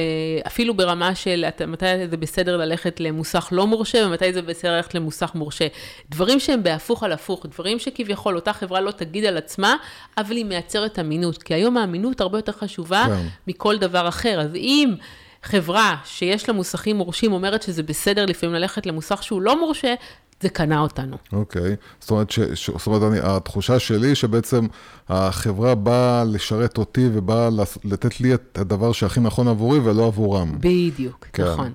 אפילו 0.48 0.74
ברמה 0.74 1.16
של 1.16 1.46
מתי 1.68 1.86
זה 2.10 2.18
בסדר 2.18 2.58
ללכת 2.58 3.00
למוסך 3.00 3.50
לא 3.52 3.68
מורשה, 3.68 4.06
ומתי 4.06 4.34
זה 4.34 4.42
בסדר 4.42 4.76
ללכת 4.76 4.96
למוסך 4.96 5.32
מורשה. 5.36 5.68
דברים 6.10 6.40
שהם 6.40 6.64
בהפוך 6.64 7.04
על 7.04 7.12
הפוך, 7.12 7.46
דברים 7.46 7.80
שכביכול 7.80 8.36
אותה 8.36 8.54
חברה 8.54 8.82
לא 8.82 8.92
תגיד 8.92 9.26
על 9.26 9.38
עצמה, 9.38 9.76
אבל 10.18 10.36
היא 10.36 10.46
מייצרת 10.46 11.00
אמינות, 11.00 11.44
כי 11.44 11.54
היום 11.54 11.78
האמינות 11.78 12.22
הרבה 12.22 12.38
יותר 12.38 12.52
חשובה 12.52 13.06
כן. 13.08 13.28
מכל 13.48 13.78
דבר 13.78 14.08
אחר. 14.08 14.42
אז 14.42 14.56
אם... 14.56 14.94
חברה 15.44 15.96
שיש 16.06 16.50
לה 16.50 16.54
מוסכים 16.54 16.96
מורשים 16.96 17.34
אומרת 17.34 17.62
שזה 17.62 17.84
בסדר 17.84 18.26
לפעמים 18.26 18.56
ללכת 18.56 18.86
למוסך 18.86 19.24
שהוא 19.24 19.42
לא 19.42 19.60
מורשה, 19.60 19.94
זה 20.42 20.50
קנה 20.50 20.80
אותנו. 20.80 21.18
אוקיי, 21.34 21.74
okay. 21.74 21.76
זאת 22.00 22.12
אומרת, 22.12 22.32
ש, 22.32 22.40
ש, 22.40 22.70
זאת 22.70 22.88
אומרת 22.88 23.12
אני, 23.12 23.20
התחושה 23.24 23.80
שלי 23.80 24.16
שבעצם 24.16 24.68
החברה 25.10 25.76
באה 25.76 26.24
לשרת 26.24 26.78
אותי 26.78 27.10
ובאה 27.14 27.50
לתת 27.84 28.22
לי 28.22 28.34
את 28.34 28.58
הדבר 28.62 28.92
שהכי 28.92 29.20
נכון 29.20 29.48
עבורי 29.48 29.80
ולא 29.80 30.08
עבורם. 30.08 30.56
בדיוק, 30.60 31.28
כן. 31.34 31.44
נכון. 31.44 31.74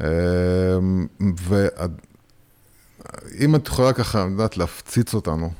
אמ, 0.00 1.06
ואם 1.20 3.54
את 3.54 3.66
יכולה 3.66 3.92
ככה, 3.92 4.24
את 4.24 4.30
יודעת, 4.30 4.56
להפציץ 4.56 5.14
אותנו 5.14 5.50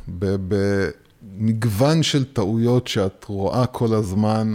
במגוון 1.29 2.03
של 2.03 2.25
טעויות 2.25 2.89
שאת 2.89 3.25
רואה 3.29 3.67
כל 3.67 3.95
הזמן, 3.95 4.53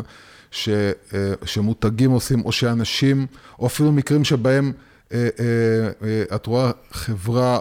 ש, 0.55 0.69
אה, 0.69 1.33
שמותגים 1.45 2.11
עושים, 2.11 2.41
או 2.45 2.51
שאנשים, 2.51 3.27
או 3.59 3.67
אפילו 3.67 3.91
מקרים 3.91 4.23
שבהם 4.23 4.71
אה, 5.13 5.27
אה, 5.39 6.35
את 6.35 6.45
רואה 6.45 6.71
חברה 6.91 7.59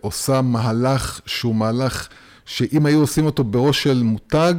עושה 0.00 0.40
מהלך 0.40 1.20
שהוא 1.26 1.54
מהלך 1.54 2.08
שאם 2.46 2.86
היו 2.86 3.00
עושים 3.00 3.26
אותו 3.26 3.44
בראש 3.44 3.82
של 3.82 4.02
מותג 4.02 4.54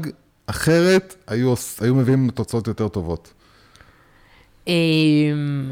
אחרת, 0.47 1.15
היו, 1.27 1.53
היו 1.81 1.95
מביאים 1.95 2.29
תוצאות 2.29 2.67
יותר 2.67 2.87
טובות. 2.87 3.33
אמ, 4.67 5.71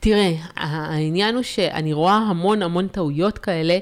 תראה, 0.00 0.32
העניין 0.56 1.34
הוא 1.34 1.42
שאני 1.42 1.92
רואה 1.92 2.16
המון 2.16 2.62
המון 2.62 2.88
טעויות 2.88 3.38
כאלה, 3.38 3.78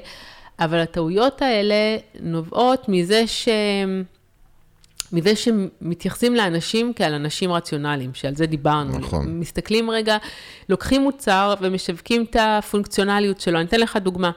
אבל 0.59 0.79
הטעויות 0.79 1.41
האלה 1.41 1.97
נובעות 2.19 2.89
מזה 2.89 3.27
שהם... 3.27 4.03
מזה 5.15 5.35
שמתייחסים 5.35 6.35
לאנשים 6.35 6.93
כעל 6.95 7.13
אנשים 7.13 7.51
רציונליים, 7.51 8.13
שעל 8.13 8.35
זה 8.35 8.45
דיברנו. 8.45 8.99
נכון. 8.99 9.39
מסתכלים 9.39 9.89
רגע, 9.89 10.17
לוקחים 10.69 11.01
מוצר 11.01 11.53
ומשווקים 11.61 12.25
את 12.29 12.35
הפונקציונליות 12.39 13.41
שלו. 13.41 13.59
אני 13.59 13.67
אתן 13.67 13.79
לך 13.79 13.97
דוגמה. 13.97 14.31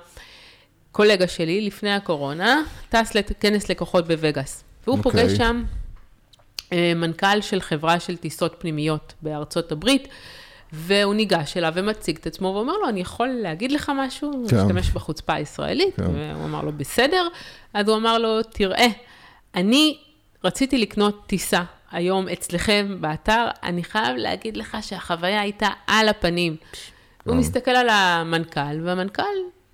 קולגה 0.93 1.29
שלי, 1.29 1.61
לפני 1.61 1.93
הקורונה, 1.95 2.63
טס 2.89 3.15
לכנס 3.15 3.69
לקוחות 3.69 4.07
בווגאס. 4.07 4.65
והוא 4.87 4.97
okay. 4.97 4.99
אוקיי. 5.05 5.23
פוגש 5.23 5.37
שם 5.37 5.65
אה, 6.73 6.93
מנכ"ל 6.97 7.41
של 7.41 7.61
חברה 7.61 8.01
של 8.01 8.17
טיסות 8.17 8.55
פנימיות 8.59 9.15
בארצות 9.23 9.73
הברית, 9.73 10.09
והוא 10.73 11.15
ניגש 11.15 11.57
אליו 11.57 11.73
ומציג 11.75 12.17
את 12.17 12.27
עצמו 12.27 12.49
ואומר 12.49 12.73
לו, 12.83 12.89
אני 12.89 13.01
יכול 13.01 13.29
להגיד 13.29 13.73
לך 13.73 13.93
משהו? 13.95 14.31
כן. 14.31 14.57
הוא 14.57 14.65
משתמש 14.65 14.91
בחוצפה 14.91 15.35
הישראלית, 15.35 15.97
כן. 15.97 16.03
והוא 16.03 16.45
אמר 16.45 16.63
לו, 16.63 16.73
בסדר. 16.73 17.29
אז 17.75 17.89
הוא 17.89 17.97
אמר 17.97 18.19
לו, 18.19 18.43
תראה, 18.43 18.87
אני 19.55 19.99
רציתי 20.45 20.79
לקנות 20.79 21.23
טיסה 21.27 21.63
היום 21.91 22.29
אצלכם 22.29 22.97
באתר, 23.01 23.49
אני 23.63 23.85
חייב 23.85 24.17
להגיד 24.17 24.57
לך 24.57 24.77
שהחוויה 24.81 25.41
הייתה 25.41 25.69
על 25.87 26.09
הפנים. 26.09 26.57
הוא 27.25 27.37
מסתכל 27.37 27.71
על 27.71 27.89
המנכ"ל, 27.89 28.81
והמנכ"ל 28.85 29.23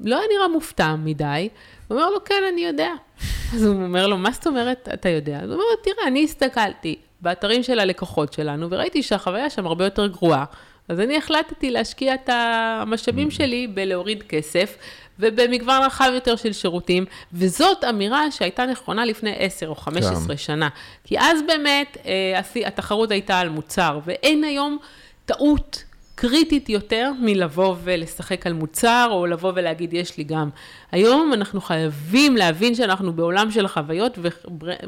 לא 0.00 0.18
היה 0.18 0.26
נראה 0.36 0.48
מופתע 0.48 0.94
מדי, 0.94 1.48
הוא 1.88 1.96
אומר 1.98 2.10
לו, 2.10 2.24
כן, 2.24 2.42
אני 2.52 2.60
יודע. 2.60 2.90
אז 3.54 3.64
הוא 3.64 3.82
אומר 3.82 4.06
לו, 4.06 4.18
מה 4.18 4.30
זאת 4.30 4.46
אומרת, 4.46 4.88
אתה 4.94 5.08
יודע? 5.08 5.36
אז 5.36 5.44
הוא 5.44 5.52
אומר 5.52 5.64
לו, 5.64 5.76
תראה, 5.82 6.06
אני 6.06 6.24
הסתכלתי 6.24 6.96
באתרים 7.20 7.62
של 7.62 7.78
הלקוחות 7.78 8.32
שלנו, 8.32 8.70
וראיתי 8.70 9.02
שהחוויה 9.02 9.50
שם 9.50 9.66
הרבה 9.66 9.84
יותר 9.84 10.06
גרועה. 10.06 10.44
אז 10.88 11.00
אני 11.00 11.16
החלטתי 11.16 11.70
להשקיע 11.70 12.14
את 12.14 12.30
המשאבים 12.32 13.30
שלי 13.30 13.66
בלהוריד 13.66 14.22
כסף, 14.22 14.76
ובמגוון 15.18 15.82
רחב 15.82 16.10
יותר 16.14 16.36
של 16.36 16.52
שירותים, 16.52 17.04
וזאת 17.32 17.84
אמירה 17.84 18.30
שהייתה 18.30 18.66
נכונה 18.66 19.04
לפני 19.04 19.34
10 19.38 19.68
או 19.68 19.74
15 19.74 20.26
כן. 20.28 20.36
שנה. 20.36 20.68
כי 21.04 21.18
אז 21.18 21.38
באמת 21.46 21.96
אה, 22.06 22.66
התחרות 22.66 23.10
הייתה 23.10 23.38
על 23.38 23.48
מוצר, 23.48 24.00
ואין 24.06 24.44
היום 24.44 24.78
טעות 25.26 25.84
קריטית 26.14 26.68
יותר 26.68 27.12
מלבוא 27.20 27.76
ולשחק 27.84 28.46
על 28.46 28.52
מוצר, 28.52 29.08
או 29.10 29.26
לבוא 29.26 29.52
ולהגיד, 29.54 29.92
יש 29.92 30.18
לי 30.18 30.24
גם. 30.24 30.48
היום 30.92 31.32
אנחנו 31.32 31.60
חייבים 31.60 32.36
להבין 32.36 32.74
שאנחנו 32.74 33.12
בעולם 33.12 33.50
של 33.50 33.68
חוויות, 33.68 34.18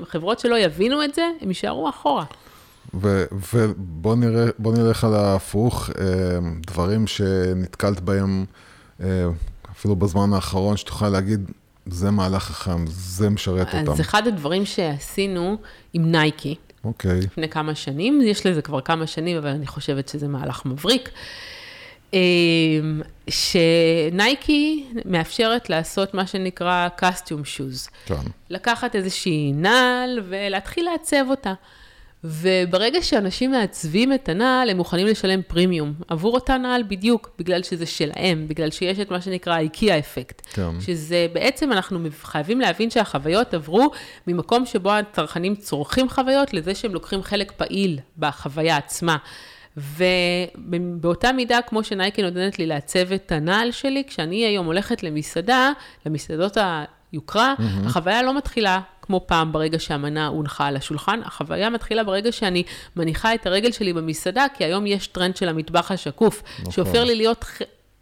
וחברות 0.02 0.38
שלא 0.38 0.58
יבינו 0.58 1.04
את 1.04 1.14
זה, 1.14 1.28
הם 1.40 1.48
יישארו 1.48 1.88
אחורה. 1.88 2.24
ובוא 2.94 4.16
נראה, 4.16 4.46
נלך 4.58 5.04
על 5.04 5.14
ההפוך, 5.14 5.90
אה, 5.98 6.04
דברים 6.66 7.06
שנתקלת 7.06 8.00
בהם 8.00 8.44
אה, 9.00 9.26
אפילו 9.78 9.96
בזמן 9.96 10.32
האחרון, 10.32 10.76
שתוכל 10.76 11.08
להגיד, 11.08 11.50
זה 11.86 12.10
מהלך 12.10 12.42
חכם, 12.42 12.84
זה 12.86 13.30
משרת 13.30 13.68
אז 13.68 13.80
אותם. 13.80 13.92
אז 13.92 14.00
אחד 14.00 14.26
הדברים 14.26 14.66
שעשינו 14.66 15.56
עם 15.92 16.10
נייקי, 16.10 16.54
אוקיי. 16.84 17.20
לפני 17.20 17.48
כמה 17.48 17.74
שנים, 17.74 18.20
יש 18.24 18.46
לזה 18.46 18.62
כבר 18.62 18.80
כמה 18.80 19.06
שנים, 19.06 19.36
אבל 19.36 19.48
אני 19.48 19.66
חושבת 19.66 20.08
שזה 20.08 20.28
מהלך 20.28 20.66
מבריק. 20.66 21.10
אה, 22.14 22.20
שנייקי 23.28 24.86
מאפשרת 25.04 25.70
לעשות 25.70 26.14
מה 26.14 26.26
שנקרא 26.26 26.88
costume 27.00 27.44
shoes. 27.56 27.90
כן. 28.06 28.14
לקחת 28.50 28.96
איזושהי 28.96 29.52
נעל 29.52 30.22
ולהתחיל 30.28 30.84
לעצב 30.92 31.24
אותה. 31.30 31.54
וברגע 32.26 33.02
שאנשים 33.02 33.50
מעצבים 33.50 34.12
את 34.12 34.28
הנעל, 34.28 34.70
הם 34.70 34.76
מוכנים 34.76 35.06
לשלם 35.06 35.40
פרימיום 35.46 35.94
עבור 36.08 36.34
אותה 36.34 36.58
נעל 36.58 36.82
בדיוק, 36.82 37.30
בגלל 37.38 37.62
שזה 37.62 37.86
שלהם, 37.86 38.48
בגלל 38.48 38.70
שיש 38.70 38.98
את 38.98 39.10
מה 39.10 39.20
שנקרא 39.20 39.58
איקאה 39.58 39.98
אפקט. 39.98 40.46
כן. 40.52 40.80
שזה 40.80 41.26
בעצם, 41.32 41.72
אנחנו 41.72 41.98
חייבים 42.22 42.60
להבין 42.60 42.90
שהחוויות 42.90 43.54
עברו 43.54 43.90
ממקום 44.26 44.66
שבו 44.66 44.92
הצרכנים 44.92 45.54
צורכים 45.54 46.08
חוויות, 46.08 46.54
לזה 46.54 46.74
שהם 46.74 46.94
לוקחים 46.94 47.22
חלק 47.22 47.52
פעיל 47.52 47.98
בחוויה 48.18 48.76
עצמה. 48.76 49.16
ובאותה 49.76 51.32
מידה, 51.32 51.58
כמו 51.66 51.84
שנייקי 51.84 52.22
נותנת 52.22 52.58
לי 52.58 52.66
לעצב 52.66 53.12
את 53.12 53.32
הנעל 53.32 53.72
שלי, 53.72 54.04
כשאני 54.06 54.46
היום 54.46 54.66
הולכת 54.66 55.02
למסעדה, 55.02 55.70
למסעדות 56.06 56.56
היוקרה, 57.12 57.54
mm-hmm. 57.58 57.86
החוויה 57.86 58.22
לא 58.22 58.36
מתחילה 58.36 58.80
כמו 59.06 59.20
פעם 59.26 59.52
ברגע 59.52 59.78
שהמנה 59.78 60.26
הונחה 60.26 60.66
על 60.66 60.76
השולחן, 60.76 61.20
החוויה 61.24 61.70
מתחילה 61.70 62.04
ברגע 62.04 62.32
שאני 62.32 62.62
מניחה 62.96 63.34
את 63.34 63.46
הרגל 63.46 63.72
שלי 63.72 63.92
במסעדה, 63.92 64.46
כי 64.54 64.64
היום 64.64 64.86
יש 64.86 65.06
טרנד 65.06 65.36
של 65.36 65.48
המטבח 65.48 65.90
השקוף, 65.90 66.42
נכון. 66.58 66.72
שהופך 66.72 66.94
לי 66.94 67.14
להיות 67.14 67.44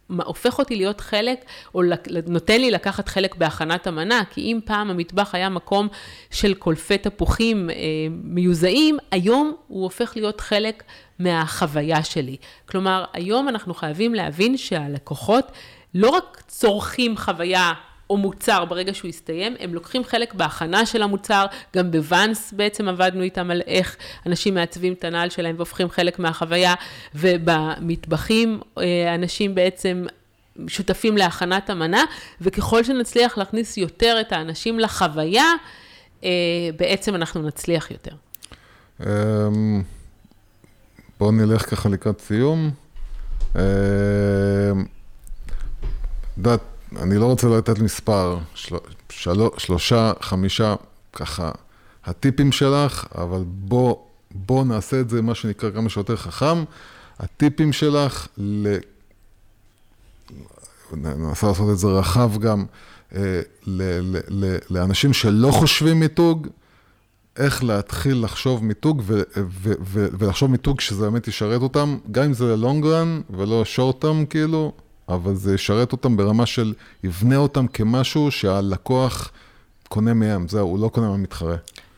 הופך 0.09 0.59
אותי 0.59 0.75
להיות 0.75 1.01
חלק, 1.01 1.45
או 1.75 1.81
נותן 2.27 2.61
לי 2.61 2.71
לקחת 2.71 3.07
חלק 3.07 3.35
בהכנת 3.35 3.87
המנה, 3.87 4.21
כי 4.29 4.41
אם 4.41 4.59
פעם 4.65 4.89
המטבח 4.89 5.35
היה 5.35 5.49
מקום 5.49 5.87
של 6.31 6.53
קולפי 6.53 6.97
תפוחים 6.97 7.69
אה, 7.69 7.75
מיוזעים, 8.23 8.97
היום 9.11 9.55
הוא 9.67 9.83
הופך 9.83 10.13
להיות 10.15 10.41
חלק 10.41 10.83
מהחוויה 11.19 12.03
שלי. 12.03 12.37
כלומר, 12.65 13.05
היום 13.13 13.49
אנחנו 13.49 13.73
חייבים 13.73 14.15
להבין 14.15 14.57
שהלקוחות 14.57 15.51
לא 15.93 16.09
רק 16.09 16.43
צורכים 16.47 17.17
חוויה 17.17 17.73
או 18.09 18.17
מוצר 18.17 18.65
ברגע 18.65 18.93
שהוא 18.93 19.09
יסתיים, 19.09 19.55
הם 19.59 19.73
לוקחים 19.73 20.03
חלק 20.03 20.33
בהכנה 20.33 20.85
של 20.85 21.01
המוצר, 21.01 21.45
גם 21.75 21.91
בוואנס 21.91 22.53
בעצם 22.53 22.87
עבדנו 22.87 23.21
איתם 23.21 23.51
על 23.51 23.61
איך 23.67 23.97
אנשים 24.25 24.53
מעצבים 24.53 24.93
את 24.93 25.03
הנעל 25.03 25.29
שלהם 25.29 25.55
והופכים 25.55 25.89
חלק 25.89 26.19
מהחוויה, 26.19 26.73
ובמטבחים 27.15 28.59
אה, 28.77 29.15
אנשים 29.15 29.55
בעצם 29.55 30.05
שותפים 30.67 31.17
להכנת 31.17 31.69
המנה, 31.69 32.03
וככל 32.41 32.83
שנצליח 32.83 33.37
להכניס 33.37 33.77
יותר 33.77 34.17
את 34.21 34.31
האנשים 34.31 34.79
לחוויה, 34.79 35.51
אה, 36.23 36.29
בעצם 36.79 37.15
אנחנו 37.15 37.41
נצליח 37.41 37.91
יותר. 37.91 38.11
אמ, 39.01 39.83
בואו 41.19 41.31
נלך 41.31 41.69
ככה 41.69 41.89
לקראת 41.89 42.21
סיום. 42.21 42.71
אמ, 43.55 43.61
יודעת, 46.37 46.61
אני 47.01 47.17
לא 47.17 47.25
רוצה 47.25 47.47
לתת 47.47 47.79
מספר, 47.79 48.37
של, 48.53 48.75
של, 49.09 49.31
שלושה, 49.57 50.11
חמישה, 50.21 50.75
ככה, 51.13 51.51
הטיפים 52.05 52.51
שלך, 52.51 53.05
אבל 53.15 53.43
בוא, 53.47 53.95
בוא 54.31 54.65
נעשה 54.65 54.99
את 54.99 55.09
זה, 55.09 55.21
מה 55.21 55.35
שנקרא, 55.35 55.71
כמה 55.71 55.89
שיותר 55.89 56.15
חכם. 56.15 56.63
הטיפים 57.19 57.73
שלך, 57.73 58.27
ל... 58.37 58.77
ננסה 60.93 61.47
לעשות 61.47 61.69
את 61.71 61.77
זה 61.77 61.87
רחב 61.87 62.37
גם, 62.37 62.65
אה, 63.15 63.41
ל, 63.67 63.81
ל, 64.01 64.19
ל, 64.29 64.57
לאנשים 64.69 65.13
שלא 65.13 65.51
חושבים 65.51 65.99
מיתוג, 65.99 66.47
איך 67.37 67.63
להתחיל 67.63 68.23
לחשוב 68.23 68.63
מיתוג 68.63 69.01
ו- 69.05 69.21
ו- 69.37 69.73
ו- 69.81 70.07
ולחשוב 70.19 70.51
מיתוג 70.51 70.81
שזה 70.81 71.01
באמת 71.01 71.27
ישרת 71.27 71.61
אותם, 71.61 71.97
גם 72.11 72.23
אם 72.23 72.33
זה 72.33 72.55
לונג 72.55 72.85
רן 72.85 73.21
ולא 73.29 73.65
שורט 73.65 74.01
טרם 74.01 74.25
כאילו, 74.25 74.71
אבל 75.09 75.35
זה 75.35 75.55
ישרת 75.55 75.91
אותם 75.91 76.17
ברמה 76.17 76.45
של 76.45 76.73
יבנה 77.03 77.37
אותם 77.37 77.67
כמשהו 77.67 78.31
שהלקוח 78.31 79.31
קונה 79.89 80.13
מהם, 80.13 80.47
זהו, 80.47 80.67
הוא 80.67 80.79
לא 80.79 80.87
קונה 80.87 81.09
מהמתחרה. 81.09 81.55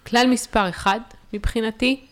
כלל 0.07 0.27
מספר 0.29 0.69
אחד 0.69 0.99
מבחינתי, 1.33 2.05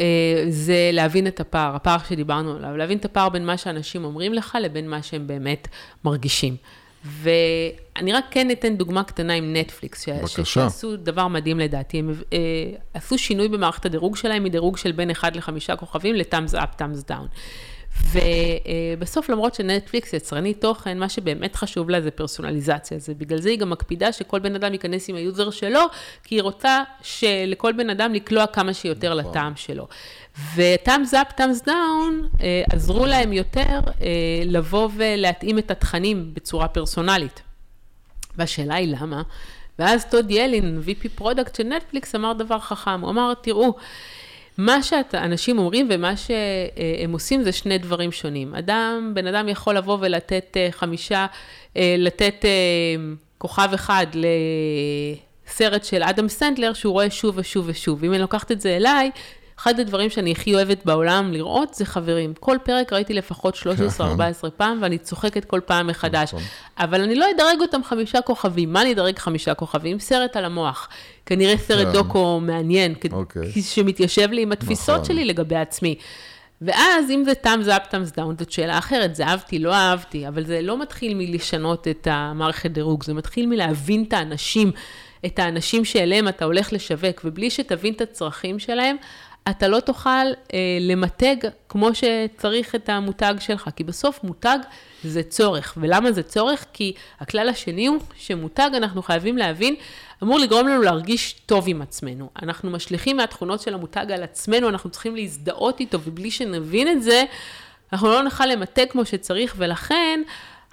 אה, 0.00 0.44
זה 0.48 0.90
להבין 0.92 1.26
את 1.26 1.40
הפער, 1.40 1.76
הפער 1.76 1.98
שדיברנו 2.08 2.56
עליו, 2.56 2.76
להבין 2.76 2.98
את 2.98 3.04
הפער 3.04 3.28
בין 3.28 3.46
מה 3.46 3.56
שאנשים 3.56 4.04
אומרים 4.04 4.34
לך 4.34 4.58
לבין 4.62 4.90
מה 4.90 5.02
שהם 5.02 5.26
באמת 5.26 5.68
מרגישים. 6.04 6.56
ואני 7.04 8.12
רק 8.12 8.24
כן 8.30 8.50
אתן 8.50 8.76
דוגמה 8.76 9.04
קטנה 9.04 9.32
עם 9.32 9.56
נטפליקס, 9.56 10.08
ש-. 10.26 10.40
שעשו 10.44 10.96
דבר 10.96 11.28
מדהים 11.28 11.58
לדעתי, 11.58 11.98
הם 11.98 12.10
אה, 12.32 12.38
עשו 12.94 13.18
שינוי 13.18 13.48
במערכת 13.48 13.86
הדירוג 13.86 14.16
שלהם 14.16 14.44
מדירוג 14.44 14.76
של 14.76 14.92
בין 14.92 15.10
1 15.10 15.36
ל-5 15.36 15.76
כוכבים 15.76 16.14
ל-thumbs 16.14 16.54
up, 16.54 16.80
thumbs 16.80 17.08
down. 17.08 17.38
ובסוף, 18.02 19.28
למרות 19.28 19.54
שנטפליקס 19.54 20.12
יצרנית 20.12 20.60
תוכן, 20.60 20.98
מה 20.98 21.08
שבאמת 21.08 21.56
חשוב 21.56 21.90
לה 21.90 22.00
זה 22.00 22.10
פרסונליזציה. 22.10 22.98
זה 22.98 23.14
בגלל 23.14 23.40
זה 23.40 23.48
היא 23.48 23.58
גם 23.58 23.70
מקפידה 23.70 24.12
שכל 24.12 24.40
בן 24.40 24.54
אדם 24.54 24.72
ייכנס 24.72 25.08
עם 25.08 25.16
היוזר 25.16 25.50
שלו, 25.50 25.80
כי 26.24 26.34
היא 26.34 26.42
רוצה 26.42 26.82
שלכל 27.02 27.72
בן 27.72 27.90
אדם 27.90 28.14
לקלוע 28.14 28.46
כמה 28.46 28.74
שיותר 28.74 29.14
לטעם 29.14 29.56
שלו. 29.56 29.86
ו-thumbs 30.54 31.12
up, 31.12 31.40
thumbs 31.40 31.66
down 31.66 32.40
אה, 32.40 32.62
עזרו 32.72 33.06
להם 33.06 33.32
יותר 33.32 33.80
אה, 34.00 34.42
לבוא 34.44 34.88
ולהתאים 34.96 35.58
את 35.58 35.70
התכנים 35.70 36.34
בצורה 36.34 36.68
פרסונלית. 36.68 37.42
והשאלה 38.36 38.74
היא 38.74 38.96
למה? 39.00 39.22
ואז 39.78 40.04
טוד 40.10 40.30
ילין, 40.30 40.82
VP 40.86 41.08
product 41.14 41.54
של 41.54 41.62
נטפליקס, 41.62 42.14
אמר 42.14 42.32
דבר 42.32 42.58
חכם. 42.58 43.00
הוא 43.00 43.10
אמר, 43.10 43.34
תראו, 43.34 43.74
מה 44.58 44.82
שאנשים 44.82 45.58
אומרים 45.58 45.88
ומה 45.90 46.16
שהם 46.16 47.12
עושים 47.12 47.42
זה 47.42 47.52
שני 47.52 47.78
דברים 47.78 48.12
שונים. 48.12 48.54
אדם, 48.54 49.12
בן 49.14 49.26
אדם 49.26 49.48
יכול 49.48 49.76
לבוא 49.76 49.98
ולתת 50.00 50.56
אה, 50.56 50.68
חמישה, 50.70 51.26
אה, 51.76 51.94
לתת 51.98 52.44
אה, 52.44 52.50
כוכב 53.38 53.68
אחד 53.74 54.06
לסרט 55.46 55.84
של 55.84 56.02
אדם 56.02 56.28
סנדלר 56.28 56.72
שהוא 56.72 56.92
רואה 56.92 57.10
שוב 57.10 57.38
ושוב 57.38 57.64
ושוב. 57.68 58.04
אם 58.04 58.12
אני 58.12 58.20
לוקחת 58.20 58.52
את 58.52 58.60
זה 58.60 58.76
אליי, 58.76 59.10
אחד 59.64 59.80
הדברים 59.80 60.10
שאני 60.10 60.32
הכי 60.32 60.54
אוהבת 60.54 60.84
בעולם 60.84 61.32
לראות 61.32 61.74
זה 61.74 61.84
חברים. 61.84 62.34
כל 62.40 62.56
פרק 62.64 62.92
ראיתי 62.92 63.14
לפחות 63.14 63.54
13-14 63.98 64.00
פעם, 64.56 64.78
ואני 64.82 64.98
צוחקת 64.98 65.44
כל 65.44 65.60
פעם 65.66 65.86
מחדש. 65.86 66.28
נכון. 66.28 66.42
אבל 66.78 67.00
אני 67.00 67.14
לא 67.14 67.26
אדרג 67.36 67.60
אותם 67.60 67.84
חמישה 67.84 68.20
כוכבים. 68.20 68.72
מה 68.72 68.82
אני 68.82 68.92
אדרג 68.92 69.18
חמישה 69.18 69.54
כוכבים? 69.54 69.98
סרט 69.98 70.36
על 70.36 70.44
המוח. 70.44 70.88
כנראה 71.26 71.56
סרט 71.58 71.86
כן. 71.86 71.92
דוקו 71.92 72.40
מעניין, 72.40 72.94
כ- 73.00 73.12
אוקיי. 73.12 73.52
שמתיישב 73.62 74.30
לי 74.30 74.42
עם 74.42 74.52
התפיסות 74.52 74.94
נכון. 74.94 75.04
שלי 75.04 75.24
לגבי 75.24 75.56
עצמי. 75.56 75.94
ואז 76.62 77.10
אם 77.10 77.24
זה 77.24 77.32
thumbs 77.44 77.66
up, 77.68 77.90
thumbs 77.92 78.16
down, 78.18 78.38
זאת 78.38 78.50
שאלה 78.50 78.78
אחרת, 78.78 79.14
זה 79.14 79.26
אהבתי, 79.26 79.58
לא 79.58 79.74
אהבתי, 79.74 80.28
אבל 80.28 80.44
זה 80.44 80.62
לא 80.62 80.82
מתחיל 80.82 81.14
מלשנות 81.14 81.88
את 81.88 82.08
המערכת 82.10 82.70
דירוג, 82.70 83.02
זה 83.04 83.14
מתחיל 83.14 83.46
מלהבין 83.46 84.04
את 84.08 84.12
האנשים, 84.12 84.72
את 85.26 85.38
האנשים 85.38 85.84
שאליהם 85.84 86.28
אתה 86.28 86.44
הולך 86.44 86.72
לשווק, 86.72 87.20
ובלי 87.24 87.50
שתבין 87.50 87.94
את 87.94 88.00
הצרכים 88.00 88.58
שלהם, 88.58 88.96
אתה 89.50 89.68
לא 89.68 89.80
תוכל 89.80 90.10
אה, 90.10 90.58
למתג 90.80 91.36
כמו 91.68 91.90
שצריך 91.94 92.74
את 92.74 92.88
המותג 92.88 93.34
שלך, 93.38 93.68
כי 93.76 93.84
בסוף 93.84 94.24
מותג 94.24 94.58
זה 95.04 95.22
צורך. 95.22 95.74
ולמה 95.80 96.12
זה 96.12 96.22
צורך? 96.22 96.64
כי 96.72 96.92
הכלל 97.20 97.48
השני 97.48 97.86
הוא 97.86 97.98
שמותג, 98.16 98.70
אנחנו 98.76 99.02
חייבים 99.02 99.38
להבין, 99.38 99.76
אמור 100.22 100.38
לגרום 100.38 100.68
לנו 100.68 100.82
להרגיש 100.82 101.32
טוב 101.46 101.64
עם 101.68 101.82
עצמנו. 101.82 102.28
אנחנו 102.42 102.70
משליכים 102.70 103.16
מהתכונות 103.16 103.60
של 103.60 103.74
המותג 103.74 104.06
על 104.12 104.22
עצמנו, 104.22 104.68
אנחנו 104.68 104.90
צריכים 104.90 105.16
להזדהות 105.16 105.80
איתו, 105.80 105.98
ובלי 106.04 106.30
שנבין 106.30 106.88
את 106.88 107.02
זה, 107.02 107.24
אנחנו 107.92 108.08
לא 108.08 108.22
נוכל 108.22 108.46
למתג 108.46 108.86
כמו 108.90 109.04
שצריך, 109.04 109.54
ולכן 109.58 110.20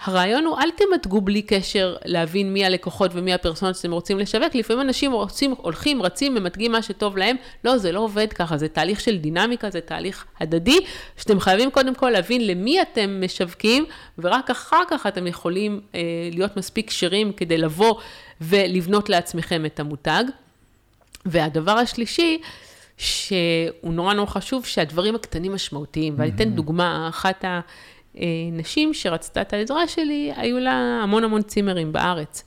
הרעיון 0.04 0.46
הוא, 0.46 0.58
אל 0.60 0.70
תמתגו 0.72 1.22
בלי 1.22 1.42
קשר 1.42 1.96
להבין 2.06 2.54
מי 2.54 2.66
הלקוחות 2.66 3.12
ומי 3.14 3.34
הפרסונות 3.34 3.76
שאתם 3.76 3.92
רוצים 3.92 4.20
לשווק. 4.20 4.56
לפעמים 4.56 4.82
אנשים 4.82 5.12
רוצים, 5.12 5.54
הולכים, 5.58 6.02
רצים, 6.02 6.34
ממתגים 6.34 6.72
מה 6.72 6.82
שטוב 6.82 7.18
להם. 7.18 7.36
לא, 7.64 7.78
זה 7.78 7.92
לא 7.92 8.00
עובד 8.00 8.34
ככה, 8.34 8.58
זה 8.58 8.68
תהליך 8.68 9.00
של 9.00 9.18
דינמיקה, 9.18 9.70
זה 9.70 9.82
תהליך 9.82 10.26
הדדי, 10.40 10.80
שאתם 11.18 11.40
חייבים 11.40 11.72
קודם 11.72 11.96
כל 11.96 12.10
להבין 12.10 12.48
למי 12.48 12.82
אתם 12.82 13.22
משווקים, 13.26 13.86
ורק 14.18 14.50
אחר 14.50 14.82
כך 14.90 15.08
אתם 15.08 15.28
יכולים 15.28 15.82
אה, 15.96 16.02
להיות 16.32 16.58
מספיק 16.58 16.88
כשרים 16.88 17.34
כדי 17.34 17.58
לבוא 17.58 17.96
ולבנות 18.42 19.10
לעצמכם 19.10 19.66
את 19.66 19.80
המותג. 19.80 20.24
והדבר 21.26 21.72
השלישי, 21.72 22.42
שהוא 22.98 23.94
נורא 23.94 24.14
נורא 24.14 24.30
חשוב, 24.30 24.66
שהדברים 24.66 25.16
הקטנים 25.16 25.54
משמעותיים. 25.54 26.14
ואני 26.18 26.32
אתן 26.36 26.50
דוגמה, 26.50 27.08
אחת 27.10 27.46
הנשים 28.16 28.94
שרצתה 28.94 29.42
את 29.42 29.54
העזרה 29.54 29.88
שלי, 29.88 30.32
היו 30.36 30.60
לה 30.60 31.00
המון 31.04 31.24
המון 31.24 31.42
צימרים 31.42 31.92
בארץ. 31.94 32.44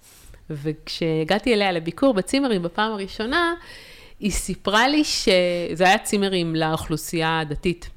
וכשהגעתי 0.51 1.55
אליה 1.55 1.73
לביקור 1.73 2.15
בצימרים 2.15 2.63
בפעם 2.63 2.93
הראשונה, 2.93 3.55
היא 4.21 4.31
סיפרה 4.31 4.89
לי 4.89 5.05
שזה 5.05 5.85
היה 5.85 5.99
צימרים 5.99 6.57
לאוכלוסייה 6.57 7.41
הדתית. 7.41 7.91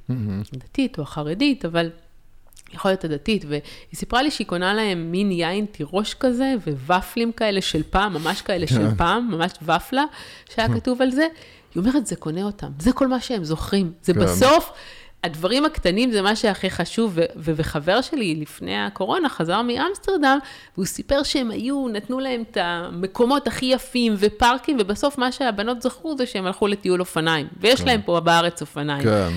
דתית 0.54 0.98
או 0.98 1.04
החרדית, 1.04 1.66
אבל 1.66 1.90
יכול 2.74 2.92
להיות 2.92 3.04
הדתית, 3.04 3.46
והיא 3.48 3.62
סיפרה 3.96 4.22
לי 4.22 4.32
שהיא 4.32 4.48
קונה 4.48 4.74
להם 4.74 5.12
מין 5.12 5.32
יין 5.32 5.66
תירוש 5.66 6.14
כזה, 6.14 6.54
וופלים 6.88 7.32
כאלה 7.32 7.62
של 7.62 7.84
פעם, 7.84 8.14
ממש 8.14 8.42
כאלה 8.42 8.68
של 8.68 8.96
פעם, 8.98 9.32
ממש 9.32 9.52
ופלה, 9.62 10.04
שהיה 10.50 10.74
כתוב 10.74 11.02
על 11.02 11.12
זה. 11.12 11.28
היא 11.76 11.84
אומרת, 11.84 12.08
זה 12.08 12.16
קונה 12.16 12.44
אותם, 12.44 12.72
זה 12.80 12.94
כל 12.94 13.08
מה 13.08 13.20
שהם 13.20 13.44
זוכרים. 13.44 13.92
זה 14.02 14.14
כן. 14.14 14.20
בסוף, 14.20 14.72
הדברים 15.24 15.66
הקטנים 15.66 16.12
זה 16.12 16.22
מה 16.22 16.36
שהכי 16.36 16.70
חשוב, 16.70 17.18
וחבר 17.36 18.02
שלי 18.02 18.36
לפני 18.36 18.86
הקורונה 18.86 19.30
חזר 19.30 19.62
מאמסטרדם, 19.62 20.40
והוא 20.76 20.86
סיפר 20.86 21.24
שהם 21.24 21.52
היו, 21.52 21.88
נתנו 21.88 22.20
להם 22.20 22.44
את 22.52 22.58
המקומות 22.62 23.48
הכי 23.48 23.66
יפים 23.66 24.16
ופארקים, 24.18 24.78
ובסוף 24.80 25.18
מה 25.18 25.32
שהבנות 25.32 25.82
זכרו 25.82 26.18
זה 26.18 26.26
שהם 26.26 26.46
הלכו 26.46 26.68
לטיול 26.68 27.00
אופניים, 27.00 27.48
ויש 27.60 27.82
להם 27.82 28.02
פה 28.02 28.20
בארץ 28.20 28.62
אופניים. 28.62 29.04
כן. 29.04 29.30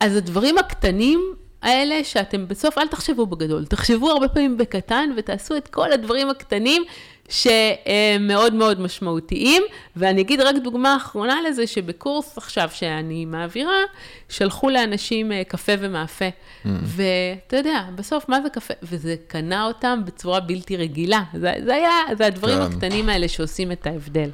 אז 0.00 0.16
הדברים 0.16 0.58
הקטנים 0.58 1.34
האלה, 1.62 2.04
שאתם 2.04 2.48
בסוף, 2.48 2.78
אל 2.78 2.88
תחשבו 2.88 3.26
בגדול, 3.26 3.64
תחשבו 3.64 4.10
הרבה 4.10 4.28
פעמים 4.28 4.56
בקטן 4.56 5.10
ותעשו 5.16 5.56
את 5.56 5.68
כל 5.68 5.92
הדברים 5.92 6.30
הקטנים 6.30 6.82
שהם 7.30 8.26
מאוד 8.26 8.54
מאוד 8.54 8.80
משמעותיים. 8.80 9.62
ואני 9.96 10.20
אגיד 10.20 10.40
רק 10.40 10.56
דוגמה 10.64 10.96
אחרונה 10.96 11.36
לזה, 11.48 11.66
שבקורס 11.66 12.38
עכשיו 12.38 12.68
שאני 12.72 13.24
מעבירה, 13.24 13.80
שלחו 14.28 14.70
לאנשים 14.70 15.32
אה, 15.32 15.42
קפה 15.48 15.72
ומאפה. 15.78 16.24
ואתה 16.64 17.56
יודע, 17.56 17.84
בסוף, 17.94 18.28
מה 18.28 18.42
זה 18.42 18.48
קפה? 18.50 18.74
וזה 18.82 19.16
קנה 19.26 19.66
אותם 19.66 20.00
בצורה 20.04 20.40
בלתי 20.40 20.76
רגילה. 20.76 21.22
זה, 21.34 21.52
זה 21.64 21.74
היה, 21.74 21.92
זה 22.18 22.26
הדברים 22.26 22.56
כן. 22.58 22.62
הקטנים 22.62 23.08
האלה 23.08 23.28
שעושים 23.28 23.72
את 23.72 23.86
ההבדל. 23.86 24.30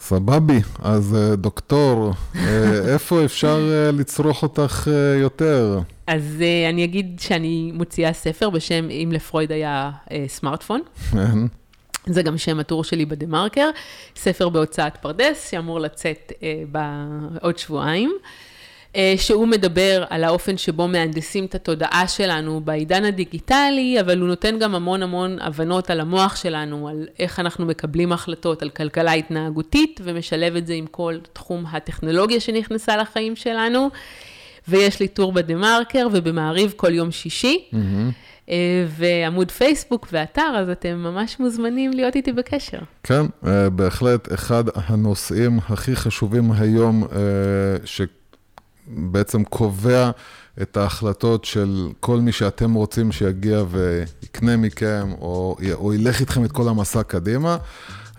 סבבי, 0.00 0.60
אז 0.82 1.16
אה, 1.18 1.36
דוקטור, 1.36 2.12
אה, 2.36 2.72
איפה 2.92 3.24
אפשר 3.24 3.58
לצרוך 3.92 4.42
אותך 4.42 4.88
יותר? 5.20 5.80
אז 6.06 6.42
אני 6.68 6.84
אגיד 6.84 7.20
שאני 7.20 7.72
מוציאה 7.74 8.12
ספר 8.12 8.50
בשם 8.50 8.90
אם 8.90 9.12
לפרויד 9.12 9.52
היה 9.52 9.90
סמארטפון. 10.26 10.80
זה 12.06 12.22
גם 12.22 12.38
שם 12.38 12.60
הטור 12.60 12.84
שלי 12.84 13.04
בדה-מרקר, 13.06 13.70
ספר 14.16 14.48
בהוצאת 14.48 14.96
פרדס, 14.96 15.50
שאמור 15.50 15.80
לצאת 15.80 16.32
uh, 16.32 16.42
בעוד 16.70 17.58
שבועיים, 17.58 18.12
uh, 18.92 18.96
שהוא 19.16 19.48
מדבר 19.48 20.04
על 20.10 20.24
האופן 20.24 20.56
שבו 20.56 20.88
מהנדסים 20.88 21.44
את 21.44 21.54
התודעה 21.54 22.08
שלנו 22.08 22.60
בעידן 22.60 23.04
הדיגיטלי, 23.04 24.00
אבל 24.00 24.18
הוא 24.18 24.28
נותן 24.28 24.58
גם 24.58 24.74
המון 24.74 25.02
המון 25.02 25.38
הבנות 25.40 25.90
על 25.90 26.00
המוח 26.00 26.36
שלנו, 26.36 26.88
על 26.88 27.06
איך 27.18 27.40
אנחנו 27.40 27.66
מקבלים 27.66 28.12
החלטות, 28.12 28.62
על 28.62 28.70
כלכלה 28.70 29.12
התנהגותית, 29.12 30.00
ומשלב 30.04 30.56
את 30.56 30.66
זה 30.66 30.74
עם 30.74 30.86
כל 30.86 31.18
תחום 31.32 31.64
הטכנולוגיה 31.72 32.40
שנכנסה 32.40 32.96
לחיים 32.96 33.36
שלנו. 33.36 33.90
ויש 34.68 35.00
לי 35.00 35.08
טור 35.08 35.32
בדה-מרקר 35.32 36.06
ובמעריב 36.12 36.74
כל 36.76 36.94
יום 36.94 37.10
שישי, 37.10 37.64
mm-hmm. 37.72 37.76
ועמוד 38.88 39.50
פייסבוק 39.50 40.06
ואתר, 40.12 40.56
אז 40.58 40.68
אתם 40.68 40.96
ממש 40.96 41.40
מוזמנים 41.40 41.90
להיות 41.90 42.16
איתי 42.16 42.32
בקשר. 42.32 42.78
כן, 43.02 43.26
אה, 43.46 43.70
בהחלט 43.70 44.32
אחד 44.34 44.64
הנושאים 44.74 45.58
הכי 45.68 45.96
חשובים 45.96 46.52
היום, 46.52 47.04
אה, 47.04 47.76
שבעצם 47.84 49.44
קובע 49.44 50.10
את 50.62 50.76
ההחלטות 50.76 51.44
של 51.44 51.88
כל 52.00 52.20
מי 52.20 52.32
שאתם 52.32 52.74
רוצים 52.74 53.12
שיגיע 53.12 53.62
ויקנה 53.70 54.56
מכם, 54.56 55.12
או, 55.20 55.56
או 55.72 55.94
ילך 55.94 56.20
איתכם 56.20 56.44
את 56.44 56.52
כל 56.52 56.68
המסע 56.68 57.02
קדימה. 57.02 57.56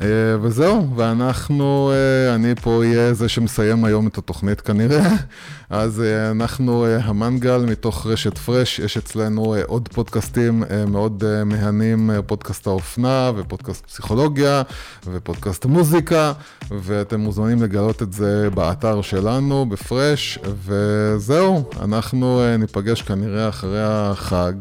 אה, 0.01 0.07
וזהו, 0.41 0.95
ואנחנו, 0.95 1.91
אה, 1.93 2.35
אני 2.35 2.55
פה 2.55 2.79
אהיה 2.79 3.13
זה 3.13 3.29
שמסיים 3.29 3.85
היום 3.85 4.07
את 4.07 4.17
התוכנית 4.17 4.61
כנראה. 4.61 5.09
אז 5.69 6.01
אה, 6.01 6.31
אנחנו 6.31 6.85
המנגל 6.85 7.57
מתוך 7.57 8.07
רשת 8.07 8.37
פרש, 8.37 8.79
יש 8.79 8.97
אצלנו 8.97 9.55
עוד 9.65 9.89
פודקאסטים 9.93 10.63
מאוד 10.87 11.23
מהנים, 11.45 12.09
פודקאסט 12.25 12.67
האופנה 12.67 13.31
ופודקאסט 13.35 13.85
פסיכולוגיה 13.85 14.61
ופודקאסט 15.05 15.65
מוזיקה, 15.65 16.33
ואתם 16.71 17.19
מוזמנים 17.19 17.63
לגלות 17.63 18.01
את 18.01 18.13
זה 18.13 18.49
באתר 18.53 19.01
שלנו, 19.01 19.65
בפרש, 19.65 20.39
וזהו, 20.65 21.63
אנחנו 21.81 22.41
ניפגש 22.59 23.01
כנראה 23.01 23.49
אחרי 23.49 23.81
החג 23.83 24.53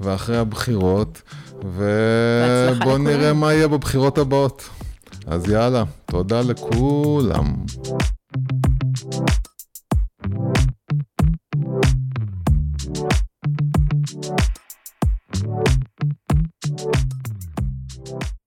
ואחרי 0.00 0.36
הבחירות. 0.36 1.22
ובואו 1.64 2.98
נראה 2.98 3.32
מה 3.32 3.52
יהיה 3.52 3.68
בבחירות 3.68 4.18
הבאות. 4.18 4.68
אז 5.26 5.48
יאללה, 5.48 5.84
תודה 6.06 6.40
לכולם. 6.40 7.54
You. 18.06 18.39